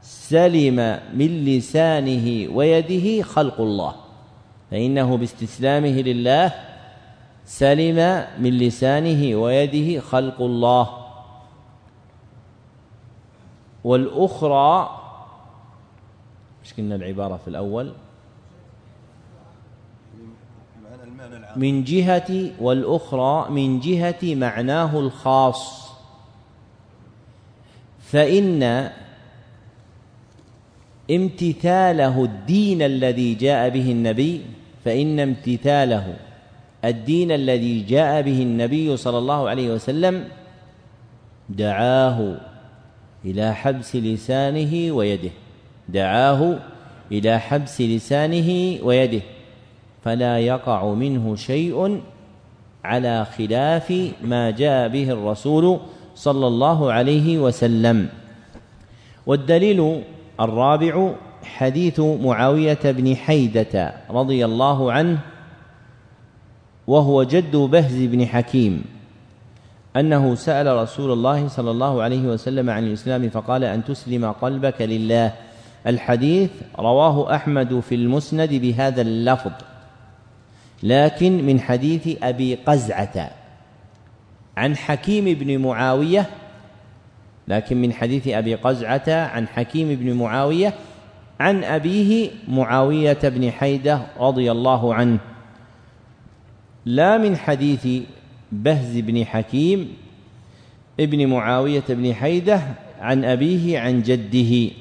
سلم 0.07 0.99
من 1.13 1.45
لسانه 1.45 2.55
ويده 2.55 3.23
خلق 3.23 3.61
الله. 3.61 3.95
فإنه 4.71 5.17
باستسلامه 5.17 6.01
لله 6.01 6.53
سلم 7.45 8.27
من 8.39 8.57
لسانه 8.57 9.35
ويده 9.35 9.99
خلق 9.99 10.41
الله. 10.41 10.89
والأخرى 13.83 14.99
مش 16.63 16.73
كنا 16.73 16.95
العبارة 16.95 17.37
في 17.37 17.47
الأول؟ 17.47 17.93
من 21.55 21.83
جهة 21.83 22.51
والأخرى 22.59 23.49
من 23.49 23.79
جهة 23.79 24.35
معناه 24.35 24.99
الخاص. 24.99 25.91
فإن 27.99 28.91
امتثاله 31.11 32.23
الدين 32.23 32.81
الذي 32.81 33.33
جاء 33.33 33.69
به 33.69 33.91
النبي 33.91 34.41
فإن 34.85 35.19
امتثاله 35.19 36.13
الدين 36.85 37.31
الذي 37.31 37.81
جاء 37.81 38.21
به 38.21 38.41
النبي 38.41 38.97
صلى 38.97 39.17
الله 39.17 39.49
عليه 39.49 39.69
وسلم 39.73 40.23
دعاه 41.49 42.37
إلى 43.25 43.55
حبس 43.55 43.95
لسانه 43.95 44.91
ويده. 44.91 45.29
دعاه 45.89 46.59
إلى 47.11 47.39
حبس 47.39 47.81
لسانه 47.81 48.79
ويده. 48.83 49.21
فلا 50.03 50.39
يقع 50.39 50.93
منه 50.93 51.35
شيء 51.35 52.01
على 52.83 53.25
خلاف 53.25 54.11
ما 54.23 54.51
جاء 54.51 54.87
به 54.87 55.11
الرسول 55.11 55.79
صلى 56.15 56.47
الله 56.47 56.91
عليه 56.91 57.37
وسلم. 57.39 58.09
والدليل 59.25 60.01
الرابع 60.39 61.11
حديث 61.43 61.99
معاوية 61.99 62.79
بن 62.83 63.15
حيدة 63.15 63.93
رضي 64.09 64.45
الله 64.45 64.91
عنه 64.91 65.19
وهو 66.87 67.23
جد 67.23 67.55
بهز 67.55 67.95
بن 67.95 68.25
حكيم 68.25 68.83
أنه 69.95 70.35
سأل 70.35 70.77
رسول 70.77 71.11
الله 71.11 71.47
صلى 71.47 71.71
الله 71.71 72.01
عليه 72.01 72.21
وسلم 72.21 72.69
عن 72.69 72.83
الإسلام 72.83 73.29
فقال 73.29 73.63
أن 73.63 73.83
تسلم 73.85 74.31
قلبك 74.31 74.81
لله. 74.81 75.33
الحديث 75.87 76.49
رواه 76.79 77.35
أحمد 77.35 77.79
في 77.79 77.95
المسند 77.95 78.53
بهذا 78.53 79.01
اللفظ 79.01 79.51
لكن 80.83 81.45
من 81.45 81.59
حديث 81.59 82.23
أبي 82.23 82.55
قزعة 82.55 83.31
عن 84.57 84.75
حكيم 84.75 85.25
بن 85.25 85.57
معاوية 85.57 86.29
لكن 87.47 87.81
من 87.81 87.93
حديث 87.93 88.27
أبي 88.27 88.55
قزعة 88.55 89.09
عن 89.09 89.47
حكيم 89.47 89.95
بن 89.95 90.13
معاوية 90.13 90.73
عن 91.39 91.63
أبيه 91.63 92.29
معاوية 92.47 93.19
بن 93.23 93.51
حيدة 93.51 94.01
رضي 94.19 94.51
الله 94.51 94.93
عنه. 94.93 95.19
لا 96.85 97.17
من 97.17 97.37
حديث 97.37 97.87
بهز 98.51 98.97
بن 98.97 99.25
حكيم 99.25 99.93
ابن 100.99 101.27
معاوية 101.27 101.83
بن 101.89 102.13
حيدة 102.13 102.61
عن 102.99 103.25
أبيه 103.25 103.79
عن 103.79 104.01
جده. 104.01 104.73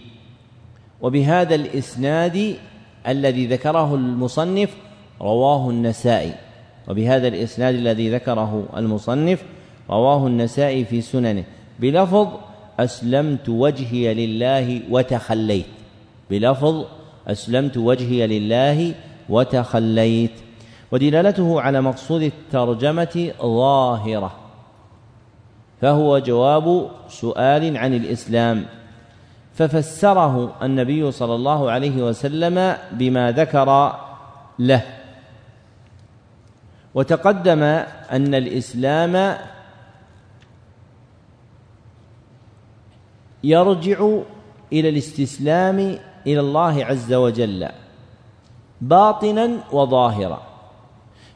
وبهذا 1.00 1.54
الإسناد 1.54 2.56
الذي 3.06 3.46
ذكره 3.46 3.94
المصنف 3.94 4.76
رواه 5.20 5.70
النسائي. 5.70 6.32
وبهذا 6.88 7.28
الإسناد 7.28 7.74
الذي 7.74 8.10
ذكره 8.10 8.68
المصنف 8.76 9.42
رواه 9.90 10.26
النسائي 10.26 10.84
في 10.84 11.00
سننه. 11.00 11.44
بلفظ 11.80 12.28
أسلمت 12.78 13.48
وجهي 13.48 14.14
لله 14.14 14.80
وتخليت. 14.90 15.66
بلفظ 16.30 16.84
أسلمت 17.28 17.76
وجهي 17.76 18.26
لله 18.26 18.94
وتخليت. 19.28 20.30
ودلالته 20.92 21.60
على 21.60 21.80
مقصود 21.80 22.22
الترجمة 22.22 23.32
ظاهرة. 23.42 24.36
فهو 25.80 26.18
جواب 26.18 26.90
سؤال 27.08 27.76
عن 27.76 27.94
الإسلام. 27.94 28.66
ففسره 29.54 30.52
النبي 30.62 31.12
صلى 31.12 31.34
الله 31.34 31.70
عليه 31.70 32.02
وسلم 32.02 32.76
بما 32.92 33.32
ذكر 33.32 33.96
له. 34.58 34.82
وتقدم 36.94 37.62
أن 38.12 38.34
الإسلام 38.34 39.36
يرجع 43.46 43.98
إلى 44.72 44.88
الاستسلام 44.88 45.78
إلى 46.26 46.40
الله 46.40 46.84
عز 46.84 47.12
وجل 47.14 47.68
باطنا 48.80 49.50
وظاهرا. 49.72 50.42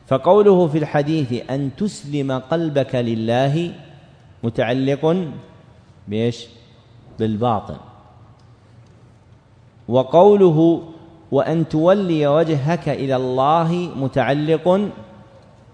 فقوله 0.07 0.67
في 0.67 0.79
الحديث 0.79 1.51
أن 1.51 1.71
تسلم 1.77 2.33
قلبك 2.33 2.95
لله 2.95 3.75
متعلق 4.43 5.03
بإيش؟ 6.09 6.47
بالباطن. 7.19 7.77
وقوله 9.89 10.83
وأن 11.33 11.69
تولي 11.69 12.27
وجهك 12.27 12.89
إلى 12.89 13.17
الله 13.17 13.71
متعلق 13.97 14.67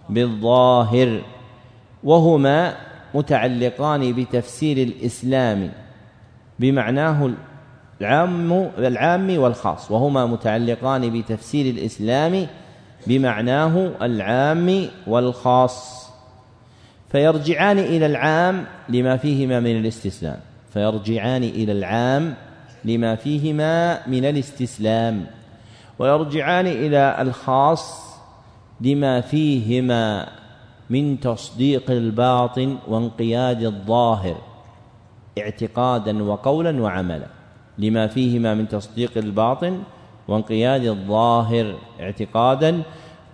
بالظاهر 0.08 1.22
وهما 2.04 2.76
متعلقان 3.14 4.12
بتفسير 4.12 4.76
الإسلام. 4.76 5.85
بمعناه 6.58 7.30
العام 8.00 8.70
العام 8.78 9.38
والخاص 9.38 9.90
وهما 9.90 10.26
متعلقان 10.26 11.20
بتفسير 11.20 11.74
الإسلام 11.74 12.46
بمعناه 13.06 13.90
العام 14.02 14.88
والخاص. 15.06 16.06
فيرجعان 17.12 17.78
إلى 17.78 18.06
العام 18.06 18.64
لما 18.88 19.16
فيهما 19.16 19.60
من 19.60 19.78
الاستسلام. 19.78 20.36
فيرجعان 20.72 21.42
إلى 21.42 21.72
العام 21.72 22.34
لما 22.84 23.14
فيهما 23.14 24.06
من 24.06 24.24
الاستسلام. 24.24 25.26
ويرجعان 25.98 26.66
إلى 26.66 27.16
الخاص 27.20 28.16
لما 28.80 29.20
فيهما 29.20 30.28
من 30.90 31.20
تصديق 31.20 31.90
الباطن 31.90 32.78
وانقياد 32.88 33.62
الظاهر. 33.62 34.36
اعتقادا 35.38 36.22
وقولا 36.22 36.82
وعملا 36.82 37.26
لما 37.78 38.06
فيهما 38.06 38.54
من 38.54 38.68
تصديق 38.68 39.10
الباطن 39.16 39.78
وانقياد 40.28 40.84
الظاهر 40.84 41.74
اعتقادا 42.00 42.82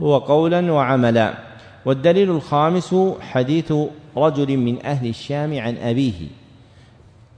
وقولا 0.01 0.73
وعملا. 0.73 1.35
والدليل 1.85 2.31
الخامس 2.31 2.95
حديث 3.21 3.73
رجل 4.17 4.57
من 4.57 4.87
أهل 4.87 5.09
الشام 5.09 5.59
عن 5.59 5.77
أبيه 5.77 6.29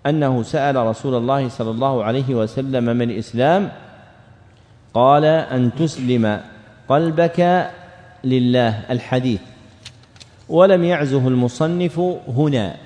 أنه 0.06 0.42
سأل 0.42 0.76
رسول 0.76 1.14
الله 1.14 1.48
صلى 1.48 1.70
الله 1.70 2.04
عليه 2.04 2.34
وسلم 2.34 2.84
من 2.84 3.10
الإسلام؟ 3.10 3.72
قال 4.94 5.24
أن 5.24 5.74
تسلم 5.74 6.40
قلبك 6.88 7.70
لله 8.24 8.80
الحديث. 8.90 9.40
ولم 10.48 10.84
يعزه 10.84 11.28
المصنف 11.28 11.98
هنا. 12.28 12.76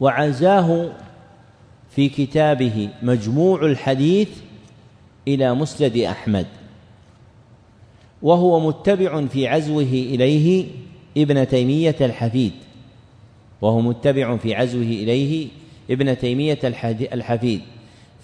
وعزاه 0.00 0.92
في 1.90 2.08
كتابه 2.08 2.88
مجموع 3.02 3.66
الحديث 3.66 4.28
إلى 5.28 5.54
مسند 5.54 5.96
أحمد. 5.96 6.46
وهو 8.22 8.60
متبع 8.60 9.26
في 9.26 9.48
عزوه 9.48 9.82
إليه 9.82 10.66
ابن 11.16 11.48
تيمية 11.48 11.96
الحفيد. 12.00 12.52
وهو 13.60 13.80
متبع 13.80 14.36
في 14.36 14.54
عزوه 14.54 14.82
إليه 14.82 15.48
ابن 15.90 16.18
تيمية 16.18 16.58
الحفيد. 17.12 17.60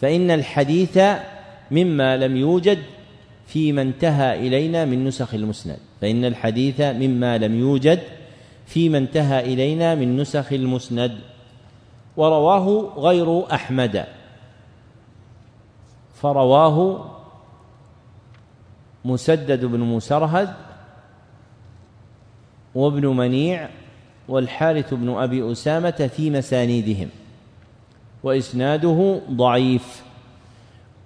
فإن 0.01 0.31
الحديث 0.31 0.99
مما 1.71 2.17
لم 2.17 2.37
يوجد 2.37 2.79
فيما 3.47 3.83
انتهى 3.83 4.49
إلينا 4.49 4.85
من 4.85 5.05
نسخ 5.05 5.35
المسند. 5.35 5.79
فإن 6.01 6.25
الحديث 6.25 6.81
مما 6.81 7.39
لم 7.39 7.59
يوجد 7.59 8.01
فيما 8.67 8.99
انتهى 8.99 9.41
إلينا 9.53 9.95
من 9.95 10.17
نسخ 10.17 10.53
المسند. 10.53 11.19
ورواه 12.17 12.93
غير 12.97 13.55
أحمد. 13.55 14.07
فرواه 16.15 17.05
مسدد 19.05 19.65
بن 19.65 19.81
مسرهد 19.81 20.55
وابن 22.75 23.07
منيع 23.07 23.69
والحارث 24.29 24.95
بن 24.95 25.11
أبي 25.11 25.53
أسامة 25.53 26.11
في 26.17 26.31
مسانيدهم 26.31 27.09
وإسناده 28.23 29.21
ضعيف 29.31 30.03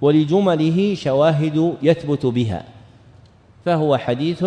ولجمله 0.01 0.95
شواهد 0.95 1.77
يثبت 1.83 2.27
بها 2.27 2.65
فهو 3.65 3.97
حديث 3.97 4.47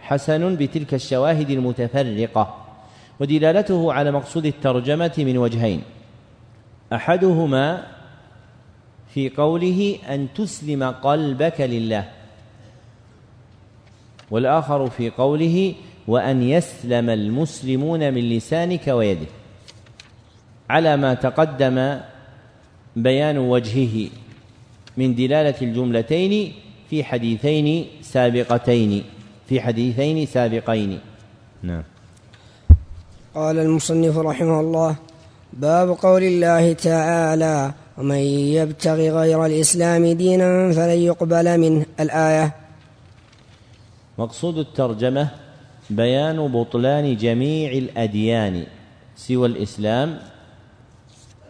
حسن 0.00 0.56
بتلك 0.56 0.94
الشواهد 0.94 1.50
المتفرقة. 1.50 2.61
ودلالته 3.20 3.92
على 3.92 4.10
مقصود 4.10 4.46
الترجمة 4.46 5.14
من 5.18 5.38
وجهين. 5.38 5.82
أحدهما 6.92 7.86
في 9.14 9.28
قوله 9.28 9.98
أن 10.08 10.28
تسلم 10.34 10.82
قلبك 10.82 11.60
لله. 11.60 12.08
والآخر 14.30 14.90
في 14.90 15.10
قوله 15.10 15.74
وأن 16.08 16.42
يسلم 16.42 17.10
المسلمون 17.10 18.14
من 18.14 18.28
لسانك 18.28 18.88
ويدك 18.88 19.28
على 20.70 20.96
ما 20.96 21.14
تقدم 21.14 22.00
بيان 22.96 23.38
وجهه 23.38 24.08
من 24.96 25.14
دلالة 25.14 25.54
الجملتين 25.62 26.52
في 26.90 27.04
حديثين 27.04 27.86
سابقتين 28.00 29.04
في 29.48 29.60
حديثين 29.60 30.26
سابقين. 30.26 30.98
نعم. 31.62 31.82
قال 33.34 33.58
المصنف 33.58 34.18
رحمه 34.18 34.60
الله 34.60 34.96
باب 35.52 35.88
قول 35.88 36.22
الله 36.22 36.72
تعالى 36.72 37.72
ومن 37.98 38.16
يبتغي 38.60 39.10
غير 39.10 39.46
الإسلام 39.46 40.06
دينا 40.06 40.72
فلن 40.72 40.98
يقبل 40.98 41.58
منه. 41.58 41.86
الآية. 42.00 42.54
مقصود 44.18 44.58
الترجمة 44.58 45.28
بيان 45.90 46.52
بطلان 46.52 47.16
جميع 47.16 47.72
الأديان 47.72 48.64
سوى 49.16 49.46
الإسلام. 49.48 50.18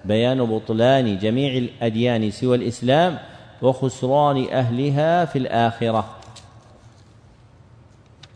بيان 0.05 0.45
بطلان 0.45 1.19
جميع 1.19 1.57
الأديان 1.57 2.31
سوى 2.31 2.57
الإسلام 2.57 3.19
وخسران 3.63 4.47
أهلها 4.53 5.25
في 5.25 5.39
الآخرة. 5.39 6.05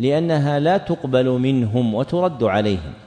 لأنها 0.00 0.58
لا 0.58 0.76
تقبل 0.78 1.28
منهم 1.30 1.94
وترد 1.94 2.44
عليهم. 2.44 3.05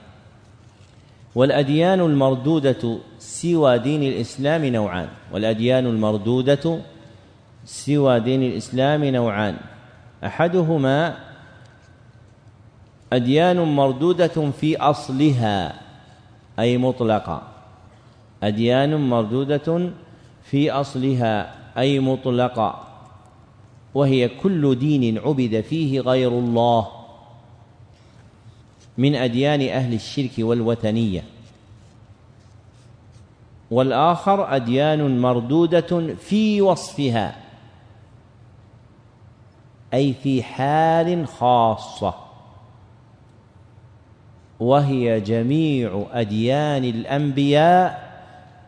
والأديان 1.36 2.00
المردودة 2.00 2.98
سوى 3.20 3.80
دين 3.80 4.04
الإسلام 4.04 4.66
نوعان. 4.66 5.08
والأديان 5.34 5.86
المردودة 5.86 6.80
سوى 7.66 8.20
دين 8.20 8.44
الإسلام 8.44 9.04
نوعان. 9.04 9.58
أحدهما 10.26 11.16
أديان 13.14 13.58
مردودة 13.58 14.52
في 14.52 14.78
أصلها 14.78 15.82
أي 16.60 16.78
مطلقة. 16.78 17.42
أديان 18.44 19.10
مردودة 19.10 19.90
في 20.44 20.72
أصلها 20.72 21.56
أي 21.78 22.00
مطلقة. 22.00 22.84
وهي 23.94 24.28
كل 24.28 24.80
دين 24.80 25.18
عبد 25.18 25.62
فيه 25.62 26.02
غير 26.02 26.32
الله. 26.32 26.99
من 29.00 29.16
أديان 29.16 29.62
أهل 29.62 29.94
الشرك 29.94 30.32
والوثنية. 30.40 31.24
والآخر 33.72 34.56
أديان 34.56 35.22
مردودة 35.22 36.16
في 36.16 36.62
وصفها 36.62 37.36
أي 39.94 40.14
في 40.14 40.44
حال 40.44 41.28
خاصة. 41.28 42.14
وهي 44.60 45.20
جميع 45.22 46.06
أديان 46.12 46.84
الأنبياء 46.84 48.10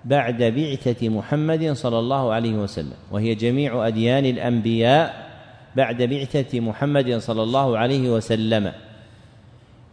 بعد 0.05 0.43
بعثة 0.43 1.09
محمد 1.09 1.71
صلى 1.71 1.99
الله 1.99 2.33
عليه 2.33 2.53
وسلم. 2.53 2.97
وهي 3.11 3.35
جميع 3.35 3.87
أديان 3.87 4.25
الأنبياء 4.25 5.31
بعد 5.75 6.01
بعثة 6.01 6.59
محمد 6.59 7.17
صلى 7.17 7.43
الله 7.43 7.77
عليه 7.77 8.09
وسلم. 8.09 8.71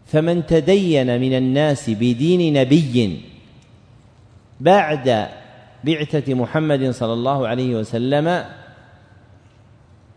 فمن 0.08 0.46
تدين 0.46 1.20
من 1.20 1.32
الناس 1.36 1.90
بدين 1.90 2.52
نبي 2.60 3.20
بعد 4.60 5.28
بعثة 5.84 6.34
محمد 6.34 6.90
صلى 6.90 7.12
الله 7.12 7.48
عليه 7.48 7.74
وسلم 7.76 8.44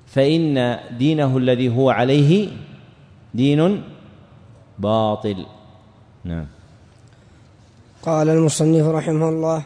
فإن 0.07 0.77
دينه 0.97 1.37
الذي 1.37 1.69
هو 1.69 1.89
عليه 1.89 2.49
دين 3.33 3.83
باطل. 4.79 5.45
نعم. 6.23 6.45
قال 8.01 8.29
المصنف 8.29 8.85
رحمه 8.87 9.29
الله 9.29 9.65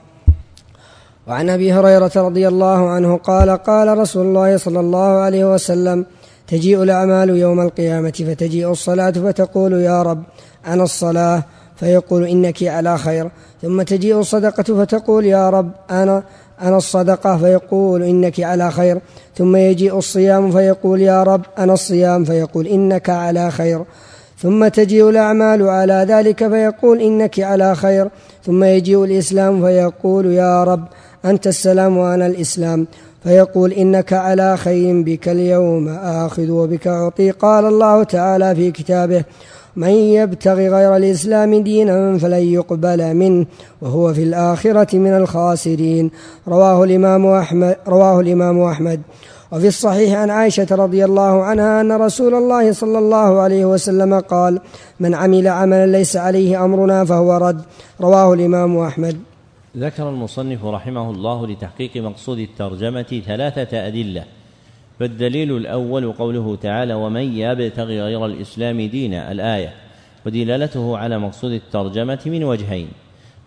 وعن 1.28 1.50
أبي 1.50 1.74
هريرة 1.74 2.12
رضي 2.16 2.48
الله 2.48 2.90
عنه 2.90 3.18
قال 3.18 3.50
قال 3.50 3.98
رسول 3.98 4.26
الله 4.26 4.58
صلى 4.58 4.80
الله 4.80 5.12
عليه 5.26 5.54
وسلم 5.54 6.06
تجيء 6.48 6.84
الأعمال 6.84 7.30
يوم 7.30 7.60
القيامة 7.62 8.12
فتجيء 8.12 8.72
الصلاة 8.72 9.12
فتقول 9.12 9.74
يا 9.74 10.02
رب 10.02 10.24
أنا 10.68 10.84
الصلاة 10.84 11.44
فيقول 11.76 12.24
إنك 12.24 12.64
على 12.64 12.98
خير. 12.98 13.32
ثم 13.62 13.82
تجيء 13.82 14.20
الصدقة 14.20 14.64
فتقول 14.64 15.26
يا 15.26 15.50
رب 15.50 15.72
أنا 15.92 16.24
أنا 16.62 16.78
الصدقة 16.78 17.38
فيقول 17.38 18.04
إنك 18.04 18.40
على 18.40 18.72
خير. 18.72 19.02
ثم 19.38 19.56
يجيء 19.56 19.98
الصيام 19.98 20.52
فيقول 20.52 21.02
يا 21.02 21.24
رب 21.24 21.42
أنا 21.58 21.74
الصيام 21.74 22.24
فيقول 22.24 22.68
إنك 22.68 23.10
على 23.10 23.52
خير. 23.52 23.86
ثم 24.42 24.68
تجيء 24.68 25.10
الأعمال 25.10 25.70
على 25.70 26.06
ذلك 26.10 26.48
فيقول 26.48 27.02
إنك 27.02 27.40
على 27.40 27.76
خير. 27.76 28.10
ثم 28.46 28.64
يجيء 28.64 29.04
الإسلام 29.04 29.66
فيقول 29.66 30.26
يا 30.26 30.64
رب 30.64 30.88
أنت 31.26 31.48
السلام 31.48 31.98
وأنا 31.98 32.28
الإسلام. 32.28 32.88
فيقول 33.26 33.74
إنك 33.74 34.14
على 34.14 34.58
خير 34.58 35.02
بك 35.02 35.30
اليوم 35.30 35.90
آخذ 35.90 36.50
وبك 36.50 36.88
أعطي. 36.88 37.32
قال 37.32 37.66
الله 37.66 38.04
تعالى 38.04 38.56
في 38.56 38.72
كتابه 38.72 39.24
من 39.76 39.90
يبتغي 39.90 40.70
غير 40.70 40.96
الإسلام 40.96 41.64
دينا 41.64 42.18
فلن 42.18 42.34
يقبل 42.34 43.14
منه 43.14 43.46
وهو 43.82 44.14
في 44.14 44.24
الآخرة 44.24 44.98
من 44.98 45.18
الخاسرين. 45.18 46.12
رواه 46.48 46.84
الإمام 46.84 47.26
أحمد 47.26 47.76
رواه 47.88 48.20
الإمام 48.20 48.62
أحمد. 48.62 49.02
وفي 49.52 49.68
الصحيح 49.68 50.20
عن 50.20 50.30
عائشة 50.30 50.68
رضي 50.72 51.06
الله 51.06 51.44
عنها 51.44 51.82
أن 51.82 51.92
رسول 51.92 52.34
الله 52.34 52.72
صلى 52.72 52.98
الله 52.98 53.42
عليه 53.42 53.66
وسلم 53.66 54.20
قال 54.20 54.60
من 55.00 55.14
عمل 55.14 55.48
عملا 55.48 55.86
ليس 55.86 56.18
عليه 56.18 56.66
أمرنا 56.66 57.06
فهو 57.06 57.38
رد. 57.38 57.62
رواه 58.02 58.34
الإمام 58.34 58.78
أحمد. 58.78 59.35
ذكر 59.78 60.10
المصنف 60.10 60.66
رحمه 60.66 61.10
الله 61.10 61.48
لتحقيق 61.48 61.98
مقصود 61.98 62.40
الترجمة 62.40 63.22
ثلاثة 63.26 63.88
أدلة 63.88 64.24
فالدليل 65.00 65.58
الأول 65.58 66.12
قوله 66.12 66.56
تعالى 66.56 66.94
ومن 66.94 67.38
يبتغي 67.38 68.02
غير 68.02 68.26
الإسلام 68.26 68.82
دينا 68.82 69.32
الآية 69.32 69.74
ودلالته 70.26 70.98
على 70.98 71.20
مقصود 71.20 71.52
الترجمة 71.52 72.20
من 72.26 72.44
وجهين 72.44 72.88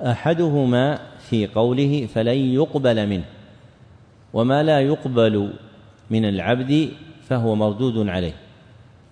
أحدهما 0.02 0.98
في 1.18 1.46
قوله 1.46 2.08
فلن 2.14 2.38
يقبل 2.54 3.06
منه 3.06 3.24
وما 4.32 4.62
لا 4.62 4.80
يقبل 4.80 5.52
من 6.10 6.24
العبد 6.24 6.88
فهو 7.28 7.54
مردود 7.54 8.08
عليه 8.08 8.34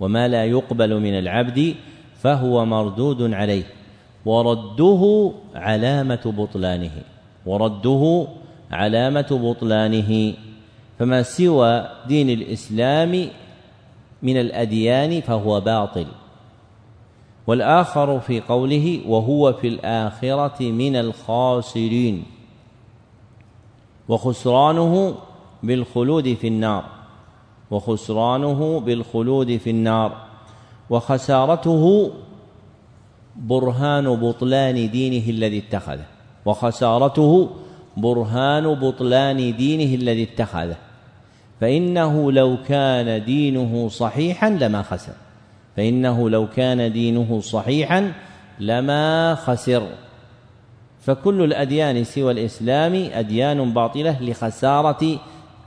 وما 0.00 0.28
لا 0.28 0.44
يقبل 0.44 1.00
من 1.00 1.18
العبد 1.18 1.74
فهو 2.18 2.64
مردود 2.64 3.34
عليه. 3.34 3.64
ورده 4.26 5.32
علامة 5.54 6.34
بطلانه 6.38 6.90
ورده 7.46 8.26
علامة 8.70 9.26
بطلانه. 9.30 10.34
فما 10.98 11.22
سوى 11.22 11.88
دين 12.08 12.30
الإسلام 12.30 13.28
من 14.22 14.36
الأديان 14.36 15.20
فهو 15.20 15.60
باطل. 15.60 16.06
والآخر 17.46 18.20
في 18.20 18.40
قوله 18.40 19.00
وهو 19.08 19.52
في 19.52 19.68
الآخرة 19.68 20.62
من 20.62 20.96
الخاسرين. 20.96 22.24
وخسرانه 24.08 25.14
بالخلود 25.62 26.34
في 26.34 26.48
النار. 26.48 26.84
وخسرانه 27.70 28.80
بالخلود 28.80 29.56
في 29.56 29.70
النار. 29.70 30.12
وخسارته 30.90 32.10
برهان 33.36 34.16
بطلان 34.16 34.90
دينه 34.90 35.30
الذي 35.30 35.58
اتخذه 35.58 36.04
وخسارته 36.44 37.50
برهان 37.96 38.74
بطلان 38.74 39.56
دينه 39.56 39.94
الذي 39.94 40.22
اتخذه. 40.22 40.76
فإنه 41.60 42.32
لو 42.32 42.56
كان 42.68 43.24
دينه 43.24 43.88
صحيحا 43.88 44.50
لما 44.50 44.82
خسر. 44.82 45.12
فإنه 45.76 46.30
لو 46.30 46.46
كان 46.46 46.92
دينه 46.92 47.40
صحيحا 47.40 48.12
لما 48.60 49.34
خسر. 49.34 49.86
فكل 51.00 51.44
الأديان 51.44 52.04
سوى 52.04 52.32
الإسلام 52.32 53.08
أديان 53.12 53.72
باطلة 53.72 54.22
لخسارة 54.22 55.18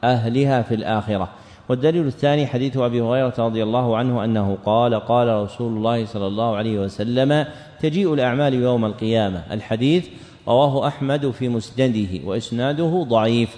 أهلها 0.03 0.61
في 0.61 0.75
الآخرة. 0.75 1.29
والدليل 1.69 2.07
الثاني 2.07 2.47
حديث 2.47 2.77
أبي 2.77 3.01
هريرة 3.01 3.33
رضي 3.37 3.63
الله 3.63 3.97
عنه 3.97 4.23
أنه 4.23 4.57
قال 4.65 4.95
قال 4.95 5.27
رسول 5.43 5.77
الله 5.77 6.05
صلى 6.05 6.27
الله 6.27 6.55
عليه 6.55 6.79
وسلم 6.79 7.45
تجيء 7.79 8.13
الأعمال 8.13 8.53
يوم 8.53 8.85
القيامة. 8.85 9.43
الحديث 9.51 10.07
رواه 10.47 10.87
أحمد 10.87 11.31
في 11.31 11.49
مسنده 11.49 12.07
وإسناده 12.25 13.05
ضعيف. 13.09 13.57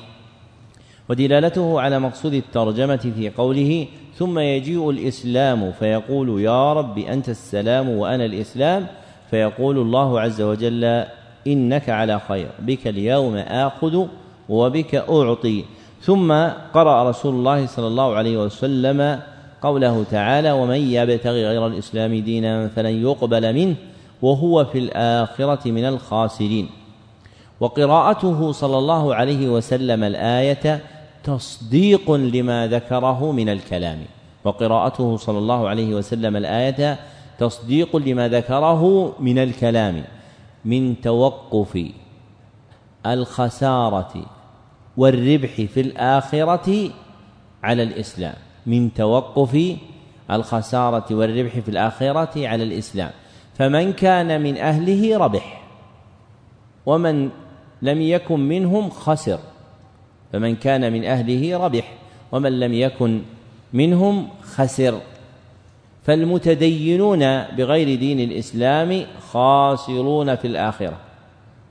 ودلالته 1.10 1.82
على 1.82 2.00
مقصود 2.00 2.34
الترجمة 2.34 3.12
في 3.16 3.30
قوله 3.30 3.88
ثم 4.16 4.40
يجيء 4.40 4.90
الإسلام 4.90 5.72
فيقول 5.72 6.42
يا 6.42 6.74
رب 6.74 6.98
أنت 6.98 7.30
السلام 7.30 7.90
وأنا 7.90 8.26
الإسلام. 8.26 8.88
فيقول 9.30 9.78
الله 9.78 10.20
عز 10.20 10.42
وجل 10.42 11.04
إنك 11.48 11.90
على 11.90 12.20
خير 12.20 12.48
بك 12.60 12.88
اليوم 12.88 13.36
آخذ 13.36 14.06
وبك 14.50 14.96
أعطي. 14.96 15.64
ثم 16.02 16.34
قرأ 16.74 17.10
رسول 17.10 17.36
الله 17.36 17.66
صلى 17.66 17.88
الله 17.88 18.16
عليه 18.16 18.38
وسلم 18.38 19.20
قوله 19.62 20.04
تعالى 20.12 20.52
ومن 20.52 20.76
يبتغي 20.76 21.48
غير 21.48 21.68
الإسلام 21.68 22.16
دينا 22.16 22.68
فلن 22.68 23.02
يقبل 23.02 23.54
منه 23.54 23.76
وهو 24.22 24.66
في 24.66 24.78
الآخرة 24.80 25.72
من 25.72 25.86
الخاسرين. 25.86 26.70
وقراءته 27.60 28.52
صلى 28.52 28.78
الله 28.78 29.16
عليه 29.16 29.50
وسلم 29.50 30.04
الآية 30.04 30.80
تصديق 31.24 32.12
لما 32.12 32.68
ذكره 32.68 33.32
من 33.32 33.50
الكلام. 33.50 34.00
وقراءته 34.44 35.18
صلى 35.18 35.38
الله 35.38 35.70
عليه 35.70 35.96
وسلم 35.96 36.36
الآية 36.38 37.00
تصديق 37.40 37.96
لما 37.96 38.28
ذكره 38.28 39.14
من 39.20 39.38
الكلام 39.38 40.04
من 40.66 41.02
توقف 41.02 41.86
الخسارة. 43.06 44.41
والربح 45.02 45.54
في 45.74 45.82
الآخرة 45.82 46.90
على 47.64 47.84
الإسلام 47.84 48.34
من 48.66 48.94
توقف 48.94 49.76
الخسارة 50.32 51.16
والربح 51.16 51.60
في 51.60 51.70
الآخرة 51.70 52.48
على 52.48 52.64
الإسلام. 52.64 53.12
فمن 53.58 53.94
كان 53.94 54.42
من 54.42 54.58
أهله 54.58 55.18
ربح 55.18 55.62
ومن 56.86 57.30
لم 57.82 58.02
يكن 58.02 58.40
منهم 58.40 58.90
خسر. 58.90 59.40
فمن 60.34 60.56
كان 60.56 60.94
من 60.94 61.04
أهله 61.06 61.58
ربح 61.66 61.94
ومن 62.32 62.60
لم 62.60 62.74
يكن 62.74 63.22
منهم 63.74 64.28
خسر. 64.42 65.00
فالمتدينون 66.04 67.20
بغير 67.44 68.00
دين 68.00 68.20
الإسلام 68.20 69.06
خاسرون 69.32 70.36
في 70.36 70.48
الآخرة 70.48 70.98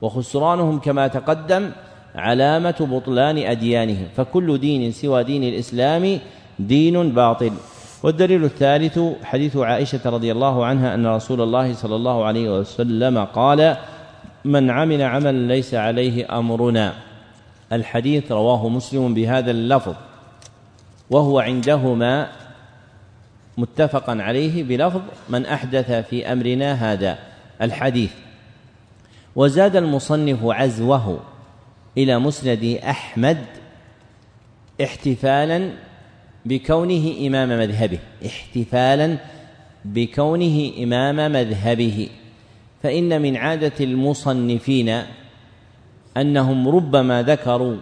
وخسرانهم 0.01 0.79
كما 0.79 1.07
تقدم 1.07 1.71
علامة 2.15 2.75
بطلان 2.79 3.37
أديانهم 3.37 4.07
فكل 4.15 4.57
دين 4.57 4.91
سوى 4.91 5.23
دين 5.23 5.43
الإسلام 5.43 6.19
دين 6.59 7.11
باطل. 7.11 7.51
والدليل 8.03 8.43
الثالث 8.43 8.99
حديث 9.23 9.57
عائشة 9.57 9.99
رضي 10.05 10.31
الله 10.31 10.65
عنها 10.65 10.95
أن 10.95 11.07
رسول 11.07 11.41
الله 11.41 11.73
صلى 11.73 11.95
الله 11.95 12.25
عليه 12.25 12.59
وسلم 12.59 13.23
قال 13.23 13.77
من 14.45 14.69
عمل 14.69 15.01
عملا 15.01 15.47
ليس 15.53 15.73
عليه 15.73 16.37
أمرنا. 16.39 16.93
الحديث 17.73 18.31
رواه 18.31 18.69
مسلم 18.69 19.13
بهذا 19.13 19.51
اللفظ 19.51 19.95
وهو 21.09 21.39
عندهما 21.39 22.27
متفقا 23.57 24.17
عليه 24.21 24.63
بلفظ 24.63 25.01
من 25.29 25.45
أحدث 25.45 25.91
في 25.91 26.31
أمرنا 26.31 26.73
هذا. 26.73 27.17
الحديث 27.61 28.11
وزاد 29.35 29.75
المصنف 29.75 30.39
عزوه 30.43 31.19
إلى 31.97 32.19
مسند 32.19 32.79
أحمد 32.83 33.45
احتفالا 34.83 35.69
بكونه 36.45 37.27
إمام 37.27 37.49
مذهبه 37.49 37.99
احتفالا 38.25 39.17
بكونه 39.85 40.71
إمام 40.83 41.31
مذهبه. 41.31 42.09
فإن 42.83 43.21
من 43.21 43.37
عادة 43.37 43.73
المصنفين 43.79 45.01
أنهم 46.17 46.67
ربما 46.67 47.23
ذكروا 47.23 47.77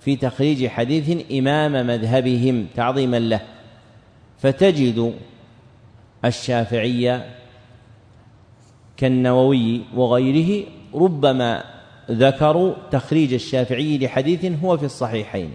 في 0.00 0.16
تخريج 0.16 0.66
حديث 0.66 1.32
إمام 1.32 1.86
مذهبهم 1.86 2.66
تعظيما 2.76 3.18
له. 3.18 3.40
فتجد 4.38 5.14
الشافعي 6.24 7.22
كالنووي 8.96 9.80
وغيره 9.94 10.64
ربما 10.94 11.79
ذكروا 12.10 12.74
تخريج 12.90 13.34
الشافعي 13.34 13.98
لحديث 13.98 14.52
هو 14.64 14.76
في 14.76 14.84
الصحيحين 14.84 15.50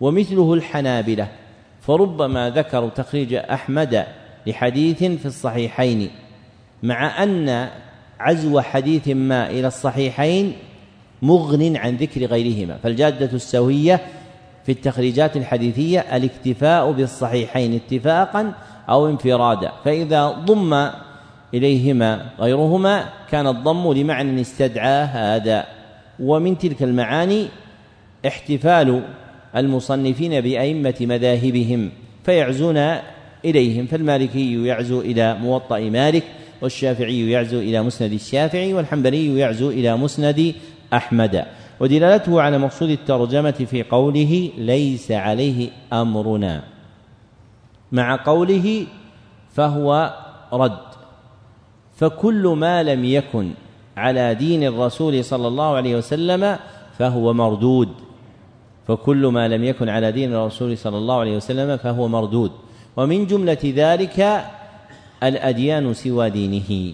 ومثله 0.00 0.54
الحنابلة 0.54 1.28
فربما 1.80 2.50
ذكروا 2.50 2.90
تخريج 2.90 3.34
أحمد 3.34 4.06
لحديث 4.46 5.04
في 5.04 5.26
الصحيحين 5.26 6.10
مع 6.82 7.22
أن 7.22 7.68
عزو 8.20 8.60
حديث 8.60 9.08
ما 9.08 9.50
إلى 9.50 9.66
الصحيحين 9.66 10.52
مغن 11.22 11.76
عن 11.76 11.96
ذكر 11.96 12.24
غيرهما 12.24 12.76
فالجادة 12.76 13.30
السوية 13.32 14.00
في 14.66 14.72
التخريجات 14.72 15.36
الحديثية 15.36 16.00
الاكتفاء 16.00 16.92
بالصحيحين 16.92 17.74
اتفاقا 17.74 18.52
أو 18.88 19.08
انفرادا 19.08 19.72
فإذا 19.84 20.28
ضم 20.28 20.90
إليهما 21.54 22.26
غيرهما 22.40 23.08
كان 23.30 23.46
الضم 23.46 23.92
لمعنى 23.92 24.40
استدعى 24.40 25.04
هذا. 25.04 25.75
ومن 26.20 26.58
تلك 26.58 26.82
المعاني 26.82 27.48
احتفال 28.26 29.02
المصنفين 29.56 30.40
بأئمة 30.40 30.94
مذاهبهم 31.00 31.90
فيعزون 32.24 32.76
إليهم 33.44 33.86
فالمالكي 33.86 34.66
يعزو 34.66 35.00
إلى 35.00 35.34
موطأ 35.34 35.78
مالك 35.78 36.24
والشافعي 36.62 37.30
يعزو 37.30 37.58
إلى 37.58 37.82
مسند 37.82 38.12
الشافعي 38.12 38.74
والحنبلي 38.74 39.38
يعزو 39.38 39.70
إلى 39.70 39.96
مسند 39.96 40.54
أحمد. 40.92 41.44
ودلالته 41.80 42.42
على 42.42 42.58
مقصود 42.58 42.90
الترجمة 42.90 43.50
في 43.50 43.82
قوله 43.82 44.50
ليس 44.58 45.12
عليه 45.12 45.70
أمرنا. 45.92 46.64
مع 47.92 48.16
قوله 48.24 48.86
فهو 49.54 50.14
رد. 50.52 50.86
فكل 51.96 52.54
ما 52.58 52.82
لم 52.82 53.04
يكن 53.04 53.50
على 53.96 54.34
دين 54.34 54.64
الرسول 54.64 55.24
صلى 55.24 55.48
الله 55.48 55.74
عليه 55.76 55.96
وسلم 55.96 56.58
فهو 56.98 57.32
مردود. 57.32 57.88
فكل 58.86 59.26
ما 59.26 59.48
لم 59.48 59.64
يكن 59.64 59.88
على 59.88 60.12
دين 60.12 60.34
الرسول 60.34 60.78
صلى 60.78 60.98
الله 60.98 61.18
عليه 61.20 61.36
وسلم 61.36 61.76
فهو 61.76 62.08
مردود. 62.08 62.52
ومن 62.96 63.26
جملة 63.26 63.58
ذلك 63.64 64.44
الأديان 65.22 65.94
سوى 65.94 66.30
دينه. 66.30 66.92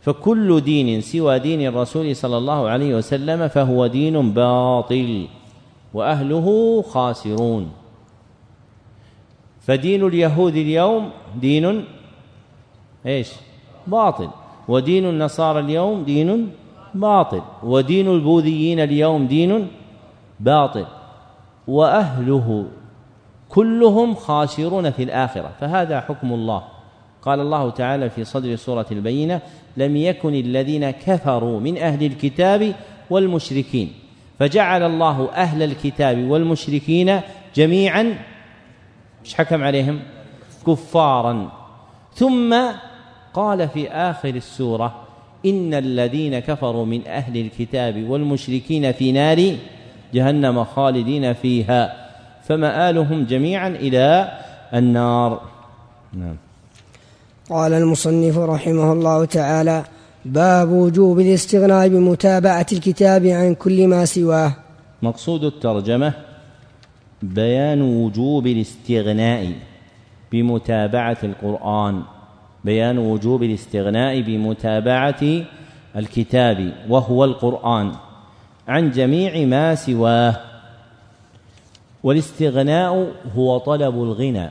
فكل 0.00 0.60
دين 0.60 1.00
سوى 1.00 1.38
دين 1.38 1.66
الرسول 1.66 2.16
صلى 2.16 2.36
الله 2.36 2.68
عليه 2.68 2.94
وسلم 2.94 3.48
فهو 3.48 3.86
دين 3.86 4.32
باطل 4.32 5.26
وأهله 5.94 6.46
خاسرون. 6.82 7.72
فدين 9.60 10.06
اليهود 10.06 10.56
اليوم 10.56 11.10
دين 11.40 11.84
إيش؟ 13.06 13.32
باطل. 13.86 14.43
ودين 14.68 15.08
النصارى 15.08 15.60
اليوم 15.60 16.04
دين 16.04 16.50
باطل 16.94 17.42
ودين 17.62 18.08
البوذيين 18.08 18.80
اليوم 18.80 19.26
دين 19.26 19.68
باطل 20.40 20.86
وأهله 21.68 22.66
كلهم 23.48 24.14
خاسرون 24.14 24.90
في 24.90 25.02
الآخرة 25.02 25.50
فهذا 25.60 26.00
حكم 26.00 26.32
الله. 26.32 26.62
قال 27.22 27.40
الله 27.40 27.70
تعالى 27.70 28.10
في 28.10 28.24
صدر 28.24 28.56
سورة 28.56 28.86
البينة 28.92 29.40
لم 29.76 29.96
يكن 29.96 30.34
الذين 30.34 30.90
كفروا 30.90 31.60
من 31.60 31.78
أهل 31.78 32.06
الكتاب 32.06 32.74
والمشركين 33.10 33.92
فجعل 34.38 34.82
الله 34.82 35.28
أهل 35.32 35.62
الكتاب 35.62 36.18
والمشركين 36.30 37.20
جميعا 37.54 38.18
مش 39.24 39.34
حكم 39.34 39.62
عليهم؟ 39.62 40.00
كفارا. 40.66 41.52
ثم 42.14 42.54
قال 43.34 43.68
في 43.68 43.88
آخر 43.88 44.28
السورة 44.28 44.94
ان 45.46 45.74
الذين 45.74 46.38
كفروا 46.38 46.86
من 46.86 47.06
أهل 47.06 47.40
الكتاب 47.40 48.10
والمشركين 48.10 48.92
في 48.92 49.12
نار 49.12 49.56
جهنم 50.14 50.64
خالدين 50.64 51.32
فيها. 51.32 51.92
فمآلهم 52.48 53.24
جميعا 53.24 53.68
إلى 53.68 54.38
النار. 54.74 55.40
نعم. 56.12 56.36
قال 57.50 57.72
المصنف 57.72 58.38
رحمه 58.38 58.92
الله 58.92 59.24
تعالى 59.24 59.84
باب 60.24 60.70
وجوب 60.70 61.20
الاستغناء 61.20 61.88
بمتابعة 61.88 62.66
الكتاب 62.72 63.26
عن 63.26 63.54
كل 63.54 63.86
ما 63.86 64.04
سواه. 64.04 64.52
مقصود 65.02 65.44
الترجمة 65.44 66.12
بيان 67.22 67.82
وجوب 67.82 68.46
الاستغناء 68.46 69.52
بمتابعة 70.32 71.18
القرآن. 71.22 72.02
بيان 72.64 72.98
وجوب 72.98 73.42
الاستغناء 73.42 74.20
بمتابعة 74.20 75.44
الكتاب 75.96 76.72
وهو 76.88 77.24
القرآن 77.24 77.92
عن 78.68 78.90
جميع 78.90 79.46
ما 79.46 79.74
سواه. 79.74 80.40
والاستغناء 82.02 83.12
هو 83.36 83.58
طلب 83.58 83.94
الغنى. 83.94 84.50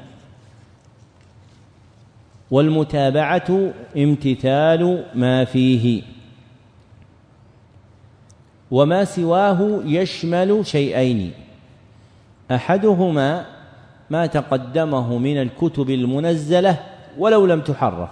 والمتابعة 2.52 3.73
امتثال 3.98 5.03
ما 5.15 5.45
فيه. 5.45 6.02
وما 8.72 9.03
سواه 9.03 9.81
يشمل 9.85 10.65
شيئين. 10.65 11.31
أحدهما 12.52 13.45
ما 14.10 14.26
تقدمه 14.26 15.18
من 15.18 15.41
الكتب 15.41 15.90
المنزلة 15.90 16.93
ولو 17.18 17.45
لم 17.45 17.61
تحرف 17.61 18.10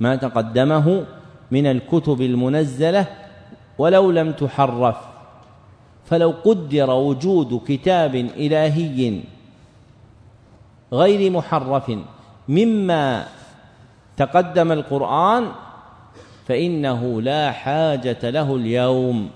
ما 0.00 0.16
تقدمه 0.16 1.04
من 1.50 1.66
الكتب 1.66 2.20
المنزلة 2.20 3.06
ولو 3.78 4.10
لم 4.10 4.32
تحرف. 4.32 4.96
فلو 6.04 6.34
قدر 6.44 6.90
وجود 6.90 7.60
كتاب 7.66 8.14
إلهي 8.14 9.20
غير 10.92 11.30
محرف 11.30 11.92
مما 12.48 13.26
تقدم 14.16 14.72
القرآن 14.72 15.46
فإنه 16.46 17.22
لا 17.22 17.52
حاجة 17.52 18.30
له 18.30 18.56
اليوم. 18.56 19.30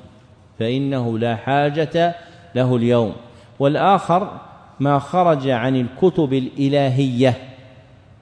فإنه 0.58 1.18
لا 1.18 1.36
حاجة 1.36 2.14
له 2.54 2.76
اليوم. 2.76 3.12
والآخر 3.58 4.40
ما 4.80 4.98
خرج 4.98 5.48
عن 5.48 5.76
الكتب 5.76 6.32
الإلهية. 6.32 7.53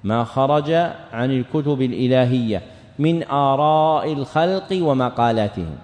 ما 0.04 0.24
خرج 0.24 0.70
عن 1.12 1.30
الكتب 1.30 1.82
الإلهية 1.82 2.62
من 2.98 3.24
آراء 3.28 4.12
الخلق 4.12 4.68
ومقالاتهم. 4.72 5.76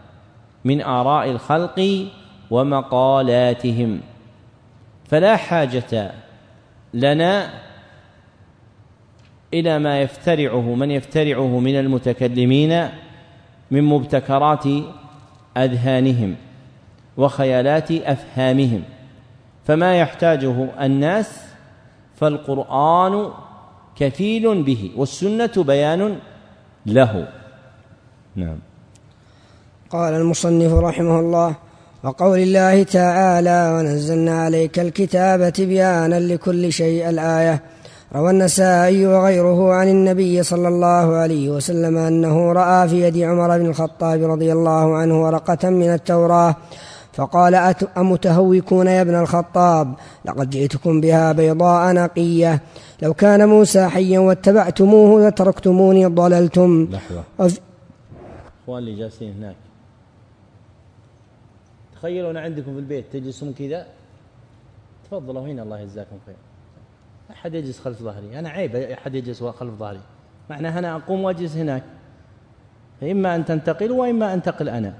من 0.65 0.83
آراء 0.83 1.31
الخلق 1.31 2.07
ومقالاتهم. 2.51 4.01
فلا 5.05 5.37
حاجة 5.37 6.13
لنا 6.95 7.51
إلى 9.55 9.79
ما 9.79 10.01
يفترعه 10.01 10.75
من 10.75 10.91
يفترعه 10.91 11.59
من 11.59 11.75
المتكلمين 11.75 12.89
من 13.71 13.85
مبتكرات 13.85 14.65
أذهانهم 15.57 16.37
وخيالات 17.17 17.91
أفهامهم. 17.93 18.83
فما 19.65 20.01
يحتاجه 20.01 20.69
الناس 20.81 21.49
فالقرآن 22.15 23.31
كفيل 24.01 24.63
به 24.63 24.91
والسنة 24.97 25.55
بيان 25.57 26.19
له. 26.87 27.29
نعم. 28.37 28.59
قال 29.91 30.15
المصنف 30.15 30.73
رحمه 30.73 31.21
الله 31.21 31.55
وقول 32.05 32.39
الله 32.39 32.83
تعالى 32.83 33.75
ونزلنا 33.75 34.43
عليك 34.43 34.79
الكتاب 34.79 35.53
تبيانا 35.53 36.21
لكل 36.21 36.73
شيء. 36.73 37.09
الآية 37.09 37.63
روى 38.13 38.31
النسائي 38.31 39.07
وغيره 39.07 39.73
عن 39.73 39.89
النبي 39.89 40.43
صلى 40.43 40.69
الله 40.69 41.17
عليه 41.17 41.51
وسلم 41.51 41.97
أنه 41.97 42.53
رأى 42.53 42.89
في 42.89 43.03
يد 43.03 43.19
عمر 43.19 43.59
بن 43.59 43.67
الخطاب 43.67 44.23
رضي 44.25 44.53
الله 44.53 44.97
عنه 44.97 45.23
ورقة 45.25 45.71
من 45.71 45.95
التوراة 45.95 46.57
فقال 47.19 47.55
أمتهوكون 47.99 48.87
يا 48.87 49.03
ابن 49.03 49.15
الخطاب؟ 49.15 49.95
لقد 50.25 50.51
جئتكم 50.51 51.01
بها 51.01 51.33
بيضاء 51.33 51.93
نقية. 51.93 52.63
لو 53.03 53.15
كان 53.15 53.49
موسى 53.49 53.89
حيا 53.89 54.19
واتبعتموه 54.19 55.29
لتركتموني 55.29 56.07
ضللتم. 56.07 56.89
لحظة. 56.91 57.23
وف... 57.39 57.61
إخوان 58.63 58.79
اللي 58.79 58.95
جالسين 58.95 59.33
هناك. 59.33 59.57
تخيلوا 61.95 62.31
أنا 62.31 62.41
عندكم 62.41 62.73
في 62.73 62.79
البيت 62.79 63.05
تجلسون 63.13 63.53
كذا؟ 63.53 63.87
تفضلوا 65.05 65.43
هنا 65.43 65.63
الله 65.63 65.79
يجزاكم 65.81 66.17
خير. 66.27 66.37
أحد 67.31 67.55
يجلس 67.55 67.81
خلف 67.81 68.03
ظهري؟ 68.03 68.39
أنا 68.39 68.49
عيب 68.49 68.77
أحد 68.77 69.15
يجلس 69.15 69.43
خلف 69.43 69.75
ظهري. 69.75 70.01
معناه 70.51 70.79
أنا 70.79 70.97
أقوم 70.97 71.25
وأجلس 71.25 71.57
هناك. 71.57 71.83
فإما 73.01 73.35
أن 73.35 73.45
تنتقلوا 73.45 74.01
وإما 74.01 74.35
أنتقل 74.35 74.69
أنا. 74.69 74.95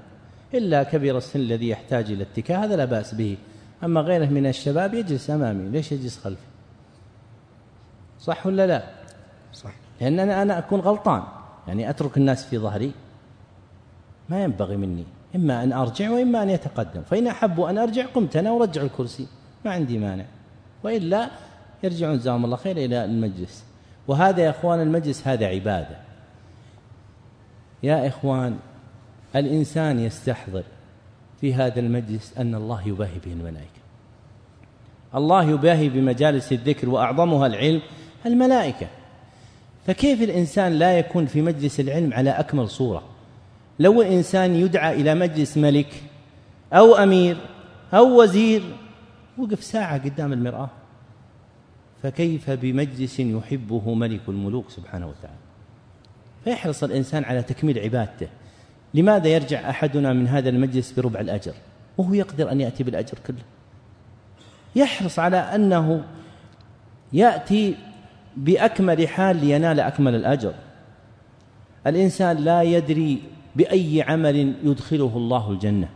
إلا 0.53 0.83
كبير 0.83 1.17
السن 1.17 1.39
الذي 1.39 1.69
يحتاج 1.69 2.11
إلى 2.11 2.23
اتكاء 2.23 2.63
هذا 2.63 2.75
لا 2.75 2.85
بأس 2.85 3.15
به. 3.15 3.37
أما 3.83 4.01
غيره 4.01 4.25
من 4.25 4.45
الشباب 4.45 4.93
يجلس 4.93 5.29
أمامي 5.29 5.69
ليش 5.69 5.91
يجلس 5.91 6.19
خلفي؟ 6.19 6.41
صح 8.19 8.47
ولا 8.47 8.67
لا؟ 8.67 8.83
صح. 9.53 9.71
لأن 10.01 10.19
أنا, 10.19 10.41
أنا 10.41 10.57
أكون 10.57 10.79
غلطان. 10.79 11.23
يعني 11.67 11.89
أترك 11.89 12.17
الناس 12.17 12.45
في 12.45 12.57
ظهري؟ 12.57 12.91
ما 14.29 14.43
ينبغي 14.43 14.77
مني. 14.77 15.03
إما 15.35 15.63
أن 15.63 15.73
أرجع 15.73 16.09
وإما 16.09 16.43
أن 16.43 16.49
يتقدم. 16.49 17.01
فإن 17.01 17.27
أحبوا 17.27 17.69
أن 17.69 17.77
أرجع 17.77 18.05
قمت 18.05 18.35
أنا 18.35 18.51
ورجع 18.51 18.81
الكرسي. 18.81 19.27
ما 19.65 19.71
عندي 19.71 19.97
مانع. 19.97 20.25
وإلا 20.83 21.29
يرجعون 21.83 22.17
جزاهم 22.17 22.45
الله 22.45 22.57
خير 22.57 22.77
إلى 22.77 23.05
المجلس. 23.05 23.63
وهذا 24.07 24.41
يا 24.41 24.49
إخوان 24.49 24.81
المجلس 24.81 25.27
هذا 25.27 25.45
عبادة. 25.45 25.97
يا 27.83 28.07
إخوان 28.07 28.59
الإنسان 29.35 29.99
يستحضر 29.99 30.63
في 31.41 31.53
هذا 31.53 31.79
المجلس 31.79 32.37
أن 32.37 32.55
الله 32.55 32.87
يباهي 32.87 33.19
به 33.25 33.31
الملائكة. 33.31 33.79
الله 35.15 35.43
يباهي 35.43 35.89
بمجالس 35.89 36.51
الذكر 36.51 36.89
وأعظمها 36.89 37.47
العلم 37.47 37.81
الملائكة. 38.25 38.87
فكيف 39.87 40.21
الإنسان 40.21 40.73
لا 40.73 40.99
يكون 40.99 41.25
في 41.25 41.41
مجلس 41.41 41.79
العلم 41.79 42.13
على 42.13 42.29
أكمل 42.29 42.69
صورة؟ 42.69 43.03
لو 43.79 44.01
الإنسان 44.01 44.55
يدعى 44.55 45.01
إلى 45.01 45.15
مجلس 45.15 45.57
ملك 45.57 46.03
أو 46.73 46.95
أمير 46.95 47.37
أو 47.93 48.21
وزير 48.21 48.63
وقف 49.37 49.63
ساعة 49.63 50.03
قدام 50.03 50.33
المرآة 50.33 50.69
فكيف 52.03 52.49
بمجلس 52.49 53.19
يحبه 53.19 53.93
ملك 53.93 54.21
الملوك 54.27 54.69
سبحانه 54.69 55.07
وتعالى؟ 55.07 55.37
فيحرص 56.43 56.83
الإنسان 56.83 57.23
على 57.23 57.41
تكميل 57.41 57.79
عبادته. 57.79 58.27
لماذا 58.93 59.27
يرجع 59.27 59.69
أحدنا 59.69 60.13
من 60.13 60.27
هذا 60.27 60.49
المجلس 60.49 60.91
بربع 60.91 61.19
الأجر؟ 61.19 61.53
وهو 61.97 62.13
يقدر 62.13 62.51
أن 62.51 62.61
يأتي 62.61 62.83
بالأجر 62.83 63.17
كله. 63.27 63.43
يحرص 64.75 65.19
على 65.19 65.37
أنه 65.37 66.03
يأتي 67.13 67.75
بأكمل 68.37 69.07
حال 69.07 69.35
لينال 69.45 69.79
أكمل 69.79 70.15
الأجر. 70.15 70.53
الإنسان 71.87 72.37
لا 72.37 72.61
يدري 72.63 73.21
بأي 73.55 74.01
عمل 74.01 74.53
يدخله 74.63 75.11
الله 75.15 75.51
الجنة 75.51 75.89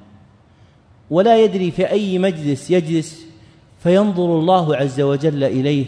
ولا 1.09 1.43
يدري 1.43 1.71
في 1.71 1.89
أي 1.89 2.19
مجلس 2.19 2.71
يجلس 2.71 3.25
فينظر 3.79 4.39
الله 4.39 4.75
عز 4.75 5.01
وجل 5.01 5.43
إليه 5.43 5.85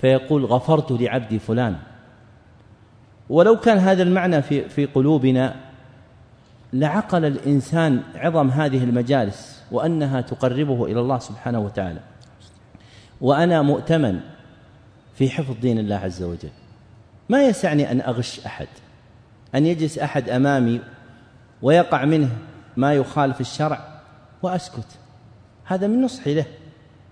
فيقول 0.00 0.44
غفرت 0.44 0.92
لعبدي 0.92 1.38
فلان. 1.38 1.76
ولو 3.30 3.56
كان 3.56 3.78
هذا 3.78 4.02
المعنى 4.02 4.42
في 4.42 4.68
في 4.68 4.86
قلوبنا 4.86 5.69
لعقل 6.72 7.24
الإنسان 7.24 8.02
عظم 8.14 8.48
هذه 8.48 8.84
المجالس 8.84 9.62
وأنها 9.72 10.20
تقربه 10.20 10.84
إلى 10.84 11.00
الله 11.00 11.18
سبحانه 11.18 11.60
وتعالى. 11.60 12.00
وأنا 13.20 13.62
مؤتمن 13.62 14.20
في 15.14 15.30
حفظ 15.30 15.54
دين 15.60 15.78
الله 15.78 15.96
عز 15.96 16.22
وجل. 16.22 16.50
ما 17.28 17.44
يسعني 17.44 17.90
أن 17.90 18.00
أغش 18.00 18.40
أحد؟ 18.46 18.68
أن 19.54 19.66
يجلس 19.66 19.98
أحد 19.98 20.28
أمامي 20.28 20.80
ويقع 21.62 22.04
منه 22.04 22.28
ما 22.76 22.94
يخالف 22.94 23.40
الشرع 23.40 24.00
وأسكت. 24.42 24.86
هذا 25.64 25.86
من 25.86 26.02
نصحي 26.02 26.34
له. 26.34 26.44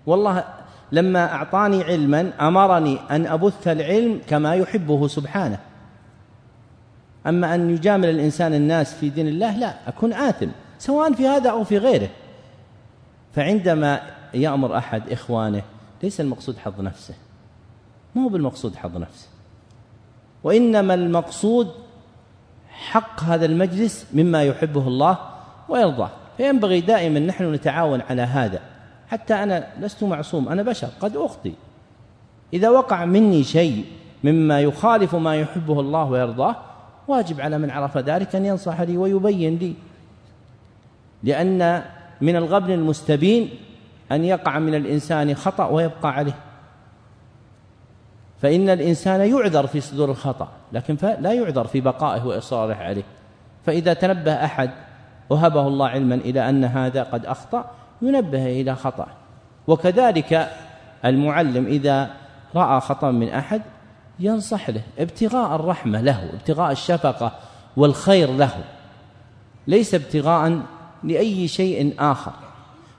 والله 0.06 0.44
لما 0.92 1.32
أعطاني 1.32 1.84
علما 1.84 2.32
أمرني 2.40 2.98
أن 3.10 3.26
أبث 3.26 3.68
العلم 3.68 4.20
كما 4.28 4.54
يحبه 4.54 5.08
سبحانه. 5.08 5.58
أما 7.28 7.54
أن 7.54 7.70
يجامل 7.70 8.08
الإنسان 8.08 8.54
الناس 8.54 8.94
في 8.94 9.08
دين 9.08 9.28
الله 9.28 9.56
لا 9.56 9.74
أكون 9.88 10.12
آثم 10.12 10.48
سواء 10.78 11.12
في 11.12 11.26
هذا 11.26 11.50
أو 11.50 11.64
في 11.64 11.78
غيره. 11.78 12.08
فعندما 13.34 14.00
يأمر 14.34 14.76
أحد 14.76 15.12
إخوانه 15.12 15.62
ليس 16.02 16.20
المقصود 16.20 16.58
حظ 16.58 16.80
نفسه 16.80 17.14
مو 18.14 18.28
بالمقصود 18.28 18.76
حظ 18.76 18.96
نفسه. 18.96 19.28
وإنما 20.44 20.94
المقصود 20.94 21.72
حق 22.70 23.22
هذا 23.22 23.46
المجلس 23.46 24.06
مما 24.12 24.44
يحبه 24.44 24.88
الله 24.88 25.18
ويرضاه. 25.68 26.10
فينبغي 26.36 26.80
دائما 26.80 27.20
نحن 27.20 27.52
نتعاون 27.52 28.00
على 28.00 28.22
هذا. 28.22 28.60
حتى 29.08 29.34
أنا 29.34 29.66
لست 29.80 30.02
معصوم 30.02 30.48
أنا 30.48 30.62
بشر 30.62 30.88
قد 31.00 31.16
أخطي 31.16 31.52
إذا 32.52 32.68
وقع 32.68 33.04
مني 33.04 33.44
شيء 33.44 33.84
مما 34.24 34.60
يخالف 34.60 35.14
ما 35.14 35.36
يحبه 35.36 35.80
الله 35.80 36.04
ويرضاه 36.04 36.56
واجب 37.08 37.40
على 37.40 37.58
من 37.58 37.70
عرف 37.70 37.98
ذلك 37.98 38.36
أن 38.36 38.44
ينصح 38.44 38.80
لي 38.80 38.96
ويبين 38.96 39.58
لي. 39.58 39.74
لأن 41.22 41.82
من 42.20 42.36
الغبن 42.36 42.72
المستبين 42.72 43.50
أن 44.12 44.24
يقع 44.24 44.58
من 44.58 44.74
الإنسان 44.74 45.34
خطأ 45.34 45.66
ويبقى 45.66 46.14
عليه. 46.14 46.34
فإن 48.42 48.70
الإنسان 48.70 49.20
يعذر 49.20 49.66
في 49.66 49.80
صدور 49.80 50.10
الخطأ 50.10 50.48
لكن 50.72 50.96
لا 51.20 51.32
يعذر 51.32 51.66
في 51.66 51.80
بقائه 51.80 52.26
وإصراره 52.26 52.74
عليه. 52.74 53.02
فإذا 53.66 53.92
تنبه 53.92 54.44
أحد 54.44 54.70
وهبه 55.30 55.66
الله 55.66 55.88
علما 55.88 56.14
إلى 56.14 56.48
أن 56.48 56.64
هذا 56.64 57.02
قد 57.02 57.26
أخطأ 57.26 57.70
ينبه 58.02 58.60
إلى 58.60 58.74
خطأ 58.74 59.06
وكذلك 59.66 60.48
المعلم 61.04 61.66
إذا 61.66 62.10
رأى 62.54 62.80
خطأ 62.80 63.10
من 63.10 63.28
أحد 63.28 63.62
ينصح 64.20 64.70
له 64.70 64.82
ابتغاء 64.98 65.54
الرحمة 65.54 66.00
له 66.00 66.30
ابتغاء 66.32 66.72
الشفقة 66.72 67.32
والخير 67.76 68.32
له. 68.32 68.64
ليس 69.66 69.94
ابتغاء 69.94 70.60
لأي 71.04 71.48
شيء 71.48 71.94
آخر. 71.98 72.32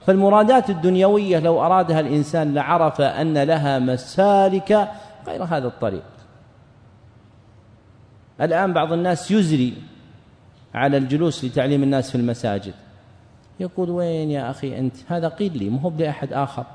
فالمرادات 0.07 0.69
الدنيوية 0.69 1.39
لو 1.39 1.65
أرادها 1.65 1.99
الإنسان 1.99 2.53
لعرف 2.53 3.01
أن 3.01 3.37
لها 3.43 3.79
مسالك 3.79 4.91
غير 5.27 5.43
هذا 5.43 5.67
الطريق. 5.67 6.03
الآن 8.41 8.73
بعض 8.73 8.93
الناس 8.93 9.31
يزري 9.31 9.73
على 10.73 10.97
الجلوس 10.97 11.45
لتعليم 11.45 11.83
الناس 11.83 12.11
في 12.11 12.15
المساجد. 12.15 12.73
يقول 13.59 13.89
وين 13.89 14.31
يا 14.31 14.49
أخي 14.51 14.79
أنت؟ 14.79 14.95
هذا 15.07 15.27
قيل 15.27 15.57
لي 15.57 15.69
مو 15.69 15.93
لأحد 15.97 16.33
آخر. 16.33 16.65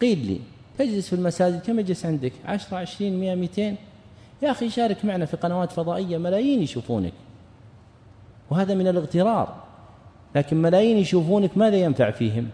قيل 0.00 0.26
لي. 0.26 0.40
تجلس 0.78 1.08
في 1.08 1.12
المساجد 1.12 1.60
كم 1.60 1.78
يجلس 1.78 2.06
عندك؟ 2.06 2.32
عشرة 2.44 2.76
عشرين 2.76 3.20
مئة 3.20 3.34
مئتين. 3.34 3.76
يا 4.42 4.50
أخي 4.50 4.70
شارك 4.70 5.04
معنا 5.04 5.24
في 5.24 5.36
قنوات 5.36 5.72
فضائية 5.72 6.18
ملايين 6.18 6.62
يشوفونك. 6.62 7.12
وهذا 8.50 8.74
من 8.74 8.88
الاغترار. 8.88 9.64
لكن 10.34 10.62
ملايين 10.62 10.96
يشوفونك 10.96 11.58
ماذا 11.58 11.76
ينفع 11.76 12.10
فيهم؟ 12.10 12.48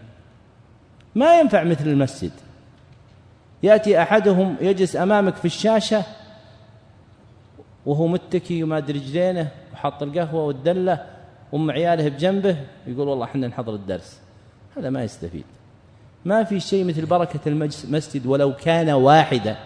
ما 1.15 1.39
ينفع 1.39 1.63
مثل 1.63 1.87
المسجد. 1.87 2.31
يأتي 3.63 4.01
أحدهم 4.01 4.55
يجلس 4.61 4.95
أمامك 4.95 5.35
في 5.35 5.45
الشاشة 5.45 6.03
وهو 7.85 8.07
متكي 8.07 8.63
وماد 8.63 8.91
رجلينه 8.91 9.51
وحط 9.73 10.03
القهوة 10.03 10.43
والدلة 10.43 11.05
وأم 11.51 11.71
عياله 11.71 12.09
بجنبه 12.09 12.57
يقول 12.87 13.07
والله 13.07 13.25
إحنا 13.25 13.47
نحضر 13.47 13.73
الدرس. 13.73 14.19
هذا 14.77 14.89
ما 14.89 15.03
يستفيد. 15.03 15.45
ما 16.25 16.43
في 16.43 16.59
شيء 16.59 16.85
مثل 16.85 17.05
بركة 17.05 17.39
المسجد 17.47 18.25
ولو 18.25 18.53
كان 18.53 18.89
واحدا. 18.89 19.57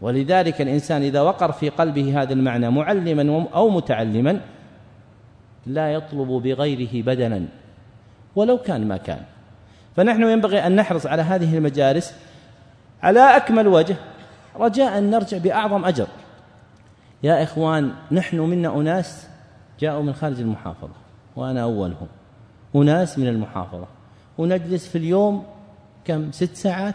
ولذلك 0.00 0.60
الإنسان 0.60 1.02
إذا 1.02 1.20
وقر 1.20 1.52
في 1.52 1.68
قلبه 1.68 2.22
هذا 2.22 2.32
المعنى 2.32 2.70
معلما 2.70 3.46
أو 3.54 3.68
متعلما 3.68 4.40
لا 5.66 5.92
يطلب 5.92 6.28
بغيره 6.28 7.04
بدلا 7.04 7.44
ولو 8.36 8.58
كان 8.58 8.88
ما 8.88 8.96
كان. 8.96 9.22
فنحن 9.96 10.22
ينبغي 10.22 10.66
أن 10.66 10.76
نحرص 10.76 11.06
على 11.06 11.22
هذه 11.22 11.56
المجالس 11.56 12.14
على 13.02 13.36
أكمل 13.36 13.68
وجه. 13.68 13.96
رجاء 14.56 14.98
أن 14.98 15.10
نرجع 15.10 15.38
بأعظم 15.38 15.84
أجر. 15.84 16.06
يا 17.22 17.42
إخوان 17.42 17.92
نحن 18.12 18.38
منا 18.38 18.76
أناس 18.80 19.28
جاءوا 19.80 20.02
من 20.02 20.12
خارج 20.12 20.40
المحافظة 20.40 20.94
وأنا 21.36 21.62
أولهم. 21.62 22.08
أناس 22.76 23.18
من 23.18 23.28
المحافظة. 23.28 23.86
ونجلس 24.38 24.88
في 24.88 24.98
اليوم 24.98 25.44
كم؟ 26.04 26.32
ست 26.32 26.56
ساعات؟ 26.56 26.94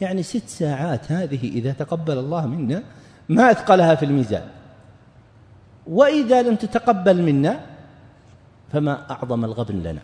يعني 0.00 0.22
ست 0.22 0.48
ساعات 0.48 1.12
هذه 1.12 1.48
إذا 1.48 1.72
تقبل 1.72 2.18
الله 2.18 2.46
منا 2.46 2.82
ما 3.28 3.50
أثقلها 3.50 3.94
في 3.94 4.04
الميزان. 4.04 4.48
وإذا 5.86 6.42
لم 6.42 6.56
تتقبل 6.56 7.22
منا 7.22 7.60
فما 8.72 9.10
أعظم 9.10 9.44
الغبن 9.44 9.82
لنا. 9.82 10.00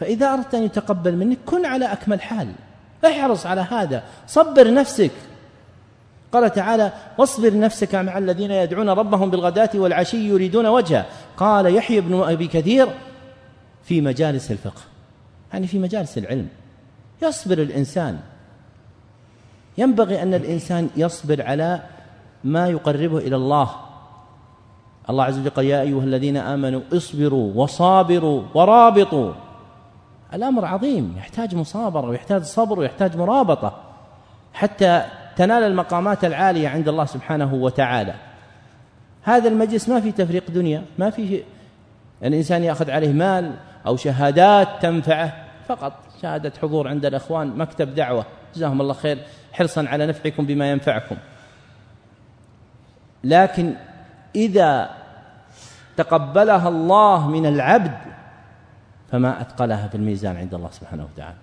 فإذا 0.00 0.32
أردت 0.32 0.54
أن 0.54 0.62
يتقبل 0.62 1.16
منك 1.16 1.38
كن 1.46 1.66
على 1.66 1.92
أكمل 1.92 2.20
حال. 2.20 2.52
احرص 3.06 3.46
على 3.46 3.60
هذا. 3.60 4.02
صبر 4.26 4.74
نفسك. 4.74 5.12
قال 6.32 6.52
تعالى 6.52 6.92
واصبر 7.18 7.58
نفسك 7.58 7.94
مع 7.94 8.18
الذين 8.18 8.50
يدعون 8.50 8.88
ربهم 8.88 9.30
بالغداة 9.30 9.70
والعشي 9.74 10.28
يريدون 10.28 10.66
وجهه. 10.66 11.06
قال 11.36 11.74
يحيى 11.74 12.00
بن 12.00 12.22
أبي 12.22 12.46
كثير 12.46 12.88
في 13.84 14.00
مجالس 14.00 14.50
الفقه. 14.50 14.93
يعني 15.52 15.66
في 15.66 15.78
مجالس 15.78 16.18
العلم. 16.18 16.48
يصبر 17.22 17.58
الإنسان. 17.58 18.20
ينبغي 19.78 20.22
أن 20.22 20.34
الإنسان 20.34 20.90
يصبر 20.96 21.42
على 21.42 21.82
ما 22.44 22.68
يقربه 22.68 23.18
إلى 23.18 23.36
الله. 23.36 23.70
الله 25.10 25.24
عز 25.24 25.38
وجل 25.38 25.50
قال 25.50 25.64
يا 25.64 25.80
أيها 25.80 26.04
الذين 26.04 26.36
آمنوا 26.36 26.80
اصبروا 26.92 27.52
وصابروا 27.54 28.42
ورابطوا. 28.54 29.32
الأمر 30.34 30.64
عظيم 30.64 31.14
يحتاج 31.18 31.54
مصابرة 31.54 32.08
ويحتاج 32.08 32.42
صبر 32.42 32.78
ويحتاج 32.78 33.16
مرابطة 33.16 33.80
حتى 34.52 35.04
تنال 35.36 35.62
المقامات 35.62 36.24
العالية 36.24 36.68
عند 36.68 36.88
الله 36.88 37.04
سبحانه 37.04 37.54
وتعالى. 37.54 38.14
هذا 39.22 39.48
المجلس 39.48 39.88
ما 39.88 40.00
في 40.00 40.12
تفريق 40.12 40.50
دنيا 40.50 40.84
ما 40.98 41.10
في 41.10 41.42
الإنسان 42.24 42.64
يأخذ 42.64 42.90
عليه 42.90 43.12
مال 43.12 43.54
أو 43.86 43.96
شهادات 43.96 44.68
تنفعه 44.82 45.32
فقط. 45.68 45.92
شهادة 46.22 46.52
حضور 46.62 46.88
عند 46.88 47.06
الأخوان 47.06 47.58
مكتب 47.58 47.94
دعوة. 47.94 48.26
جزاهم 48.54 48.80
الله 48.80 48.94
خير. 48.94 49.18
حرصا 49.52 49.84
على 49.88 50.06
نفعكم 50.06 50.46
بما 50.46 50.70
ينفعكم. 50.70 51.16
لكن 53.24 53.74
إذا 54.36 54.90
تقبلها 55.96 56.68
الله 56.68 57.28
من 57.28 57.46
العبد 57.46 57.98
فما 59.12 59.40
أثقلها 59.40 59.88
في 59.88 59.94
الميزان 59.94 60.36
عند 60.36 60.54
الله 60.54 60.70
سبحانه 60.70 61.08
وتعالى. 61.14 61.36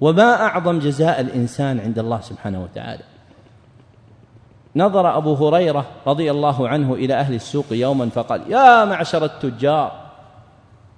وما 0.00 0.42
أعظم 0.42 0.78
جزاء 0.78 1.20
الإنسان 1.20 1.80
عند 1.80 1.98
الله 1.98 2.20
سبحانه 2.20 2.62
وتعالى. 2.62 3.02
نظر 4.76 5.16
أبو 5.16 5.34
هريرة 5.34 5.86
رضي 6.06 6.30
الله 6.30 6.68
عنه 6.68 6.94
إلى 6.94 7.14
أهل 7.14 7.34
السوق 7.34 7.66
يوما 7.70 8.08
فقال 8.08 8.52
يا 8.52 8.84
معشر 8.84 9.24
التجار 9.24 9.99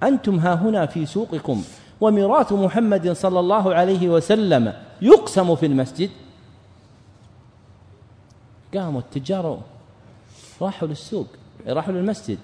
أنتم 0.03 0.39
ها 0.39 0.55
هنا 0.55 0.87
في 0.87 1.07
سوقكم. 1.07 1.65
وميراث 2.01 2.53
محمد 2.53 3.13
صلى 3.13 3.41
الله 3.41 3.75
عليه 3.75 4.09
وسلم 4.09 4.73
يقسم 5.03 5.55
في 5.55 5.67
المسجد. 5.67 6.11
قاموا 8.75 9.01
التجار 9.01 9.61
راحوا 10.63 10.89
للسوق 10.89 11.27
راحوا 11.67 11.95
للمسجد. 11.95 12.39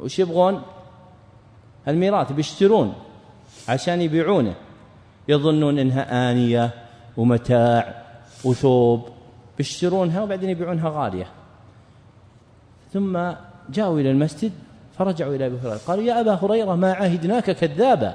وش 0.00 0.18
يبغون؟ 0.18 0.62
الميراث 1.88 2.32
بيشترون 2.32 2.94
عشان 3.68 4.00
يبيعونه. 4.00 4.54
يظنون 5.28 5.78
إنها 5.78 6.30
آنية 6.30 6.70
ومتاع 7.16 8.04
وثوب. 8.44 9.08
بيشترونها 9.58 10.22
وبعدين 10.22 10.50
يبيعونها 10.50 10.90
غالية. 10.90 11.26
ثم 12.92 13.32
جاءوا 13.70 14.00
إلى 14.00 14.10
المسجد 14.10 14.52
فرجعوا 14.98 15.34
إلى 15.34 15.46
أبي 15.46 15.56
هريرة. 15.62 15.80
قالوا 15.86 16.04
يا 16.04 16.20
أبا 16.20 16.34
هريرة 16.34 16.74
ما 16.74 16.92
عهدناك 16.92 17.50
كذابا. 17.50 18.14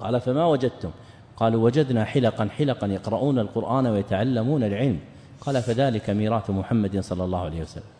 قال 0.00 0.20
فما 0.20 0.46
وجدتم؟ 0.46 0.90
قالوا 1.36 1.64
وجدنا 1.64 2.04
حلقا 2.04 2.48
حلقا 2.58 2.86
يقرؤون 2.86 3.38
القرآن 3.38 3.86
ويتعلمون 3.86 4.64
العلم. 4.64 4.98
قال 5.40 5.62
فذلك 5.62 6.10
ميراث 6.10 6.50
محمد 6.50 7.00
صلى 7.00 7.24
الله 7.24 7.40
عليه 7.40 7.60
وسلم. 7.60 7.90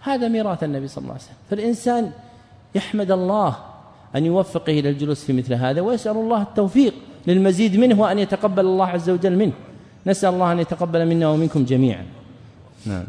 هذا 0.00 0.28
ميراث 0.28 0.64
النبي 0.64 0.88
صلى 0.88 1.02
الله 1.02 1.12
عليه 1.12 1.22
وسلم. 1.22 1.36
فالإنسان 1.50 2.10
يحمد 2.74 3.10
الله 3.10 3.56
أن 4.16 4.24
يوفقه 4.24 4.80
إلى 4.80 4.90
الجلوس 4.90 5.24
في 5.24 5.32
مثل 5.32 5.54
هذا 5.54 5.80
ويسأل 5.80 6.16
الله 6.16 6.42
التوفيق 6.42 6.94
للمزيد 7.26 7.76
منه 7.76 8.00
وأن 8.00 8.18
يتقبل 8.18 8.64
الله 8.64 8.86
عز 8.86 9.10
وجل 9.10 9.36
منه. 9.36 9.52
نسأل 10.06 10.34
الله 10.34 10.52
أن 10.52 10.58
يتقبل 10.58 11.06
منا 11.06 11.28
ومنكم 11.28 11.64
جميعا. 11.64 12.06
نعم. 12.86 13.04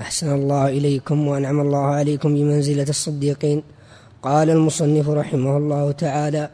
أحسن 0.00 0.34
الله 0.34 0.68
إليكم 0.68 1.26
وأنعم 1.28 1.60
الله 1.60 1.78
عليكم 1.78 2.34
بمنزلة 2.34 2.88
الصديقين. 2.88 3.62
قال 4.22 4.50
المصنف 4.50 5.08
رحمه 5.08 5.56
الله 5.56 5.92
تعالى 5.92 6.50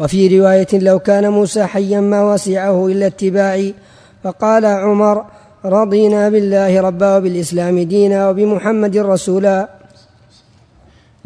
وفي 0.00 0.38
رواية 0.38 0.68
لو 0.72 0.98
كان 0.98 1.28
موسى 1.32 1.66
حيا 1.66 2.00
ما 2.00 2.34
وسعه 2.34 2.86
إلا 2.86 3.06
اتباعي 3.06 3.74
فقال 4.22 4.64
عمر 4.64 5.24
رضينا 5.64 6.28
بالله 6.28 6.80
ربا 6.80 7.16
وبالإسلام 7.16 7.78
دينا 7.78 8.28
وبمحمد 8.28 8.96
رسولا. 8.96 9.68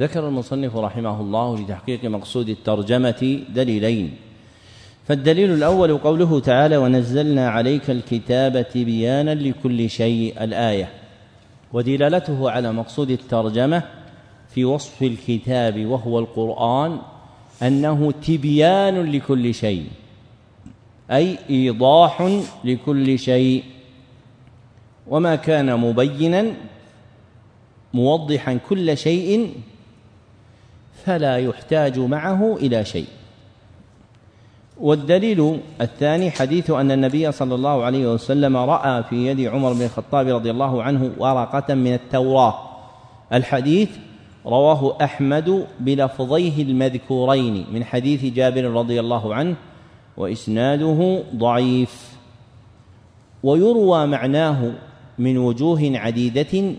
ذكر 0.00 0.28
المصنف 0.28 0.76
رحمه 0.76 1.20
الله 1.20 1.58
لتحقيق 1.58 2.04
مقصود 2.04 2.48
الترجمة 2.48 3.40
دليلين 3.54 4.16
فالدليل 5.04 5.52
الأول 5.52 5.98
قوله 5.98 6.40
تعالى 6.40 6.76
ونزلنا 6.76 7.48
عليك 7.48 7.90
الكتاب 7.90 8.68
تبيانا 8.68 9.34
لكل 9.34 9.90
شيء. 9.90 10.44
الآية. 10.44 10.88
ودلالته 11.72 12.50
على 12.50 12.72
مقصود 12.72 13.10
الترجمة 13.10 13.82
في 14.48 14.64
وصف 14.64 15.02
الكتاب 15.02 15.86
وهو 15.86 16.18
القرآن 16.18 16.98
أنه 17.62 18.12
تبيان 18.12 19.12
لكل 19.12 19.54
شيء 19.54 19.86
أي 21.10 21.38
إيضاح 21.50 22.42
لكل 22.64 23.18
شيء. 23.18 23.64
وما 25.06 25.36
كان 25.36 25.80
مبينا 25.80 26.52
موضحا 27.94 28.58
كل 28.68 28.96
شيء 28.96 29.54
فلا 31.04 31.36
يحتاج 31.36 31.98
معه 31.98 32.56
إلى 32.56 32.84
شيء. 32.84 33.06
والدليل 34.82 35.60
الثاني 35.80 36.30
حديث 36.30 36.70
أن 36.70 36.90
النبي 36.90 37.32
صلى 37.32 37.54
الله 37.54 37.84
عليه 37.84 38.12
وسلم 38.12 38.56
رأى 38.56 39.02
في 39.02 39.26
يد 39.26 39.40
عمر 39.40 39.72
بن 39.72 39.82
الخطاب 39.82 40.28
رضي 40.28 40.50
الله 40.50 40.82
عنه 40.82 41.12
ورقة 41.18 41.74
من 41.74 41.94
التوراة. 41.94 42.54
الحديث 43.32 43.88
رواه 44.46 44.96
أحمد 45.04 45.66
بلفظيه 45.80 46.62
المذكورين 46.62 47.66
من 47.72 47.84
حديث 47.84 48.24
جابر 48.24 48.64
رضي 48.64 49.00
الله 49.00 49.34
عنه 49.34 49.54
وإسناده 50.16 51.22
ضعيف. 51.36 52.12
ويروى 53.42 54.06
معناه 54.06 54.72
من 55.18 55.38
وجوه 55.38 55.92
عديدة 55.94 56.74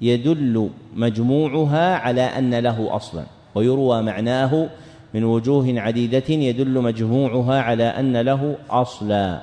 يدل 0.00 0.70
مجموعها 0.96 1.96
على 1.96 2.22
أن 2.22 2.54
له 2.54 2.96
أصلا. 2.96 3.24
ويروى 3.54 4.02
معناه 4.02 4.68
من 5.14 5.24
وجوه 5.24 5.80
عديدة 5.80 6.24
يدل 6.28 6.80
مجموعها 6.80 7.62
على 7.62 7.84
أن 7.84 8.16
له 8.16 8.56
أصلا. 8.70 9.42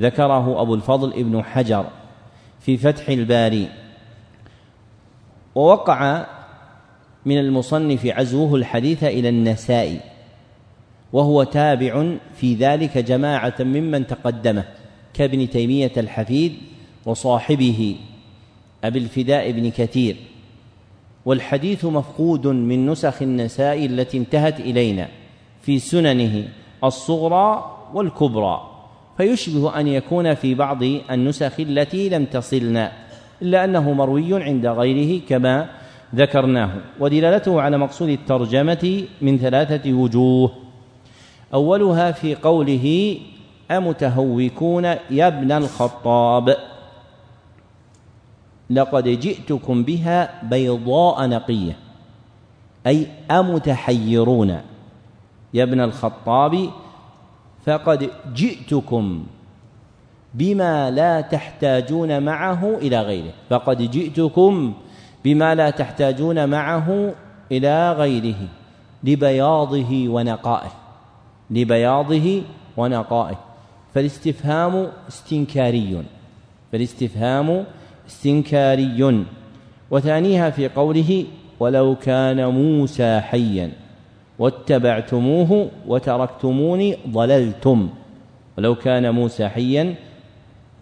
ذكره 0.00 0.62
أبو 0.62 0.74
الفضل 0.74 1.12
ابن 1.12 1.42
حجر 1.42 1.86
في 2.60 2.76
فتح 2.76 3.08
الباري. 3.08 3.68
ووقع 5.54 6.26
من 7.26 7.38
المصنف 7.38 8.06
عزوه 8.06 8.54
الحديث 8.54 9.04
إلى 9.04 9.28
النسائي 9.28 10.00
وهو 11.12 11.42
تابع 11.42 12.16
في 12.34 12.54
ذلك 12.54 12.98
جماعة 12.98 13.54
ممن 13.60 14.06
تقدمه 14.06 14.64
كابن 15.14 15.50
تيمية 15.50 15.92
الحفيد 15.96 16.52
وصاحبه 17.06 17.96
أبي 18.84 18.98
الفداء 18.98 19.52
بن 19.52 19.70
كثير. 19.70 20.16
والحديث 21.28 21.84
مفقود 21.84 22.46
من 22.46 22.86
نسخ 22.86 23.22
النساء 23.22 23.86
التي 23.86 24.18
انتهت 24.18 24.60
إلينا 24.60 25.08
في 25.60 25.78
سننه 25.78 26.48
الصغرى 26.84 27.76
والكبرى. 27.94 28.60
فيشبه 29.16 29.80
أن 29.80 29.88
يكون 29.88 30.34
في 30.34 30.54
بعض 30.54 30.82
النسخ 31.10 31.60
التي 31.60 32.08
لم 32.08 32.24
تصلنا 32.24 32.92
إلا 33.42 33.64
أنه 33.64 33.92
مروي 33.92 34.42
عند 34.44 34.66
غيره 34.66 35.20
كما 35.28 35.68
ذكرناه. 36.14 36.70
ودلالته 37.00 37.60
على 37.60 37.78
مقصود 37.78 38.08
الترجمة 38.08 39.04
من 39.22 39.38
ثلاثة 39.38 39.92
وجوه. 39.92 40.50
أولها 41.54 42.12
في 42.12 42.34
قوله 42.34 43.16
أمتهوكون 43.70 44.84
يا 45.10 45.26
ابن 45.26 45.52
الخطاب. 45.52 46.56
لقد 48.70 49.08
جئتكم 49.08 49.82
بها 49.82 50.44
بيضاء 50.44 51.26
نقية 51.26 51.76
أي 52.86 53.06
أمتحيرون. 53.30 54.60
يا 55.54 55.62
ابن 55.62 55.80
الخطاب 55.80 56.70
فقد 57.66 58.10
جئتكم 58.34 59.26
بما 60.34 60.90
لا 60.90 61.20
تحتاجون 61.20 62.22
معه 62.22 62.76
إلى 62.76 63.00
غيره. 63.02 63.32
فقد 63.50 63.90
جئتكم 63.90 64.74
بما 65.24 65.54
لا 65.54 65.70
تحتاجون 65.70 66.48
معه 66.48 67.14
إلى 67.52 67.92
غيره 67.92 68.48
لبياضه 69.04 70.08
ونقائه 70.08 70.70
لبياضه 71.50 72.42
ونقائه. 72.76 73.38
فالاستفهام 73.94 74.88
استنكاري 75.08 76.04
فالاستفهام 76.72 77.64
استنكاري 78.08 79.24
وثانيها 79.90 80.50
في 80.50 80.68
قوله 80.68 81.24
ولو 81.60 81.96
كان 81.96 82.46
موسى 82.46 83.20
حيا 83.20 83.70
واتبعتموه 84.38 85.70
وتركتموني 85.86 86.96
ضللتم. 87.08 87.88
ولو 88.58 88.74
كان 88.74 89.14
موسى 89.14 89.48
حيا 89.48 89.94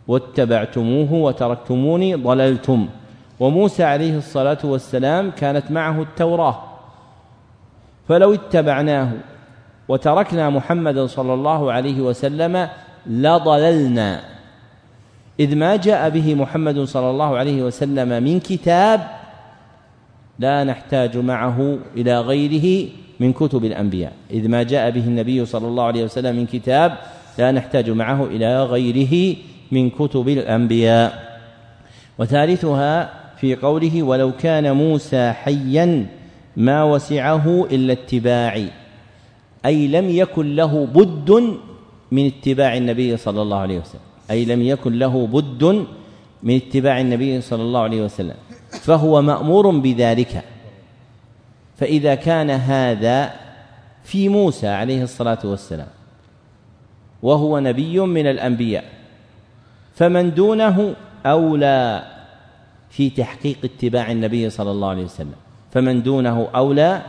واتبعتموه 0.09 1.13
وتركتموني 1.13 2.15
ضللتم. 2.15 2.89
وموسى 3.41 3.85
عليه 3.85 4.19
الصلاة 4.19 4.59
والسلام 4.65 5.31
كانت 5.31 5.71
معه 5.71 6.03
التوراة. 6.03 6.63
فلو 8.09 8.35
اتبعناه 8.35 9.13
وتركنا 9.89 10.51
محمدا 10.51 11.07
صلى 11.07 11.35
الله 11.35 11.73
عليه 11.73 12.01
وسلم 12.01 12.69
لضللنا. 13.07 14.36
إذ 15.41 15.57
ما 15.57 15.77
جاء 15.77 16.11
به 16.11 16.35
محمد 16.35 16.85
صلى 16.85 17.11
الله 17.11 17.37
عليه 17.37 17.63
وسلم 17.63 18.23
من 18.23 18.41
كتاب 18.41 19.01
لا 20.39 20.65
نحتاج 20.65 21.17
معه 21.17 21.79
إلى 21.97 22.21
غيره 22.21 22.89
من 23.21 23.33
كتب 23.33 23.65
الأنبياء. 23.65 24.13
إذ 24.31 24.49
ما 24.49 24.63
جاء 24.63 24.91
به 24.91 25.05
النبي 25.05 25.45
صلى 25.45 25.67
الله 25.69 25.85
عليه 25.85 26.05
وسلم 26.05 26.37
من 26.37 26.47
كتاب 26.47 26.99
لا 27.39 27.53
نحتاج 27.53 27.91
معه 27.91 28.25
إلى 28.25 28.65
غيره 28.65 29.37
من 29.73 29.91
كتب 29.91 30.29
الأنبياء. 30.29 31.39
وثالثها 32.19 33.11
في 33.37 33.55
قوله 33.55 34.03
ولو 34.03 34.33
كان 34.33 34.73
موسى 34.73 35.33
حيا 35.33 36.07
ما 36.57 36.85
وسعه 36.85 37.67
إلا 37.71 37.93
اتباعي 37.93 38.69
أي 39.67 39.89
لم 39.89 40.09
يكن 40.09 40.57
له 40.57 40.87
بد 40.87 41.31
من 42.13 42.27
اتباع 42.27 42.77
النبي 42.77 43.17
صلى 43.17 43.43
الله 43.43 43.59
عليه 43.59 43.79
وسلم. 43.79 44.01
أي 44.31 44.45
لم 44.45 44.63
يكن 44.63 44.99
له 44.99 45.27
بد 45.27 45.87
من 46.43 46.57
اتباع 46.57 47.01
النبي 47.01 47.41
صلى 47.41 47.63
الله 47.63 47.81
عليه 47.81 48.03
وسلم 48.03 48.35
فهو 48.71 49.23
مأمور 49.23 49.71
بذلك. 49.71 50.45
فإذا 51.77 52.15
كان 52.15 52.51
هذا 52.51 53.33
في 54.05 54.29
موسى 54.29 54.69
عليه 54.69 55.03
الصلاة 55.03 55.39
والسلام 55.45 55.89
وهو 57.23 57.59
نبي 57.59 58.01
من 58.01 58.27
الأنبياء 58.27 58.85
فمن 59.95 60.35
دونه 60.35 60.95
أولى 61.27 62.05
في 62.91 63.11
تحقيق 63.11 63.59
اتباع 63.65 64.13
النبي 64.13 64.51
صلى 64.51 64.71
الله 64.71 64.89
عليه 64.89 65.05
وسلم. 65.05 65.35
فمن 65.73 66.03
دونه 66.03 66.49
أولى 66.55 67.03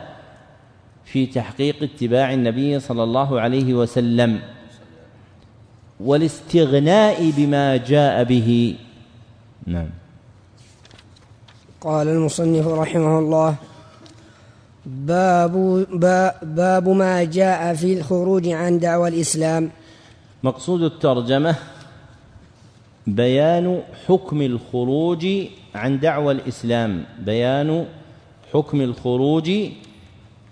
في 1.06 1.26
تحقيق 1.26 1.84
اتباع 1.84 2.34
النبي 2.34 2.80
صلى 2.80 3.04
الله 3.04 3.42
عليه 3.42 3.74
وسلم. 3.74 4.40
والاستغناء 6.00 7.32
بما 7.38 7.78
جاء 7.78 8.24
به. 8.24 8.76
نعم. 9.68 9.90
قال 11.82 12.08
المصنف 12.08 12.68
رحمه 12.68 13.20
الله 13.20 13.56
باب 14.86 15.86
باب 16.44 16.90
ما 16.90 17.24
جاء 17.24 17.74
في 17.74 17.94
الخروج 17.94 18.48
عن 18.48 18.80
دعوى 18.80 19.10
الإسلام. 19.10 19.70
مقصود 20.44 20.82
الترجمة 20.82 21.56
بيان 23.08 23.82
حكم 24.08 24.42
الخروج 24.42 25.28
عن 25.76 26.00
دعوى 26.00 26.32
الإسلام. 26.34 27.04
بيان 27.20 27.86
حكم 28.54 28.82
الخروج 28.82 29.52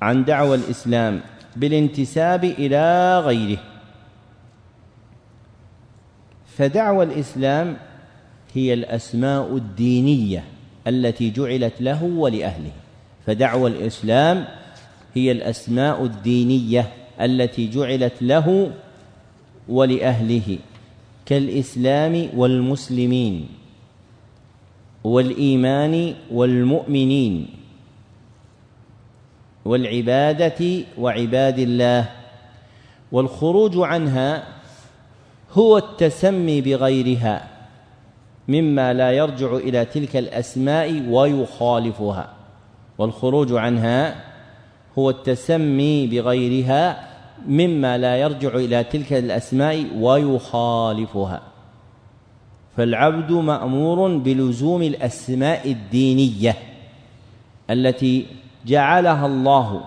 عن 0.01 0.25
دعوى 0.25 0.55
الإسلام 0.55 1.21
بالانتساب 1.55 2.43
إلى 2.43 3.19
غيره. 3.19 3.74
فدعوى 6.57 7.05
الإسلام 7.05 7.77
هي 8.53 8.73
الأسماء 8.73 9.55
الدينية 9.55 10.43
التي 10.87 11.29
جعلت 11.29 11.81
له 11.81 12.03
ولأهله. 12.03 12.71
فدعوى 13.25 13.69
الإسلام 13.69 14.45
هي 15.13 15.31
الأسماء 15.31 16.03
الدينية 16.03 16.91
التي 17.21 17.67
جعلت 17.67 18.13
له 18.21 18.71
ولأهله 19.69 20.57
كالإسلام 21.25 22.29
والمسلمين 22.35 23.47
والإيمان 25.03 26.15
والمؤمنين 26.31 27.47
والعبادة 29.65 30.83
وعباد 30.97 31.59
الله 31.59 32.09
والخروج 33.11 33.73
عنها 33.77 34.54
هو 35.55 35.77
التسمي 35.77 36.61
بغيرها 36.61 37.47
مما 38.47 38.93
لا 38.93 39.11
يرجع 39.11 39.55
إلى 39.55 39.85
تلك 39.85 40.15
الأسماء 40.15 41.09
ويخالفها 41.09 42.29
والخروج 42.97 43.53
عنها 43.53 44.15
هو 44.97 45.09
التسمي 45.09 46.07
بغيرها 46.07 47.07
مما 47.47 47.97
لا 47.97 48.17
يرجع 48.17 48.55
إلى 48.55 48.83
تلك 48.83 49.13
الأسماء 49.13 49.85
ويخالفها. 49.99 51.41
فالعبد 52.77 53.31
مأمور 53.31 54.17
بلزوم 54.17 54.81
الأسماء 54.81 55.71
الدينية 55.71 56.55
التي 57.69 58.25
جعلها 58.65 59.25
الله 59.25 59.81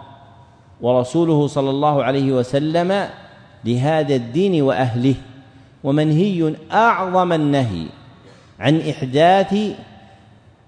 ورسوله 0.81 1.47
صلى 1.47 1.71
الله 1.71 2.05
عليه 2.05 2.33
وسلم 2.33 3.09
لهذا 3.65 4.15
الدين 4.15 4.63
وأهله. 4.63 5.15
ومنهي 5.85 6.55
أعظم 6.73 7.33
النهي 7.33 7.87
عن 8.61 8.81
إحداث 8.81 9.57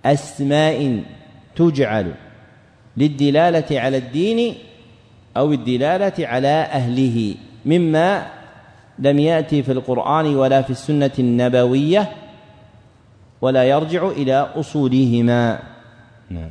أسماء 0.05 1.03
تجعل 1.57 2.15
للدلالة 2.97 3.81
على 3.81 3.97
الدين 3.97 4.55
أو 5.37 5.53
الدلالة 5.53 6.27
على 6.27 6.49
أهله 6.49 7.35
مما 7.67 8.27
لم 8.99 9.19
يأتي 9.19 9.63
في 9.63 9.73
القرآن 9.73 10.37
ولا 10.37 10.63
في 10.63 10.71
السنة 10.71 11.11
النبوية 11.19 12.13
ولا 13.41 13.65
يرجع 13.65 14.09
إلى 14.09 14.53
أصولهما. 14.57 15.59
نعم 16.31 16.51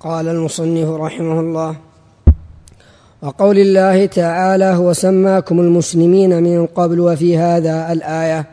قال 0.00 0.28
المصنف 0.28 0.88
رحمه 0.88 1.40
الله 1.40 1.76
وقول 3.22 3.58
الله 3.58 4.06
تعالى 4.06 4.64
هو 4.64 4.92
سماكم 4.92 5.60
المسلمين 5.60 6.42
من 6.42 6.66
قبل 6.66 7.00
وفي 7.00 7.38
هذا 7.38 7.92
الآية 7.92 8.46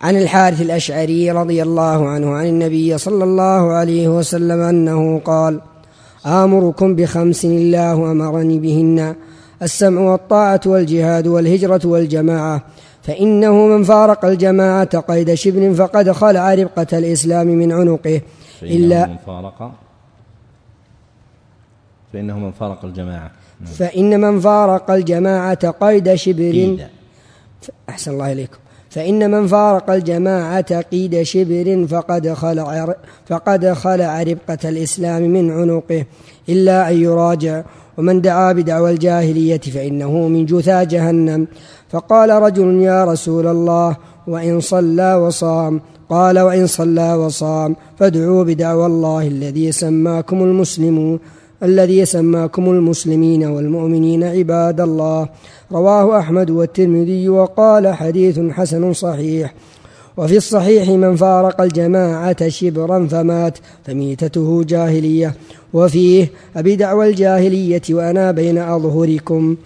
عن 0.00 0.16
الحارث 0.16 0.60
الأشعري 0.60 1.30
رضي 1.30 1.62
الله 1.62 2.08
عنه 2.08 2.34
عن 2.34 2.46
النبي 2.46 2.98
صلى 2.98 3.24
الله 3.24 3.72
عليه 3.72 4.08
وسلم 4.08 4.60
أنه 4.60 5.18
قال 5.18 5.60
آمركم 6.26 6.94
بخمس 6.94 7.44
الله 7.44 8.12
أمرني 8.12 8.58
بهن 8.58 9.14
السمع 9.62 10.00
والطاعة 10.00 10.60
والجهاد 10.66 11.26
والهجرة 11.26 11.80
والجماعة 11.84 12.62
فإنه 13.02 13.66
من 13.66 13.82
فارق 13.82 14.24
الجماعة 14.24 14.98
قيد 14.98 15.34
شبر 15.34 15.74
فقد 15.74 16.10
خلع 16.10 16.54
ربقة 16.54 16.98
الإسلام 16.98 17.46
من 17.46 17.72
عنقه 17.72 18.20
إلا 18.62 19.06
من 19.06 19.16
فارق 19.26 19.72
فإنه 22.12 22.38
من 22.38 22.52
فارق 22.52 22.84
الجماعة. 22.84 23.39
فإن 23.64 24.20
من 24.20 24.40
فارق 24.40 24.90
الجماعة 24.90 25.70
قيد 25.70 26.14
شبر. 26.14 26.76
أحسن 27.88 28.10
الله 28.12 28.32
إليكم. 28.32 28.58
فإن 28.90 29.30
من 29.30 29.46
فارق 29.46 29.90
الجماعة 29.90 30.80
قيد 30.80 31.22
شبر 31.22 31.86
فقد 31.90 32.32
خلع 32.32 32.94
فقد 33.26 33.72
خلع 33.72 34.22
ربقة 34.22 34.68
الإسلام 34.68 35.22
من 35.22 35.50
عنقه 35.50 36.04
إلا 36.48 36.90
أن 36.90 37.02
يراجع. 37.02 37.62
ومن 37.98 38.20
دعا 38.20 38.52
بدعوى 38.52 38.90
الجاهلية 38.90 39.58
فإنه 39.58 40.28
من 40.28 40.46
جثى 40.46 40.86
جهنم. 40.86 41.46
فقال 41.88 42.30
رجل 42.30 42.80
يا 42.82 43.04
رسول 43.04 43.46
الله 43.46 43.96
وإن 44.26 44.60
صلى 44.60 45.14
وصام. 45.14 45.80
قال 46.10 46.38
وإن 46.38 46.66
صلى 46.66 47.14
وصام 47.14 47.76
فادعوا 47.98 48.44
بدعوى 48.44 48.86
الله 48.86 49.26
الذي 49.26 49.72
سماكم 49.72 50.42
المسلمون. 50.42 51.20
الذي 51.62 52.04
سماكم 52.04 52.70
المسلمين 52.70 53.44
والمؤمنين 53.44 54.24
عباد 54.24 54.80
الله. 54.80 55.28
رواه 55.72 56.18
أحمد 56.18 56.50
والترمذي 56.50 57.28
وقال 57.28 57.94
حديث 57.94 58.40
حسن 58.50 58.92
صحيح. 58.92 59.54
وفي 60.16 60.36
الصحيح 60.36 60.88
من 60.88 61.16
فارق 61.16 61.60
الجماعة 61.60 62.48
شبرا 62.48 63.06
فمات 63.06 63.58
فميتته 63.84 64.64
جاهلية. 64.64 65.34
وفيه 65.72 66.30
أبي 66.56 66.76
دعوى 66.76 67.08
الجاهلية 67.08 67.82
وأنا 67.90 68.30
بين 68.30 68.58
أظهركم. 68.58 69.56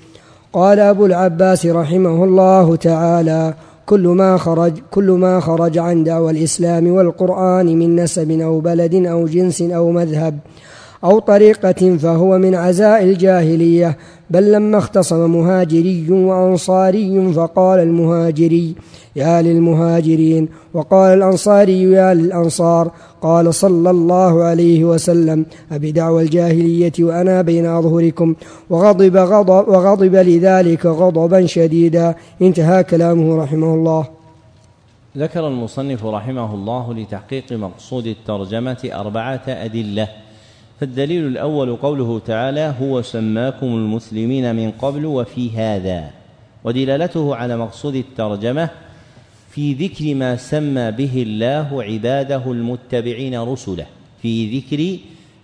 قال 0.52 0.80
أبو 0.80 1.06
العباس 1.06 1.66
رحمه 1.66 2.24
الله 2.24 2.76
تعالى 2.76 3.54
كل 3.86 4.08
ما 4.08 4.36
خرج 4.36 4.72
كل 4.90 5.10
ما 5.10 5.40
خرج 5.40 5.78
عن 5.78 6.04
دعوى 6.04 6.30
الإسلام 6.30 6.88
والقرآن 6.88 7.78
من 7.78 7.96
نسب 7.96 8.30
أو 8.30 8.60
بلد 8.60 8.94
أو 8.94 9.26
جنس 9.26 9.62
أو 9.62 9.90
مذهب 9.90 10.38
أو 11.04 11.18
طريقة 11.18 11.96
فهو 11.96 12.38
من 12.38 12.54
عزاء 12.54 13.04
الجاهلية 13.04 13.96
بل 14.30 14.52
لما 14.52 14.78
اختصم 14.78 15.32
مهاجري 15.32 16.06
وأنصاري 16.10 17.32
فقال 17.32 17.80
المهاجري 17.80 18.74
يا 19.16 19.42
للمهاجرين 19.42 20.48
وقال 20.74 21.18
الأنصاري 21.18 21.82
يا 21.82 22.14
للأنصار 22.14 22.90
قال 23.22 23.54
صلى 23.54 23.90
الله 23.90 24.42
عليه 24.42 24.84
وسلم 24.84 25.46
أبي 25.72 25.92
دعوى 25.92 26.22
الجاهلية 26.22 26.92
وأنا 27.00 27.42
بين 27.42 27.66
أظهركم 27.66 28.34
وغضب, 28.70 29.16
غضب 29.16 29.68
وغضب 29.68 30.14
لذلك 30.14 30.86
غضبا 30.86 31.46
شديدا. 31.46 32.14
انتهى 32.42 32.84
كلامه 32.84 33.36
رحمه 33.42 33.74
الله. 33.74 34.06
ذكر 35.16 35.48
المصنف 35.48 36.04
رحمه 36.04 36.54
الله 36.54 36.94
لتحقيق 36.94 37.52
مقصود 37.52 38.06
الترجمة 38.06 38.90
أربعة 38.92 39.42
أدلة. 39.48 40.23
فالدليل 40.80 41.26
الأول 41.26 41.76
قوله 41.76 42.18
تعالى 42.18 42.74
هو 42.80 43.02
سماكم 43.02 43.66
المسلمين 43.66 44.56
من 44.56 44.70
قبل 44.70 45.06
وفي 45.06 45.50
هذا 45.50 46.10
ودلالته 46.64 47.36
على 47.36 47.56
مقصود 47.56 47.94
الترجمة 47.94 48.70
في 49.50 49.72
ذكر 49.72 50.14
ما 50.14 50.36
سمى 50.36 50.90
به 50.90 51.22
الله 51.22 51.82
عباده 51.82 52.42
المتبعين 52.46 53.40
رسله 53.40 53.86
في 54.22 54.58
ذكر 54.58 54.98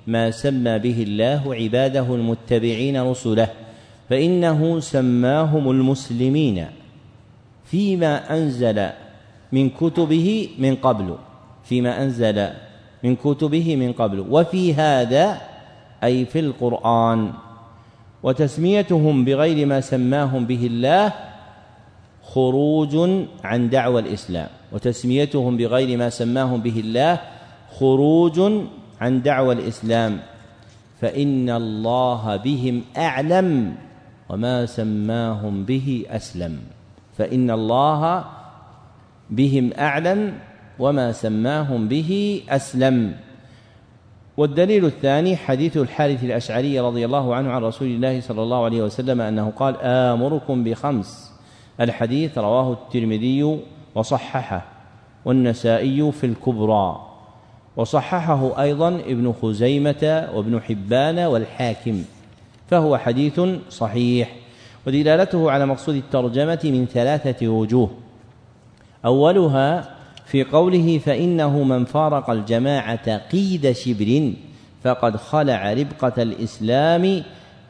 ما 0.06 0.30
سمى 0.30 0.78
به 0.78 1.02
الله 1.02 1.54
عباده 1.54 2.14
المتبعين 2.14 3.02
رسله 3.02 3.48
فإنه 4.08 4.80
سماهم 4.80 5.70
المسلمين 5.70 6.66
فيما 7.64 8.36
أنزل 8.36 8.88
من 9.52 9.70
كتبه 9.70 10.48
من 10.58 10.76
قبل 10.76 11.16
فيما 11.64 12.02
أنزل 12.02 12.48
من 13.04 13.16
كتبه 13.16 13.76
من 13.76 13.92
قبل. 13.92 14.24
وفي 14.30 14.74
هذا 14.74 15.40
أي 16.04 16.24
في 16.24 16.40
القرآن 16.40 17.32
وتسميتهم 18.22 19.24
بغير 19.24 19.66
ما 19.66 19.80
سماهم 19.80 20.44
به 20.44 20.66
الله 20.66 21.12
خروج 22.22 22.94
عن 23.44 23.68
دعوى 23.70 24.00
الإسلام. 24.00 24.48
وتسميتهم 24.72 25.56
بغير 25.56 25.98
ما 25.98 26.10
سماهم 26.10 26.60
به 26.60 26.80
الله 26.80 27.20
خروج 27.78 28.40
عن 29.00 29.22
دعوى 29.22 29.52
الإسلام. 29.54 30.20
فإن 31.00 31.50
الله 31.50 32.36
بهم 32.36 32.82
أعلم 32.96 33.74
وما 34.28 34.66
سماهم 34.66 35.64
به 35.64 36.04
أسلم. 36.10 36.58
فإن 37.18 37.50
الله 37.50 38.24
بهم 39.30 39.72
أعلم 39.78 40.49
وما 40.80 41.12
سماهم 41.12 41.88
به 41.88 42.42
أسلم. 42.48 43.14
والدليل 44.36 44.84
الثاني 44.84 45.36
حديث 45.36 45.76
الحارث 45.76 46.24
الأشعري 46.24 46.80
رضي 46.80 47.04
الله 47.04 47.34
عنه 47.34 47.50
عن 47.50 47.62
رسول 47.62 47.88
الله 47.88 48.20
صلى 48.20 48.42
الله 48.42 48.64
عليه 48.64 48.82
وسلم 48.82 49.20
أنه 49.20 49.52
قال 49.56 49.76
آمركم 49.82 50.64
بخمس. 50.64 51.32
الحديث 51.80 52.38
رواه 52.38 52.72
الترمذي 52.72 53.58
وصححه 53.94 54.64
والنسائي 55.24 56.12
في 56.12 56.26
الكبرى. 56.26 57.06
وصححه 57.76 58.62
أيضا 58.62 58.88
ابن 58.88 59.32
خزيمة 59.42 60.28
وابن 60.34 60.60
حبان 60.60 61.18
والحاكم 61.18 62.02
فهو 62.70 62.98
حديث 62.98 63.40
صحيح. 63.70 64.36
ودلالته 64.86 65.50
على 65.50 65.66
مقصود 65.66 65.94
الترجمة 65.94 66.60
من 66.64 66.86
ثلاثة 66.86 67.48
وجوه. 67.48 67.90
أولها 69.04 69.99
في 70.30 70.44
قوله 70.44 70.98
فإنه 70.98 71.62
من 71.62 71.84
فارق 71.84 72.30
الجماعة 72.30 73.16
قيد 73.16 73.72
شبر 73.72 74.32
فقد 74.82 75.16
خلع 75.16 75.72
ربقة 75.72 76.22
الإسلام 76.22 77.22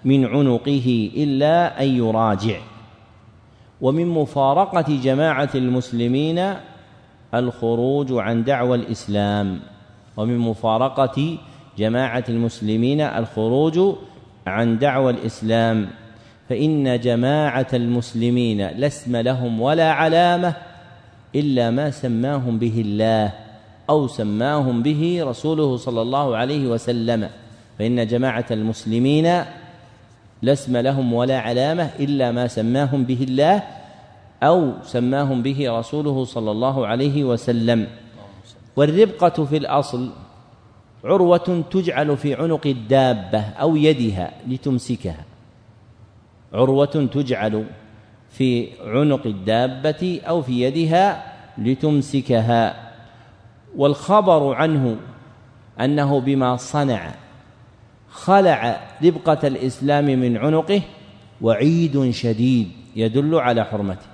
من 0.04 0.26
عنقه 0.26 1.10
إلا 1.16 1.82
أن 1.82 1.88
يراجع. 1.88 2.58
ومن 3.80 4.06
مفارقة 4.06 5.00
جماعة 5.02 5.50
المسلمين 5.54 6.54
الخروج 7.34 8.12
عن 8.12 8.44
دعوى 8.44 8.76
الإسلام. 8.76 9.60
ومن 10.16 10.38
مفارقة 10.38 11.38
جماعة 11.78 12.24
المسلمين 12.28 13.00
الخروج 13.00 13.80
عن 14.46 14.78
دعوى 14.78 15.12
الإسلام. 15.12 15.88
فإن 16.48 17.00
جماعة 17.00 17.68
المسلمين 17.72 18.58
لا 18.68 18.86
اسم 18.86 19.16
لهم 19.16 19.60
ولا 19.60 19.92
علامة 19.92 20.69
إلا 21.34 21.70
ما 21.70 21.90
سماهم 21.90 22.58
به 22.58 22.76
الله 22.80 23.32
أو 23.90 24.06
سماهم 24.06 24.82
به 24.82 25.22
رسوله 25.24 25.76
صلى 25.76 26.02
الله 26.02 26.36
عليه 26.36 26.66
وسلم. 26.66 27.28
فإن 27.78 28.06
جماعة 28.06 28.44
المسلمين 28.50 29.24
لا 30.42 30.52
اسم 30.52 30.76
لهم 30.76 31.12
ولا 31.12 31.38
علامة 31.38 31.90
إلا 32.00 32.32
ما 32.32 32.46
سماهم 32.46 33.04
به 33.04 33.22
الله 33.22 33.62
أو 34.42 34.72
سماهم 34.84 35.42
به 35.42 35.78
رسوله 35.78 36.24
صلى 36.24 36.50
الله 36.50 36.86
عليه 36.86 37.24
وسلم. 37.24 37.86
والربقة 38.76 39.44
في 39.44 39.56
الأصل 39.56 40.10
عروة 41.04 41.64
تجعل 41.70 42.16
في 42.16 42.34
عنق 42.34 42.66
الدابة 42.66 43.40
أو 43.40 43.76
يدها 43.76 44.32
لتمسكها. 44.48 45.24
عروة 46.52 47.08
تجعل 47.12 47.64
في 48.30 48.68
عنق 48.86 49.26
الدابة 49.26 50.20
أو 50.28 50.42
في 50.42 50.62
يدها 50.62 51.32
لتمسكها. 51.58 52.90
والخبر 53.76 54.54
عنه 54.54 54.96
أنه 55.80 56.20
بما 56.20 56.56
صنع 56.56 57.14
خلع 58.10 58.80
ربقة 59.04 59.46
الإسلام 59.46 60.04
من 60.04 60.36
عنقه 60.36 60.82
وعيد 61.42 62.10
شديد 62.10 62.68
يدل 62.96 63.34
على 63.34 63.64
حرمته. 63.64 64.06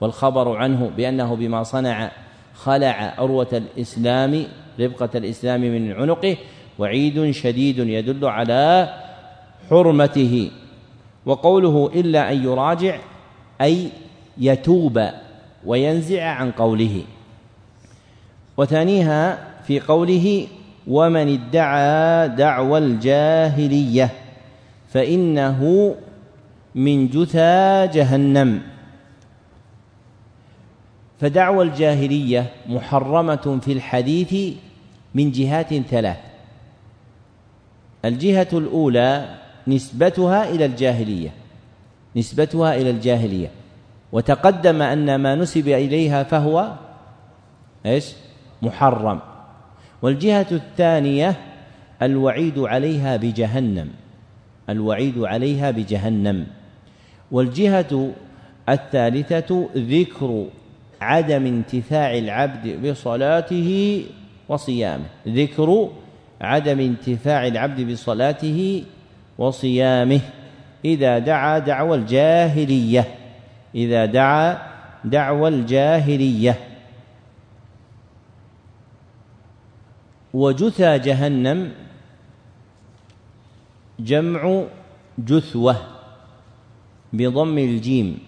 والخبر 0.00 0.56
عنه 0.56 0.90
بأنه 0.96 1.36
بما 1.36 1.62
صنع 1.62 2.10
خلع 2.54 3.14
عروة 3.18 3.48
الإسلام 3.52 4.44
ربقة 4.80 5.10
الإسلام 5.14 5.60
من 5.60 5.92
عنقه 5.92 6.36
وعيد 6.78 7.30
شديد 7.30 7.78
يدل 7.78 8.24
على 8.24 8.94
حرمته. 9.70 10.50
وقوله 11.26 11.90
إلا 11.94 12.32
أن 12.32 12.44
يراجع 12.44 12.98
أي 13.62 13.88
يتوب 14.38 15.08
وينزع 15.66 16.24
عن 16.24 16.50
قوله. 16.50 17.02
وثانيها 18.56 19.38
في 19.66 19.80
قوله 19.80 20.46
ومن 20.86 21.32
ادعى 21.32 22.28
دعوى 22.28 22.78
الجاهلية 22.78 24.10
فإنه 24.88 25.94
من 26.74 27.08
جثى 27.08 27.88
جهنم. 27.94 28.62
فدعوى 31.20 31.64
الجاهلية 31.64 32.52
محرمة 32.68 33.60
في 33.62 33.72
الحديث 33.72 34.54
من 35.14 35.30
جهات 35.30 35.74
ثلاث. 35.74 36.16
الجهة 38.04 38.48
الأولى 38.52 39.38
نسبتها 39.66 40.50
إلى 40.50 40.64
الجاهلية. 40.64 41.41
نسبتها 42.16 42.76
إلى 42.76 42.90
الجاهلية. 42.90 43.50
وتقدم 44.12 44.82
أن 44.82 45.14
ما 45.14 45.34
نسب 45.34 45.68
إليها 45.68 46.22
فهو 46.22 46.72
إيش؟ 47.86 48.12
محرم. 48.62 49.20
والجهة 50.02 50.46
الثانية 50.52 51.36
الوعيد 52.02 52.58
عليها 52.58 53.16
بجهنم. 53.16 53.88
الوعيد 54.68 55.18
عليها 55.18 55.70
بجهنم. 55.70 56.46
والجهة 57.30 58.12
الثالثة 58.68 59.68
ذكر 59.76 60.46
عدم 61.00 61.46
انتفاع 61.46 62.18
العبد 62.18 62.86
بصلاته 62.86 64.02
وصيامه. 64.48 65.04
ذكر 65.28 65.88
عدم 66.40 66.80
انتفاع 66.80 67.46
العبد 67.46 67.92
بصلاته 67.92 68.84
وصيامه. 69.38 70.20
إذا 70.84 71.18
دعا 71.18 71.58
دعوى 71.58 71.96
الجاهلية. 71.96 73.14
إذا 73.74 74.04
دعا 74.06 74.72
دعوى 75.04 75.48
الجاهلية. 75.48 76.58
وجثى 80.34 80.98
جهنم 80.98 81.72
جمع 84.00 84.64
جثوة 85.18 85.76
بضم 87.12 87.58
الجيم. 87.58 88.18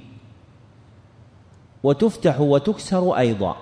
وتفتح 1.83 2.41
وتكسر 2.41 3.19
أيضا. 3.19 3.57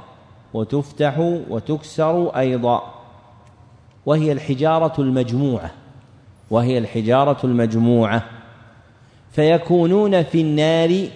وتفتح 0.55 1.19
وتكسر 1.49 2.29
أيضا. 2.29 2.95
وهي 4.07 4.33
الحجارة 4.33 5.01
المجموعة. 5.01 5.71
وهي 6.51 6.79
الحجارة 6.79 7.47
المجموعة. 7.47 8.42
فيكونون 9.33 10.23
في 10.23 10.41
النار 10.41 11.09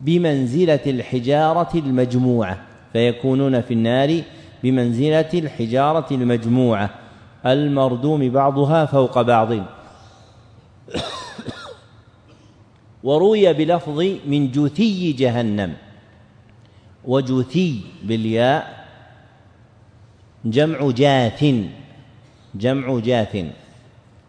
بمنزلة 0.00 0.80
الحجارة 0.86 1.68
المجموعة. 1.74 2.58
فيكونون 2.92 3.60
في 3.60 3.74
النار 3.74 4.22
بمنزلة 4.62 5.30
الحجارة 5.34 6.06
المجموعة. 6.10 6.90
المردوم 7.46 8.28
بعضها 8.28 8.84
فوق 8.84 9.22
بعض. 9.22 9.48
وروي 13.04 13.52
بلفظ 13.52 14.00
من 14.26 14.50
جثي 14.50 15.12
جهنم. 15.12 15.74
وجثي 17.04 17.80
بالياء 18.02 18.86
جمع 20.44 20.90
جاث. 20.90 21.44
جمع 22.54 22.98
جاث. 22.98 23.44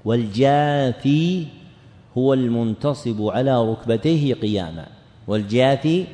والجاثي 0.06 1.48
هو 2.18 2.34
المنتصب 2.34 3.22
على 3.22 3.70
ركبتيه 3.70 4.34
قياما 4.34 4.86
والجاثي 5.28 6.06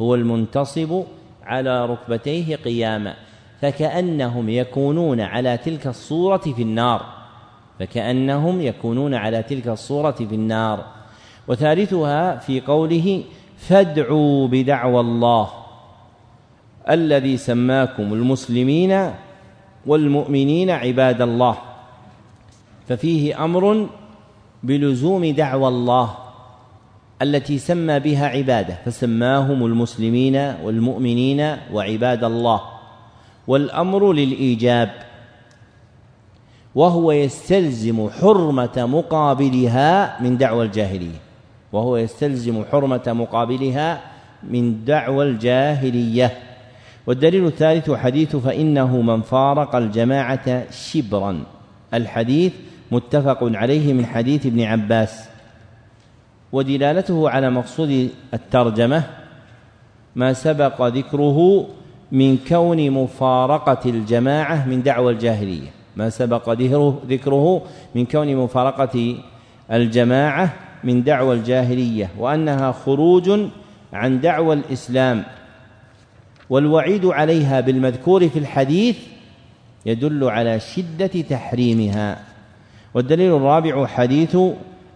هو 0.00 0.14
المنتصب 0.14 1.04
على 1.44 1.86
ركبتيه 1.86 2.56
قياما 2.56 3.14
فكأنهم 3.60 4.48
يكونون 4.48 5.20
على 5.20 5.56
تلك 5.56 5.86
الصورة 5.86 6.36
في 6.36 6.62
النار 6.62 7.06
فكأنهم 7.78 8.60
يكونون 8.60 9.14
على 9.14 9.42
تلك 9.42 9.68
الصورة 9.68 10.10
في 10.10 10.34
النار. 10.34 10.84
وثالثها 11.48 12.36
في 12.36 12.60
قوله 12.60 13.22
فادعوا 13.58 14.48
بدعوى 14.48 15.00
الله 15.00 15.48
الذي 16.90 17.36
سماكم 17.36 18.12
المسلمين 18.12 19.10
والمؤمنين 19.86 20.70
عباد 20.70 21.22
الله 21.22 21.58
ففيه 22.88 23.44
أمر 23.44 23.88
بلزوم 24.64 25.24
دعوى 25.24 25.68
الله 25.68 26.14
التي 27.22 27.58
سمى 27.58 28.00
بها 28.00 28.26
عباده 28.26 28.78
فسماهم 28.84 29.66
المسلمين 29.66 30.36
والمؤمنين 30.36 31.56
وعباد 31.72 32.24
الله. 32.24 32.60
والأمر 33.46 34.12
للإيجاب 34.12 34.90
وهو 36.74 37.12
يستلزم 37.12 38.08
حرمة 38.20 38.76
مقابلها 38.76 40.22
من 40.22 40.38
دعوى 40.38 40.64
الجاهلية. 40.64 41.20
وهو 41.72 41.96
يستلزم 41.96 42.64
حرمة 42.72 43.02
مقابلها 43.06 44.00
من 44.50 44.84
دعوى 44.84 45.24
الجاهلية. 45.24 46.38
والدليل 47.06 47.46
الثالث 47.46 47.90
حديث 47.90 48.36
فإنه 48.36 49.00
من 49.00 49.20
فارق 49.22 49.76
الجماعة 49.76 50.70
شبرا. 50.70 51.44
الحديث 51.94 52.52
متفق 52.94 53.38
عليه 53.42 53.92
من 53.92 54.06
حديث 54.06 54.46
ابن 54.46 54.60
عباس. 54.60 55.28
ودلالته 56.52 57.30
على 57.30 57.50
مقصود 57.50 58.10
الترجمة 58.34 59.02
ما 60.16 60.32
سبق 60.32 60.86
ذكره 60.86 61.66
من 62.12 62.38
كون 62.48 62.90
مفارقة 62.90 63.90
الجماعة 63.90 64.68
من 64.68 64.82
دعوى 64.82 65.12
الجاهلية. 65.12 65.70
ما 65.96 66.10
سبق 66.10 66.50
ذكره 67.10 67.62
من 67.94 68.04
كون 68.06 68.36
مفارقة 68.36 69.16
الجماعة 69.72 70.52
من 70.84 71.02
دعوى 71.02 71.34
الجاهلية 71.34 72.10
وأنها 72.18 72.72
خروج 72.72 73.26
عن 73.92 74.20
دعوى 74.20 74.54
الإسلام. 74.54 75.24
والوعيد 76.50 77.06
عليها 77.06 77.60
بالمذكور 77.60 78.28
في 78.28 78.38
الحديث 78.38 78.96
يدل 79.86 80.24
على 80.24 80.60
شدة 80.60 81.06
تحريمها. 81.06 82.33
والدليل 82.94 83.36
الرابع 83.36 83.86
حديث 83.86 84.36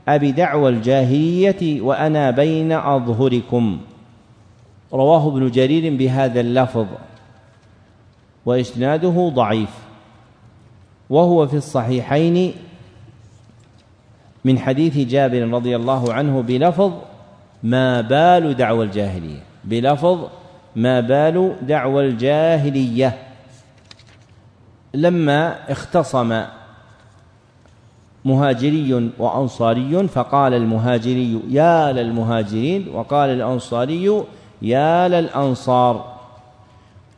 أبي 0.09 0.33
دعوى 0.33 0.71
الجاهلية 0.71 1.81
وأنا 1.81 2.31
بين 2.31 2.73
أظهركم. 2.73 3.81
رواه 4.93 5.29
ابن 5.29 5.51
جرير 5.51 5.97
بهذا 5.97 6.41
اللفظ 6.41 6.87
وإسناده 8.47 9.29
ضعيف. 9.35 9.71
وهو 11.11 11.47
في 11.47 11.57
الصحيحين 11.57 12.55
من 14.45 14.59
حديث 14.59 14.99
جابر 14.99 15.51
رضي 15.51 15.77
الله 15.77 16.13
عنه 16.13 16.43
بلفظ 16.43 16.93
ما 17.63 18.01
بال 18.01 18.57
دعوى 18.57 18.85
الجاهلية. 18.85 19.43
بلفظ 19.65 20.29
ما 20.77 21.01
بال 21.01 21.57
دعوى 21.63 22.07
الجاهلية. 22.07 23.19
لما 24.95 25.73
اختصم 25.73 26.43
مهاجري 28.25 29.11
وأنصاري 29.19 30.09
فقال 30.09 30.55
المهاجري 30.55 31.41
يا 31.51 31.93
للمهاجرين 31.93 32.89
وقال 32.89 33.31
الأنصاري 33.31 34.25
يا 34.63 35.09
للأنصار. 35.09 36.19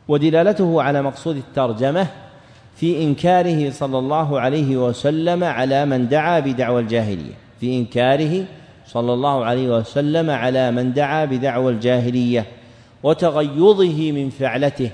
ودلالته 0.09 0.82
على 0.82 1.02
مقصود 1.02 1.36
الترجمة 1.36 2.06
في 2.77 3.05
إنكاره 3.05 3.70
صلى 3.70 3.98
الله 3.98 4.40
عليه 4.40 4.77
وسلم 4.77 5.44
على 5.44 5.85
من 5.86 6.09
دعا 6.09 6.40
بدعوى 6.40 6.81
الجاهلية. 6.81 7.35
في 7.60 7.78
إنكاره 7.78 8.44
صلى 8.86 9.12
الله 9.12 9.44
عليه 9.44 9.68
وسلم 9.68 10.31
على 10.31 10.70
من 10.70 10.93
دعا 10.93 11.24
بدعوى 11.24 11.72
الجاهلية. 11.72 12.47
وتغيظه 13.02 14.12
من 14.12 14.31
فعلته 14.31 14.90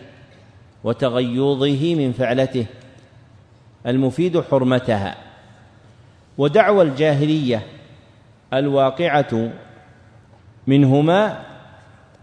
وتغيظه 0.84 1.94
من 1.94 2.12
فعلته. 2.12 2.66
المفيد 3.86 4.40
حرمتها. 4.40 5.25
ودعوى 6.38 6.82
الجاهلية 6.82 7.66
الواقعة 8.52 9.50
منهما 10.66 11.42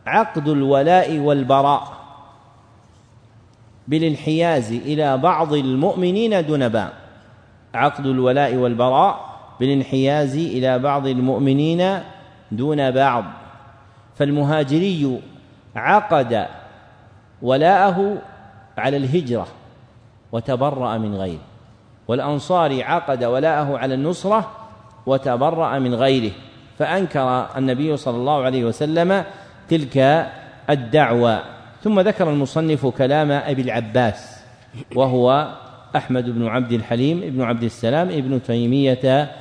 عقد 0.06 0.48
الولاء 0.48 1.20
والبراء 1.20 1.94
بالانحياز 3.88 4.72
إلى 4.72 5.18
بعض 5.18 5.54
المؤمنين 5.54 6.46
دون 6.46 6.70
بعض 6.70 6.92
عقد 7.74 8.06
الولاء 8.06 8.56
والبراء 8.56 9.40
بالانحياز 9.60 10.36
إلى 10.38 10.80
بعض 10.80 11.08
المؤمنين 11.08 12.00
دون 12.52 12.92
بعض. 12.92 13.24
فالمهاجري 14.16 15.20
عقد 15.76 16.48
ولاءه 17.42 18.18
على 18.78 18.98
الهجرة 18.98 19.48
وتبرأ 20.32 20.98
من 20.98 21.16
غيره 21.16 21.53
والأنصاري 22.08 22.84
عقد 22.84 23.24
ولاءه 23.24 23.78
على 23.78 23.94
النصرة 23.94 24.52
وتبرأ 25.06 25.80
من 25.80 25.96
غيره 25.96 26.32
فأنكر 26.80 27.48
النبي 27.58 27.98
صلى 27.98 28.18
الله 28.18 28.44
عليه 28.44 28.66
وسلم 28.66 29.24
تلك 29.70 30.28
الدعوة. 30.70 31.44
ثم 31.84 32.00
ذكر 32.00 32.30
المصنف 32.30 32.86
كلام 32.86 33.32
أبي 33.32 33.62
العباس 33.62 34.40
وهو 34.96 35.54
أحمد 35.96 36.30
بن 36.30 36.48
عبد 36.48 36.72
الحليم 36.72 37.20
بن 37.20 37.42
عبد 37.42 37.64
السلام 37.64 38.10
ابن 38.10 38.44
تيمية 38.44 39.32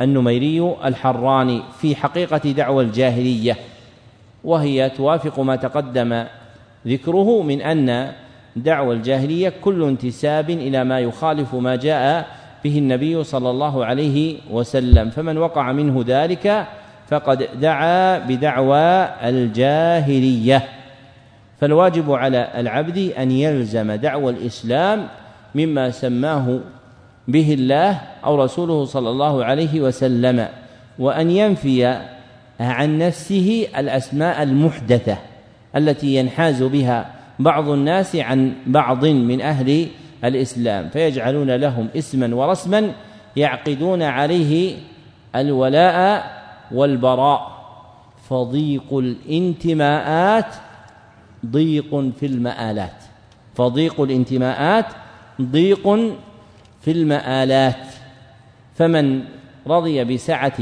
النميري 0.00 0.74
الحراني 0.84 1.62
في 1.80 1.96
حقيقة 1.96 2.50
دعوى 2.50 2.84
الجاهلية 2.84 3.56
وهي 4.44 4.90
توافق 4.90 5.40
ما 5.40 5.56
تقدم 5.56 6.24
ذكره 6.86 7.42
من 7.42 7.62
أن 7.62 8.12
دعوى 8.56 8.94
الجاهلية 8.94 9.52
كل 9.62 9.82
انتساب 9.82 10.50
إلى 10.50 10.84
ما 10.84 11.00
يخالف 11.00 11.54
ما 11.54 11.76
جاء 11.76 12.26
به 12.64 12.78
النبي 12.78 13.24
صلى 13.24 13.50
الله 13.50 13.84
عليه 13.84 14.36
وسلم 14.50 15.10
فمن 15.10 15.38
وقع 15.38 15.72
منه 15.72 16.04
ذلك 16.06 16.66
فقد 17.08 17.48
دعا 17.60 18.18
بدعوى 18.18 19.08
الجاهلية. 19.28 20.68
فالواجب 21.60 22.12
على 22.12 22.48
العبد 22.56 22.98
أن 23.18 23.30
يلزم 23.30 23.92
دعوى 23.92 24.32
الإسلام 24.32 25.06
مما 25.54 25.90
سماه 25.90 26.60
به 27.28 27.54
الله 27.54 28.00
أو 28.24 28.44
رسوله 28.44 28.84
صلى 28.84 29.10
الله 29.10 29.44
عليه 29.44 29.80
وسلم 29.80 30.48
وأن 30.98 31.30
ينفي 31.30 31.98
عن 32.60 32.98
نفسه 32.98 33.66
الأسماء 33.78 34.42
المحدثة 34.42 35.16
التي 35.76 36.16
ينحاز 36.16 36.62
بها 36.62 37.10
بعض 37.38 37.68
الناس 37.68 38.16
عن 38.16 38.52
بعض 38.66 39.04
من 39.04 39.40
أهل 39.40 39.86
الإسلام 40.24 40.88
فيجعلون 40.88 41.50
لهم 41.50 41.88
اسما 41.96 42.34
ورسما 42.34 42.92
يعقدون 43.36 44.02
عليه 44.02 44.76
الولاء 45.36 46.30
والبراء. 46.72 47.54
فضيق 48.28 48.98
الانتماءات 48.98 50.54
ضيق 51.46 52.10
في 52.20 52.26
المآلات. 52.26 53.02
فضيق 53.54 54.00
الانتماءات 54.00 54.86
ضيق 55.42 55.88
في 56.80 56.90
المآلات. 56.90 57.86
فمن 58.74 59.22
رضي 59.66 60.04
بسعة 60.04 60.58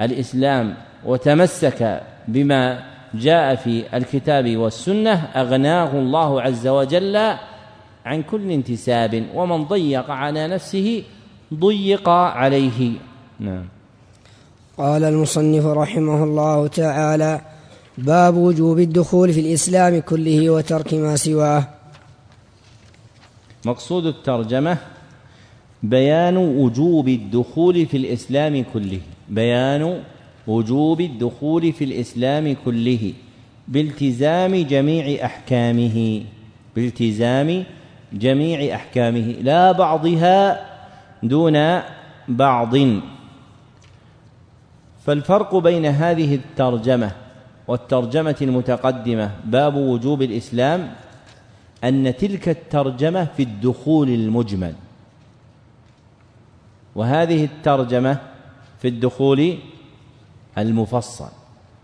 الإسلام 0.00 0.74
وتمسك 1.04 2.02
بما 2.28 2.89
جاء 3.14 3.54
في 3.54 3.96
الكتاب 3.96 4.56
والسنة 4.56 5.14
أغناه 5.14 5.98
الله 5.98 6.42
عز 6.42 6.66
وجل 6.66 7.16
عن 8.06 8.22
كل 8.22 8.50
انتساب 8.50 9.26
ومن 9.34 9.64
ضيق 9.64 10.10
على 10.10 10.46
نفسه 10.46 11.02
ضيق 11.54 12.08
عليه. 12.08 12.92
نعم. 13.40 13.64
قال 14.78 15.04
المصنف 15.04 15.66
رحمه 15.66 16.24
الله 16.24 16.66
تعالى 16.66 17.40
باب 17.98 18.36
وجوب 18.36 18.78
الدخول 18.78 19.32
في 19.32 19.40
الإسلام 19.40 20.00
كله 20.00 20.50
وترك 20.50 20.94
ما 20.94 21.16
سواه. 21.16 21.68
مقصود 23.64 24.06
الترجمة 24.06 24.78
بيان 25.82 26.36
وجوب 26.36 27.08
الدخول 27.08 27.86
في 27.86 27.96
الإسلام 27.96 28.64
كله. 28.72 29.00
بيان 29.28 30.02
وجوب 30.50 31.00
الدخول 31.00 31.72
في 31.72 31.84
الإسلام 31.84 32.56
كله 32.64 33.12
بالتزام 33.68 34.54
جميع 34.56 35.24
أحكامه 35.24 36.22
بالتزام 36.76 37.64
جميع 38.12 38.74
أحكامه. 38.74 39.28
لا 39.42 39.72
بعضها 39.72 40.66
دون 41.22 41.80
بعض. 42.28 42.74
فالفرق 45.06 45.56
بين 45.56 45.86
هذه 45.86 46.34
الترجمة 46.34 47.10
والترجمة 47.68 48.36
المتقدمة 48.42 49.30
باب 49.44 49.74
وجوب 49.74 50.22
الإسلام 50.22 50.92
أن 51.84 52.16
تلك 52.16 52.48
الترجمة 52.48 53.24
في 53.36 53.42
الدخول 53.42 54.08
المجمل. 54.08 54.74
وهذه 56.94 57.44
الترجمة 57.44 58.18
في 58.82 58.88
الدخول 58.88 59.58
المفصل. 60.58 61.28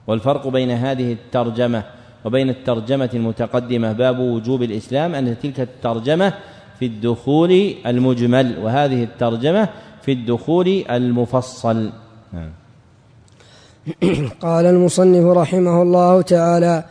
والفرق 0.07 0.49
بين 0.49 0.71
هذه 0.71 1.13
الترجمة 1.13 1.83
وبين 2.25 2.51
الترجمة 2.51 3.11
المتقدمة 3.15 3.93
باب 3.93 4.19
وجوب 4.19 4.63
الإسلام 4.63 5.15
أن 5.15 5.39
تلك 5.43 5.61
الترجمة 5.61 6.33
في 6.79 6.87
الدخول 6.87 7.75
المجمل 7.87 8.59
وهذه 8.63 9.03
الترجمة 9.03 9.69
في 10.03 10.13
الدخول 10.13 10.85
المفصل. 10.91 11.91
نعم. 12.33 12.51
قال 14.43 14.67
المصنف 14.67 15.25
رحمه 15.25 15.83
الله 15.83 16.23
تعالى 16.23 16.85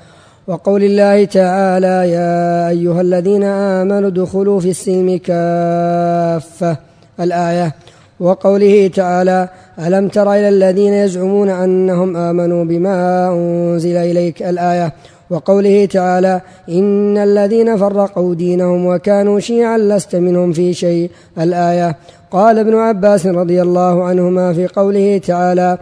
وقول 0.47 0.83
الله 0.83 1.25
تعالى 1.25 2.11
يا 2.11 2.69
أيها 2.69 3.01
الذين 3.01 3.43
آمنوا 3.43 4.09
ادخلوا 4.09 4.59
في 4.59 4.69
السلم 4.69 5.17
كافة. 5.17 6.77
الآية 7.19 7.75
وقوله 8.19 8.87
تعالى 8.87 9.49
ألم 9.79 10.07
تر 10.07 10.33
إلى 10.33 10.49
الذين 10.49 10.93
يزعمون 10.93 11.49
أنهم 11.49 12.17
آمنوا 12.17 12.63
بما 12.63 13.29
أنزل 13.33 13.95
إليك 13.97 14.43
الآية 14.43 14.93
وقوله 15.29 15.85
تعالى 15.85 16.41
إن 16.69 17.17
الذين 17.17 17.77
فرقوا 17.77 18.35
دينهم 18.35 18.85
وكانوا 18.85 19.39
شيعا 19.39 19.77
لست 19.77 20.15
منهم 20.15 20.51
في 20.51 20.73
شيء. 20.73 21.09
الآية 21.39 21.97
قال 22.31 22.59
ابن 22.59 22.75
عباس 22.75 23.27
رضي 23.27 23.61
الله 23.61 24.03
عنهما 24.03 24.53
في 24.53 24.67
قوله 24.67 25.17
تعالى 25.17 25.77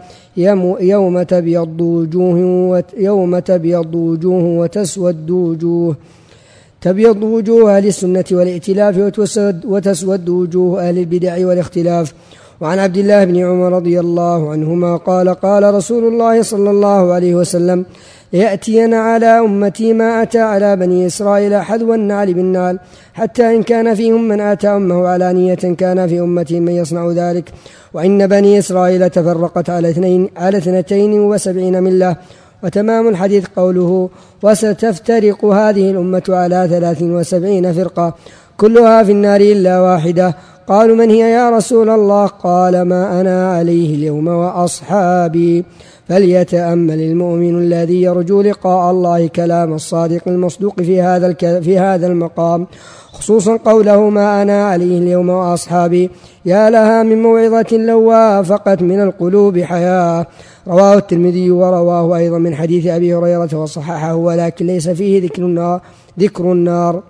يوم 0.80 1.22
تبيض 1.22 1.80
وجوه 1.80 2.84
يوم 2.96 3.38
تبيض 3.38 3.94
وجوه 3.94 4.44
وتسود 4.44 5.30
وجوه. 5.30 5.96
تبيض 6.80 7.22
وجوه 7.22 7.76
أهل 7.76 7.86
السنة 7.86 8.24
والائتلاف 8.32 8.98
وتسود, 9.64 10.28
وجوه 10.28 10.88
أهل 10.88 10.98
البدع 10.98 11.46
والاختلاف. 11.46 12.14
وعن 12.60 12.78
عبد 12.78 12.96
الله 12.96 13.24
بن 13.24 13.36
عمر 13.36 13.72
رضي 13.72 14.00
الله 14.00 14.50
عنهما 14.52 14.96
قال 14.96 15.28
قال 15.28 15.74
رسول 15.74 16.04
الله 16.04 16.42
صلى 16.42 16.70
الله 16.70 17.12
عليه 17.12 17.34
وسلم 17.34 17.86
ليأتين 18.32 18.94
على 18.94 19.26
أمتي 19.26 19.92
ما 19.92 20.22
أتى 20.22 20.40
على 20.40 20.76
بني 20.76 21.06
إسرائيل 21.06 21.62
حذو 21.62 21.94
النعل 21.94 22.34
بالنعل 22.34 22.78
حتى 23.14 23.56
إن 23.56 23.62
كان 23.62 23.94
فيهم 23.94 24.28
من 24.28 24.40
أتى 24.40 24.68
أمه 24.68 25.08
علانية 25.08 25.54
كان 25.54 26.06
في 26.06 26.20
أمتي 26.20 26.60
من 26.60 26.72
يصنع 26.72 27.10
ذلك. 27.10 27.52
وإن 27.94 28.26
بني 28.26 28.58
إسرائيل 28.58 29.10
تفرقت 29.10 29.70
على 29.70 29.90
اثنين 29.90 30.30
على 30.36 30.58
اثنتين 30.58 31.12
وسبعين 31.12 31.82
ملة. 31.82 32.16
وتمام 32.64 33.08
الحديث 33.08 33.44
قوله 33.56 34.08
وستفترق 34.42 35.44
هذه 35.44 35.90
الأمة 35.90 36.22
على 36.28 36.68
ثلاث 36.70 37.02
وسبعين 37.02 37.72
فرقة 37.72 38.14
كلها 38.56 39.02
في 39.02 39.12
النار 39.12 39.40
إلا 39.40 39.80
واحدة. 39.80 40.34
قالوا 40.68 40.96
من 40.96 41.10
هي 41.10 41.30
يا 41.30 41.50
رسول 41.50 41.90
الله؟ 41.90 42.26
قال 42.26 42.82
ما 42.82 43.20
أنا 43.20 43.52
عليه 43.52 43.94
اليوم 43.94 44.28
وأصحابي. 44.28 45.64
فليتأمل 46.08 47.00
المؤمن 47.00 47.58
الذي 47.58 48.02
يرجو 48.02 48.42
لقاء 48.42 48.90
الله 48.90 49.26
كلام 49.26 49.72
الصادق 49.72 50.22
المصدوق 50.26 50.82
في 50.82 51.02
هذا 51.02 51.32
في 51.60 51.78
هذا 51.78 52.06
المقام. 52.06 52.66
خصوصا 53.12 53.56
قوله 53.56 54.10
ما 54.10 54.42
أنا 54.42 54.68
عليه 54.68 54.98
اليوم 54.98 55.28
وأصحابي. 55.28 56.10
يا 56.44 56.70
لها 56.70 57.02
من 57.02 57.22
موعظة 57.22 57.76
لو 57.76 58.00
وافقت 58.00 58.82
من 58.82 59.02
القلوب 59.02 59.58
حياة. 59.58 60.26
رواه 60.68 60.94
الترمذي 60.94 61.50
ورواه 61.50 62.16
أيضا 62.16 62.38
من 62.38 62.54
حديث 62.54 62.86
أبي 62.86 63.14
هريرة 63.14 63.54
وصححه 63.54 64.14
ولكن 64.14 64.66
ليس 64.66 64.88
فيه 64.88 65.22
ذكر 65.22 65.42
النار 65.42 65.80
ذكر 66.20 66.52
النار. 66.52 67.02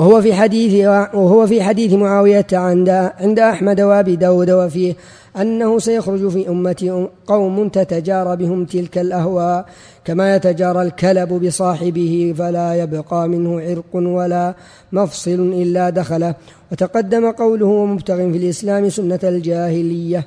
وهو 0.00 0.22
في 0.22 0.34
حديث 0.34 0.86
وهو 1.14 1.46
في 1.46 1.62
حديث 1.62 1.92
معاوية 1.92 2.46
عند 2.52 2.88
عند 3.24 3.38
أحمد 3.38 3.80
وأبي 3.80 4.16
داود 4.16 4.50
وفيه 4.50 4.94
أنه 5.36 5.78
سيخرج 5.78 6.28
في 6.28 6.48
أمتي 6.48 7.08
قوم 7.26 7.68
تتجارى 7.68 8.36
بهم 8.36 8.64
تلك 8.64 8.98
الأهواء 8.98 9.66
كما 10.04 10.36
يتجارى 10.36 10.82
الكلب 10.82 11.32
بصاحبه 11.44 12.34
فلا 12.38 12.74
يبقى 12.74 13.28
منه 13.28 13.60
عرق 13.60 13.92
ولا 13.94 14.54
مفصل 14.92 15.40
إلا 15.62 15.90
دخله. 15.90 16.34
وتقدم 16.72 17.30
قوله 17.30 17.66
ومبتغ 17.66 18.16
في 18.16 18.38
الإسلام 18.42 18.88
سنة 18.88 19.20
الجاهلية. 19.24 20.26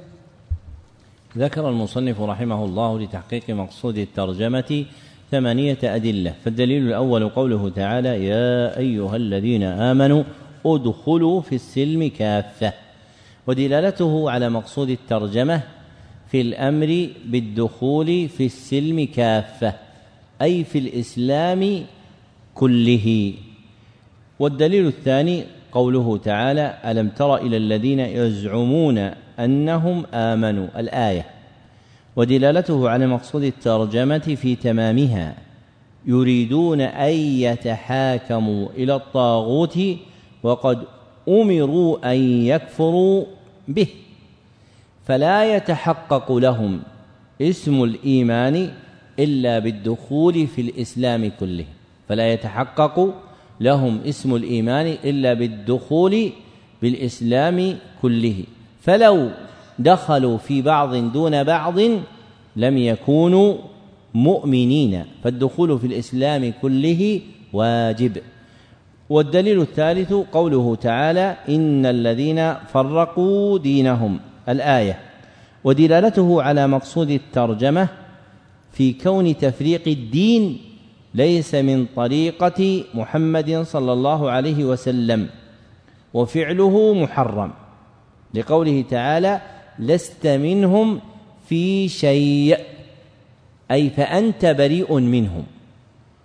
ذكر 1.38 1.70
المصنف 1.70 2.22
رحمه 2.22 2.66
الله 2.66 3.00
لتحقيق 3.00 3.50
مقصود 3.50 3.98
الترجمة 3.98 4.86
ثمانية 5.34 5.77
أدلة. 5.84 6.34
فالدليل 6.45 6.88
الأول 6.88 7.30
قوله 7.30 7.69
تعالى 7.69 8.26
يا 8.26 8.77
أيها 8.77 9.15
الذين 9.15 9.64
آمنوا 9.64 10.23
ادخلوا 10.65 11.41
في 11.41 11.55
السلم 11.55 12.11
كافة. 12.19 12.73
ودلالته 13.47 14.31
على 14.31 14.49
مقصود 14.49 14.89
الترجمة 14.89 15.61
في 16.31 16.41
الأمر 16.41 17.10
بالدخول 17.26 18.30
في 18.30 18.45
السلم 18.45 19.07
كافة 19.15 19.73
أي 20.41 20.64
في 20.64 20.80
الإسلام 20.80 21.84
كله. 22.55 23.34
والدليل 24.39 24.88
الثاني 24.88 25.43
قوله 25.72 26.18
تعالى 26.18 26.77
ألم 26.85 27.10
تر 27.10 27.35
إلى 27.35 27.57
الذين 27.57 27.99
يزعمون 27.99 28.97
أنهم 29.39 30.05
آمنوا؟ 30.14 30.68
الآية. 30.77 31.26
ودلالته 32.15 32.90
على 32.90 33.07
مقصود 33.07 33.44
الترجمة 33.44 34.18
في 34.18 34.56
تمامها. 34.56 35.35
يريدون 36.06 36.81
أن 36.81 37.14
يتحاكموا 37.14 38.68
إلى 38.77 38.95
الطاغوت 38.95 39.80
وقد 40.44 40.84
أمروا 41.30 42.11
أن 42.14 42.45
يكفروا 42.45 43.26
به. 43.68 43.88
فلا 45.06 45.56
يتحقق 45.56 46.31
لهم 46.31 46.80
اسم 47.41 47.84
الإيمان 47.84 48.69
إلا 49.19 49.60
بالدخول 49.60 50.48
في 50.48 50.61
الإسلام 50.61 51.31
كله. 51.40 51.65
فلا 52.10 52.34
يتحقق 52.34 53.14
لهم 53.61 53.99
اسم 54.06 54.35
الإيمان 54.35 54.88
إلا 55.03 55.34
بالدخول 55.34 56.30
بالإسلام 56.81 57.77
كله. 58.02 58.44
فلو 58.81 59.30
دخلوا 59.80 60.38
في 60.38 60.62
بعض 60.62 60.95
دون 60.95 61.44
بعض 61.44 61.80
لم 62.56 62.78
يكونوا 62.78 63.56
مؤمنين 64.14 65.06
فالدخول 65.24 65.80
في 65.80 65.88
الإسلام 65.88 66.54
كله 66.62 67.22
واجب. 67.54 68.18
والدليل 69.10 69.62
الثالث 69.62 70.14
قوله 70.14 70.76
تعالى 70.76 71.38
إن 71.50 71.86
الذين 71.86 72.54
فرقوا 72.54 73.58
دينهم. 73.58 74.20
الآية 74.50 75.00
ودلالته 75.64 76.41
على 76.41 76.68
مقصود 76.68 77.10
الترجمة 77.10 77.88
في 78.72 78.94
كون 78.94 79.38
تفريق 79.38 79.88
الدين 79.88 80.58
ليس 81.14 81.56
من 81.56 81.86
طريقة 81.95 82.84
محمد 82.94 83.62
صلى 83.62 83.94
الله 83.94 84.32
عليه 84.32 84.66
وسلم 84.66 85.30
وفعله 86.14 86.94
محرم. 86.94 87.52
لقوله 88.34 88.84
تعالى 88.90 89.41
لست 89.80 90.28
منهم 90.28 91.00
في 91.50 91.88
شيء. 91.90 92.58
أي 93.72 93.90
فأنت 93.90 94.45
بريء 94.45 95.00
منهم. 95.00 95.44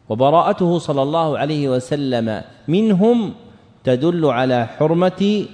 وبراءته 0.08 0.78
صلى 0.78 1.02
الله 1.02 1.38
عليه 1.38 1.68
وسلم 1.68 2.42
منهم 2.68 3.32
تدل 3.84 4.24
على 4.24 4.66
حرمة 4.66 5.46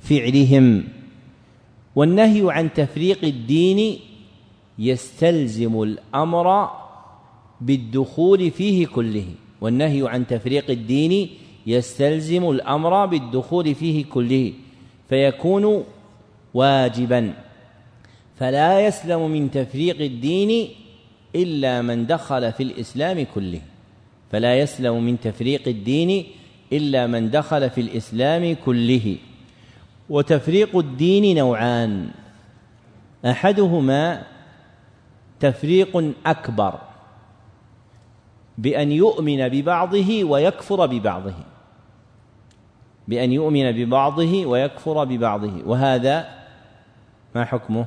فعلهم. 0.00 0.84
والنهي 1.96 2.52
عن 2.52 2.72
تفريق 2.72 3.24
الدين 3.24 3.98
يستلزم 4.78 5.82
الأمر 5.82 6.70
بالدخول 7.60 8.50
فيه 8.50 8.86
كله. 8.86 9.26
والنهي 9.60 10.08
عن 10.08 10.26
تفريق 10.26 10.70
الدين 10.70 11.28
يستلزم 11.66 12.50
الأمر 12.50 13.06
بالدخول 13.06 13.74
فيه 13.74 14.04
كله. 14.04 14.52
فيكون 15.08 15.84
واجبا. 16.54 17.34
فلا 18.36 18.80
يسلم 18.80 19.30
من 19.30 19.50
تفريق 19.50 20.00
الدين 20.00 20.68
إلا 21.36 21.82
من 21.82 22.06
دخل 22.06 22.52
في 22.52 22.62
الإسلام 22.62 23.26
كله. 23.34 23.60
فلا 24.32 24.58
يسلم 24.58 25.04
من 25.04 25.20
تفريق 25.20 25.68
الدين 25.68 26.26
إلا 26.72 27.06
من 27.06 27.30
دخل 27.30 27.70
في 27.70 27.80
الإسلام 27.80 28.56
كله. 28.64 29.16
وتفريق 30.10 30.76
الدين 30.76 31.38
نوعان. 31.38 32.10
أحدهما 33.26 34.22
تفريق 35.40 36.12
أكبر 36.26 36.78
بأن 38.58 38.92
يؤمن 38.92 39.48
ببعضه 39.48 40.24
ويكفر 40.24 40.86
ببعضه. 40.86 41.34
بأن 43.08 43.32
يؤمن 43.32 43.72
ببعضه 43.72 44.46
ويكفر 44.46 45.04
ببعضه. 45.04 45.52
وهذا 45.66 46.39
ما 47.34 47.44
حكمه؟ 47.44 47.86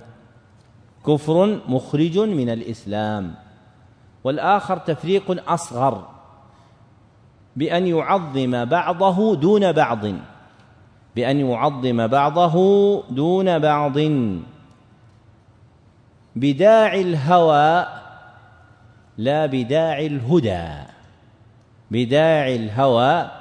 كفر 1.06 1.60
مخرج 1.68 2.20
من 2.20 2.50
الإسلام 2.50 3.36
والآخر 4.24 4.78
تفريق 4.78 5.52
أصغر 5.52 6.08
بأن 7.56 7.88
يعظم 7.88 8.66
بعضه 8.66 9.36
دون 9.36 9.72
بعض 9.72 10.06
بأن 11.16 11.40
يعظم 11.40 12.08
بعضه 12.08 12.56
دون 13.10 13.60
بعض. 13.60 13.98
بداعي 16.36 17.02
الهوى 17.02 17.86
لا 19.18 19.46
بداعي 19.46 20.08
الهدى 20.08 20.68
بداعي 21.92 22.56
الهوى 22.56 23.32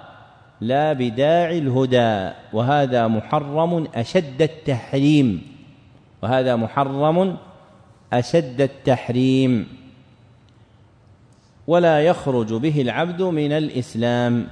لا 0.60 0.92
بداعي 0.92 1.58
الهدى 1.58 2.30
وهذا 2.52 3.08
محرم 3.08 3.86
أشد 3.94 4.42
التحريم. 4.42 5.51
وهذا 6.22 6.56
محرم 6.56 7.36
أشد 8.12 8.60
التحريم 8.60 9.68
ولا 11.66 12.00
يخرج 12.00 12.54
به 12.54 12.80
العبد 12.80 13.22
من 13.22 13.52
الإسلام. 13.52 14.46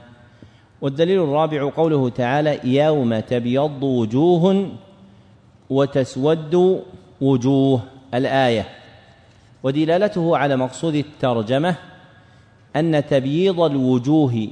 والدليل 0.80 1.22
الرابع 1.22 1.70
قوله 1.70 2.08
تعالى 2.08 2.60
يوم 2.64 3.20
تبيض 3.20 3.82
وجوه 3.82 4.70
وتسود 5.70 6.82
وجوه 7.20 7.82
الآية. 8.14 8.68
ودلالته 9.62 10.36
على 10.36 10.56
مقصود 10.56 10.94
الترجمة 10.94 11.76
أن 12.76 13.06
تبييض 13.06 13.60
الوجوه 13.60 14.48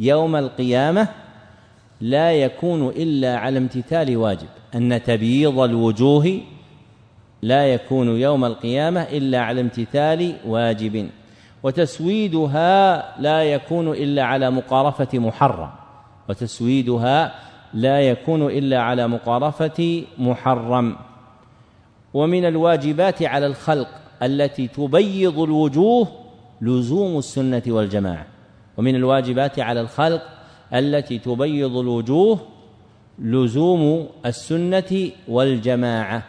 يوم 0.00 0.36
القيامة 0.36 1.08
لا 2.00 2.32
يكون 2.32 2.88
إلا 2.88 3.36
على 3.38 3.58
امتثال 3.58 4.16
واجب. 4.16 4.48
أن 4.74 5.02
تبييض 5.02 5.58
الوجوه 5.58 6.40
لا 7.42 7.74
يكون 7.74 8.08
يوم 8.08 8.44
القيامة 8.44 9.02
إلا 9.02 9.40
على 9.40 9.60
امتثال 9.60 10.34
واجب. 10.46 11.08
وتسويدها 11.62 13.04
لا 13.20 13.42
يكون 13.42 13.88
إلا 13.88 14.22
على 14.22 14.50
مقارفة 14.50 15.18
محرم. 15.18 15.70
وتسويدها 16.28 17.34
لا 17.74 18.00
يكون 18.00 18.46
إلا 18.46 18.80
على 18.80 19.08
مقارفة 19.08 20.04
محرم. 20.18 20.96
ومن 22.14 22.44
الواجبات 22.44 23.22
على 23.22 23.46
الخلق 23.46 23.88
التي 24.22 24.68
تبيض 24.68 25.38
الوجوه 25.38 26.08
لزوم 26.60 27.18
السنة 27.18 27.62
والجماعة. 27.66 28.26
ومن 28.76 28.94
الواجبات 28.94 29.58
على 29.60 29.80
الخلق 29.80 30.22
التي 30.74 31.18
تبيض 31.18 31.76
الوجوه 31.76 32.38
لزوم 33.18 34.06
السنة 34.26 35.10
والجماعة 35.28 36.22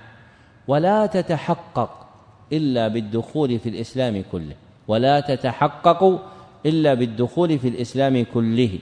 ولا 0.67 1.05
تتحقق 1.05 2.07
إلا 2.53 2.87
بالدخول 2.87 3.59
في 3.59 3.69
الإسلام 3.69 4.23
كله 4.31 4.55
ولا 4.87 5.19
تتحقق 5.19 6.21
إلا 6.65 6.93
بالدخول 6.93 7.59
في 7.59 7.67
الإسلام 7.67 8.25
كله. 8.33 8.79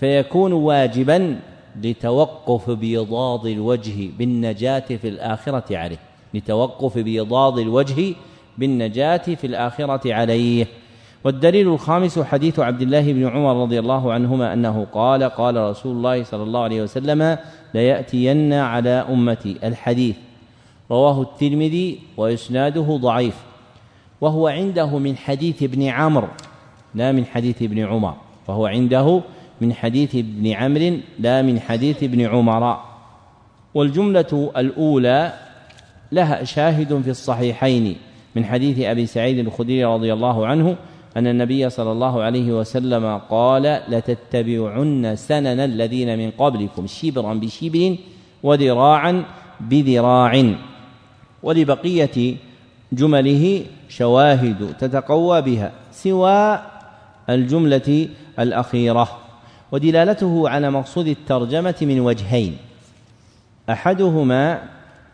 فيكون 0.00 0.52
واجبا 0.52 1.40
لتوقف 1.82 2.70
بيضاض 2.70 3.46
الوجه 3.46 4.10
بالنجاة 4.18 4.78
في 4.78 5.08
الآخرة 5.08 5.76
عليه 5.76 5.98
لتوقف 6.34 6.98
بيضاض 6.98 7.58
الوجه 7.58 8.14
بالنجاة 8.58 9.16
في 9.16 9.46
الآخرة 9.46 10.14
عليه. 10.14 10.66
والدليل 11.24 11.68
الخامس 11.68 12.18
حديث 12.18 12.60
عبد 12.60 12.82
الله 12.82 13.12
بن 13.12 13.26
عمر 13.28 13.62
رضي 13.62 13.78
الله 13.78 14.12
عنهما 14.12 14.52
أنه 14.52 14.86
قال 14.92 15.22
قال 15.22 15.56
رسول 15.56 15.96
الله 15.96 16.22
صلى 16.22 16.42
الله 16.42 16.62
عليه 16.62 16.82
وسلم 16.82 17.38
ليأتين 17.74 18.52
على 18.52 18.90
أمتي. 18.90 19.58
الحديث. 19.64 20.16
رواه 20.90 21.22
الترمذي 21.22 21.98
وإسناده 22.16 22.98
ضعيف. 23.02 23.36
وهو 24.20 24.48
عنده 24.48 24.98
من 24.98 25.16
حديث 25.16 25.62
ابن 25.62 25.82
عمرو 25.82 26.28
لا 26.94 27.12
من 27.12 27.24
حديث 27.24 27.62
ابن 27.62 27.78
عمر. 27.84 28.14
وهو 28.48 28.66
عنده 28.66 29.20
من 29.60 29.72
حديث 29.72 30.14
ابن 30.14 30.52
عمرو 30.52 30.96
لا 31.18 31.42
من 31.42 31.60
حديث 31.60 32.02
ابن 32.02 32.20
عمر. 32.20 32.80
والجملة 33.74 34.50
الأولى 34.56 35.32
لها 36.12 36.44
شاهد 36.44 37.02
في 37.02 37.10
الصحيحين 37.10 37.96
من 38.36 38.44
حديث 38.44 38.80
أبي 38.80 39.06
سعيد 39.06 39.38
الخدري 39.38 39.84
رضي 39.84 40.12
الله 40.12 40.46
عنه 40.46 40.76
أن 41.16 41.26
النبي 41.26 41.70
صلى 41.70 41.92
الله 41.92 42.22
عليه 42.22 42.52
وسلم 42.52 43.20
قال 43.30 43.80
لتتبعن 43.88 45.16
سنن 45.16 45.60
الذين 45.60 46.18
من 46.18 46.30
قبلكم 46.30 46.86
شبرا 46.86 47.34
بشبر 47.34 47.96
وذراعا 48.42 49.24
بذراع. 49.60 50.54
ولبقية 51.42 52.36
جمله 52.92 53.64
شواهد 53.88 54.74
تتقوى 54.78 55.42
بها 55.42 55.72
سوى 55.92 56.62
الجملة 57.30 58.08
الأخيرة. 58.38 59.08
ودلالته 59.72 60.48
على 60.48 60.70
مقصود 60.70 61.06
الترجمة 61.06 61.74
من 61.82 62.00
وجهين. 62.00 62.56
أحدهما 63.70 64.62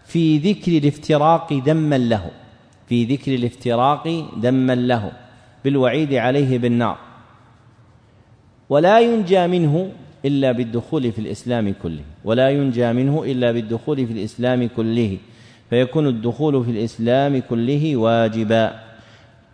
في 0.07 0.39
ذكر 0.39 0.79
الافتراق 0.79 1.53
دما 1.53 1.99
له 1.99 2.31
في 2.89 3.05
ذكر 3.05 3.35
الافتراق 3.35 4.25
دما 4.37 4.75
له. 4.75 5.13
بالوعيد 5.65 6.15
عليه 6.15 6.59
بالنار. 6.59 6.99
ولا 8.69 9.01
ينجى 9.01 9.47
منه 9.47 9.93
إلا 10.25 10.53
بالدخول 10.53 11.13
في 11.13 11.19
الإسلام 11.19 11.75
كله. 11.83 12.03
ولا 12.25 12.51
ينجى 12.51 12.93
منه 12.93 13.25
إلا 13.25 13.53
بالدخول 13.53 14.07
في 14.07 14.13
الإسلام 14.13 14.69
كله. 14.77 15.17
فيكون 15.71 16.07
الدخول 16.07 16.65
في 16.65 16.71
الإسلام 16.71 17.43
كله 17.51 17.97
واجبا. 17.97 18.81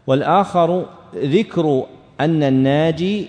والآخر 0.06 0.86
ذكر 1.16 1.86
أن 2.20 2.42
الناجي 2.42 3.28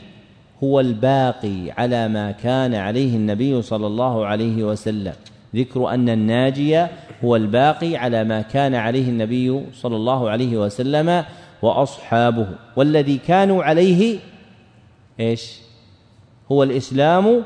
هو 0.64 0.80
الباقي 0.80 1.72
على 1.78 2.08
ما 2.08 2.32
كان 2.32 2.76
عليه 2.76 3.16
النبي 3.16 3.62
صلى 3.62 3.88
الله 3.88 4.26
عليه 4.26 4.64
وسلم. 4.64 5.14
ذكر 5.56 5.90
أن 5.90 6.10
الناجي 6.10 6.86
هو 7.24 7.36
الباقي 7.36 7.96
على 7.96 8.24
ما 8.24 8.42
كان 8.42 8.76
عليه 8.76 9.10
النبي 9.10 9.62
صلى 9.74 9.96
الله 9.96 10.30
عليه 10.30 10.58
وسلم 10.58 11.24
وأصحابه 11.62 12.48
والذي 12.76 13.18
كانوا 13.18 13.64
عليه 13.64 14.20
إيش؟ 15.20 15.60
هو 16.52 16.64
الإسلام 16.64 17.44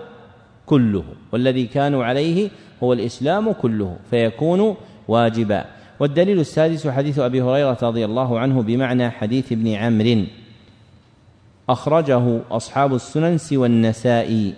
كله. 0.66 1.04
والذي 1.32 1.66
كانوا 1.66 2.06
عليه 2.06 2.50
هو 2.84 2.94
الإسلام 2.94 3.52
كله 3.52 3.98
فيكون 4.10 4.76
واجبا. 5.08 5.66
والدليل 6.00 6.40
السادس 6.40 6.88
حديث 6.88 7.20
أبي 7.20 7.42
هريرة 7.42 7.78
رضي 7.84 8.06
الله 8.06 8.40
عنه 8.40 8.62
بمعنى 8.62 9.10
حديث 9.10 9.52
ابن 9.52 9.74
عمرو. 9.74 10.26
أخرجه 11.70 12.40
أصحاب 12.52 12.96
السنن 12.96 13.38
سوى 13.38 13.68
النسائي 13.68 14.54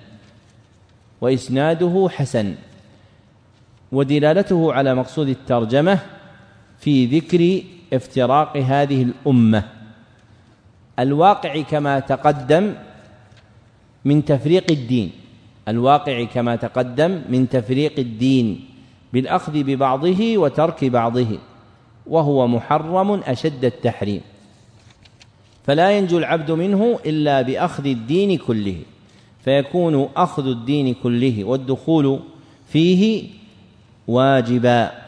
وإسناده 1.21 2.07
حسن. 2.09 2.55
ودلالته 3.91 4.73
على 4.73 4.95
مقصود 4.95 5.29
الترجمة 5.29 5.99
في 6.79 7.05
ذكر 7.05 7.63
افتراق 7.93 8.57
هذه 8.57 9.03
الأمة. 9.03 9.63
الواقع 10.99 11.61
كما 11.61 11.99
تقدم 11.99 12.73
من 14.05 14.25
تفريق 14.25 14.71
الدين. 14.71 15.11
الواقع 15.67 16.23
كما 16.23 16.55
تقدم 16.55 17.21
من 17.29 17.49
تفريق 17.49 17.99
الدين 17.99 18.65
بالأخذ 19.13 19.63
ببعضه 19.63 20.37
وترك 20.37 20.85
بعضه 20.85 21.39
وهو 22.07 22.47
محرم 22.47 23.11
أشد 23.11 23.65
التحريم. 23.65 24.21
فلا 25.65 25.91
ينجو 25.91 26.17
العبد 26.17 26.51
منه 26.51 26.99
إلا 27.05 27.41
بأخذ 27.41 27.85
الدين 27.85 28.37
كله. 28.37 28.75
فيكون 29.43 30.09
أخذ 30.15 30.47
الدين 30.47 30.93
كله 30.93 31.43
والدخول 31.43 32.19
فيه 32.67 33.29
واجبا. 34.07 35.02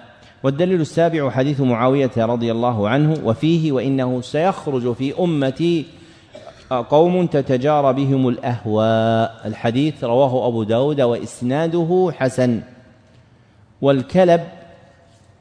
والدليل 0.46 0.82
السابع 0.82 1.30
حديث 1.30 1.62
معاوية 1.62 2.12
رضي 2.18 2.52
الله 2.52 2.90
عنه 2.90 3.18
وفيه 3.24 3.72
وإنه 3.72 4.22
سيخرج 4.22 4.94
في 4.94 5.20
أمتي 5.20 5.86
قوم 6.70 7.26
تتجارى 7.26 7.94
بهم 7.94 8.28
الأهواء. 8.28 9.42
الحديث 9.46 10.04
رواه 10.04 10.48
أبو 10.48 10.64
داود 10.64 11.02
وإسناده 11.02 12.12
حسن. 12.18 12.62
والكلب 13.82 14.42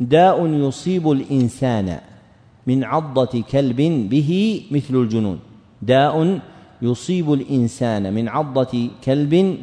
داء 0.00 0.46
يصيب 0.46 1.10
الإنسان 1.10 1.98
من 2.66 2.84
عضة 2.84 3.42
كلب 3.52 4.08
به 4.10 4.62
مثل 4.70 4.94
الجنون. 4.94 5.38
داء 5.82 6.40
يصيب 6.82 7.32
الإنسان 7.32 8.14
من 8.14 8.28
عضة 8.28 8.90
كلب 9.04 9.58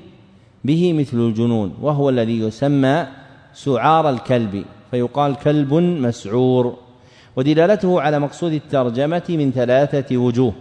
به 0.66 0.94
مثل 0.94 1.18
الجنون 1.18 1.74
وهو 1.82 2.10
الذي 2.10 2.40
يسمى 2.40 3.08
سعار 3.54 4.10
الكلب. 4.10 4.66
فيقال 4.92 5.36
كلب 5.36 5.74
مسعور. 5.74 6.78
ودلالته 7.36 8.02
على 8.02 8.20
مقصود 8.20 8.54
الترجمة 8.54 9.24
من 9.30 9.52
ثلاثة 9.52 10.18
وجوه. 10.18 10.54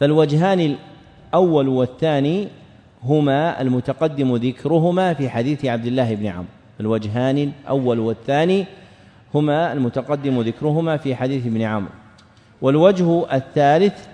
فالوجهان 0.00 0.76
الأول 1.30 1.68
والثاني 1.68 2.48
هما 3.02 3.60
المتقدم 3.60 4.36
ذكرهما 4.36 5.14
في 5.14 5.28
حديث 5.28 5.64
عبد 5.64 5.86
الله 5.86 6.14
بن 6.14 6.26
عمرو. 6.26 6.46
الوجهان 6.80 7.38
الأول 7.38 7.98
والثاني 7.98 8.64
هما 9.34 9.72
المتقدم 9.72 10.40
ذكرهما 10.40 10.96
في 10.96 11.14
حديث 11.14 11.46
ابن 11.46 11.62
عمرو. 11.62 11.92
والوجه 12.62 13.34
الثالث 13.36 14.06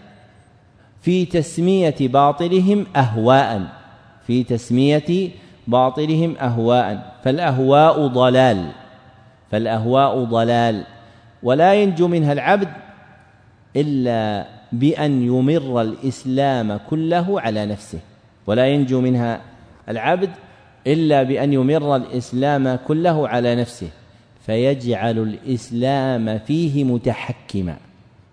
في 1.02 1.24
تسمية 1.24 1.96
باطلهم 2.00 2.86
أهواء. 2.96 3.82
في 4.26 4.44
تسمية 4.44 5.30
باطلهم 5.66 6.36
أهواء 6.36 7.14
فالأهواء 7.24 8.06
ضلال 8.06 8.70
فالأهواء 9.50 10.24
ضلال. 10.24 10.84
ولا 11.42 11.74
ينجو 11.74 12.08
منها 12.08 12.32
العبد 12.32 12.68
إلا 13.76 14.46
بأن 14.72 15.22
يمر 15.22 15.80
الإسلام 15.82 16.80
كله 16.90 17.40
على 17.40 17.66
نفسه. 17.66 17.98
ولا 18.46 18.66
ينجو 18.66 19.00
منها 19.00 19.40
العبد 19.88 20.30
إلا 20.86 21.22
بأن 21.22 21.52
يمر 21.52 21.96
الإسلام 21.96 22.78
كله 22.86 23.28
على 23.28 23.54
نفسه. 23.54 23.88
فيجعل 24.46 25.18
الإسلام 25.18 26.38
فيه 26.38 26.84
متحكما 26.84 27.76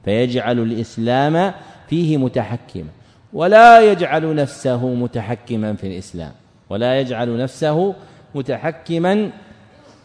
فيجعل 0.06 0.60
الإسلام 0.60 1.54
فيه 1.90 2.18
متحكما. 2.18 2.90
ولا 3.34 3.92
يجعل 3.92 4.36
نفسه 4.36 4.88
متحكما 4.88 5.74
في 5.74 5.88
الإسلام. 5.88 6.32
ولا 6.70 7.00
يجعل 7.00 7.38
نفسه 7.38 7.96
متحكما 8.36 9.32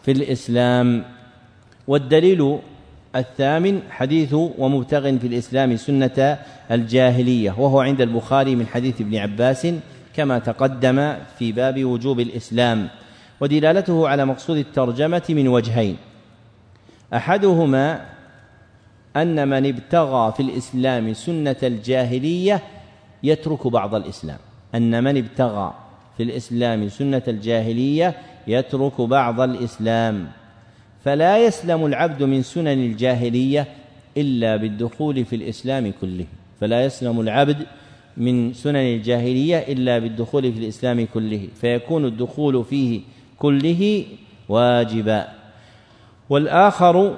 في 0.03 0.11
الإسلام. 0.11 1.03
والدليل 1.87 2.59
الثامن 3.15 3.81
حديث 3.89 4.33
ومبتغ 4.33 5.17
في 5.17 5.27
الإسلام 5.27 5.77
سنة 5.77 6.37
الجاهلية 6.71 7.55
وهو 7.57 7.79
عند 7.79 8.01
البخاري 8.01 8.55
من 8.55 8.67
حديث 8.67 9.01
ابن 9.01 9.15
عباس 9.15 9.67
كما 10.15 10.39
تقدم 10.39 11.15
في 11.39 11.51
باب 11.51 11.85
وجوب 11.85 12.19
الإسلام 12.19 12.89
ودلالته 13.41 14.09
على 14.09 14.25
مقصود 14.25 14.57
الترجمة 14.57 15.23
من 15.29 15.47
وجهين. 15.47 15.97
أحدهما 17.13 18.05
أن 19.15 19.47
من 19.47 19.65
ابتغى 19.65 20.33
في 20.37 20.39
الإسلام 20.39 21.13
سنة 21.13 21.55
الجاهلية 21.63 22.61
يترك 23.23 23.67
بعض 23.67 23.95
الإسلام 23.95 24.37
أن 24.75 25.03
من 25.03 25.17
ابتغى 25.17 25.73
في 26.17 26.23
الإسلام 26.23 26.89
سنة 26.89 27.21
الجاهلية 27.27 28.15
يترك 28.47 29.01
بعض 29.01 29.41
الإسلام. 29.41 30.27
فلا 31.03 31.37
يسلم 31.37 31.85
العبد 31.85 32.23
من 32.23 32.41
سنن 32.41 32.67
الجاهلية 32.67 33.67
إلا 34.17 34.55
بالدخول 34.55 35.25
في 35.25 35.35
الإسلام 35.35 35.93
كله. 36.01 36.25
فلا 36.61 36.85
يسلم 36.85 37.19
العبد 37.19 37.65
من 38.17 38.53
سنن 38.53 38.75
الجاهلية 38.75 39.57
إلا 39.57 39.99
بالدخول 39.99 40.53
في 40.53 40.59
الإسلام 40.59 41.07
كله. 41.13 41.47
فيكون 41.61 42.05
الدخول 42.05 42.65
فيه 42.65 43.01
كله 43.37 44.05
واجبا. 44.49 45.27
والآخر 46.29 47.17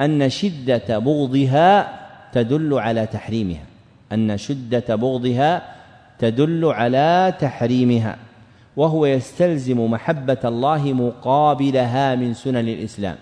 أن 0.00 0.30
شدة 0.30 0.98
بغضها 0.98 2.00
تدل 2.32 2.74
على 2.74 3.06
تحريمها. 3.06 3.64
أن 4.12 4.38
شدة 4.38 4.96
بغضها 4.96 5.79
تدل 6.20 6.64
على 6.64 7.34
تحريمها 7.40 8.16
وهو 8.76 9.06
يستلزم 9.06 9.90
محبة 9.90 10.38
الله 10.44 10.92
مقابلها 10.92 12.14
من 12.14 12.34
سنن 12.34 12.68
الإسلام 12.68 13.16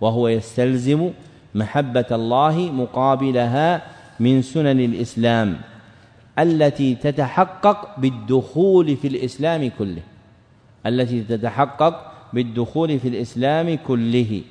وهو 0.00 0.28
يستلزم 0.28 1.10
محبة 1.54 2.06
الله 2.12 2.70
مقابلها 2.72 3.82
من 4.20 4.42
سنن 4.42 4.80
الإسلام 4.80 5.56
التي 6.38 6.94
تتحقق 6.94 8.00
بالدخول 8.00 8.96
في 8.96 9.08
الإسلام 9.08 9.70
كله 9.78 10.02
التي 10.86 11.20
تتحقق 11.22 12.12
بالدخول 12.32 12.98
في 12.98 13.08
الإسلام 13.08 13.78
كله. 13.86 14.42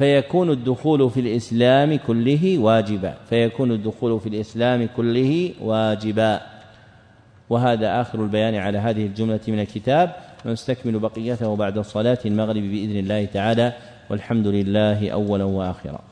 فيكون 0.00 0.50
الدخول 0.50 1.10
في 1.10 1.20
الإسلام 1.20 1.96
كله 1.96 2.58
واجبا. 2.58 3.14
فيكون 3.30 3.72
الدخول 3.72 4.20
في 4.20 4.28
الإسلام 4.28 4.88
كله 4.96 5.52
واجبا. 5.60 6.40
وهذا 7.50 8.00
آخر 8.00 8.22
البيان 8.22 8.54
على 8.54 8.78
هذه 8.78 9.06
الجملة 9.06 9.40
من 9.48 9.60
الكتاب. 9.60 10.12
ونستكمل 10.46 10.98
بقيته 10.98 11.56
بعد 11.56 11.78
صلاة 11.78 12.18
المغرب 12.26 12.62
بإذن 12.62 12.98
الله 12.98 13.24
تعالى. 13.24 13.72
والحمد 14.10 14.46
لله 14.46 15.10
أولا 15.10 15.44
وآخرا. 15.44 16.09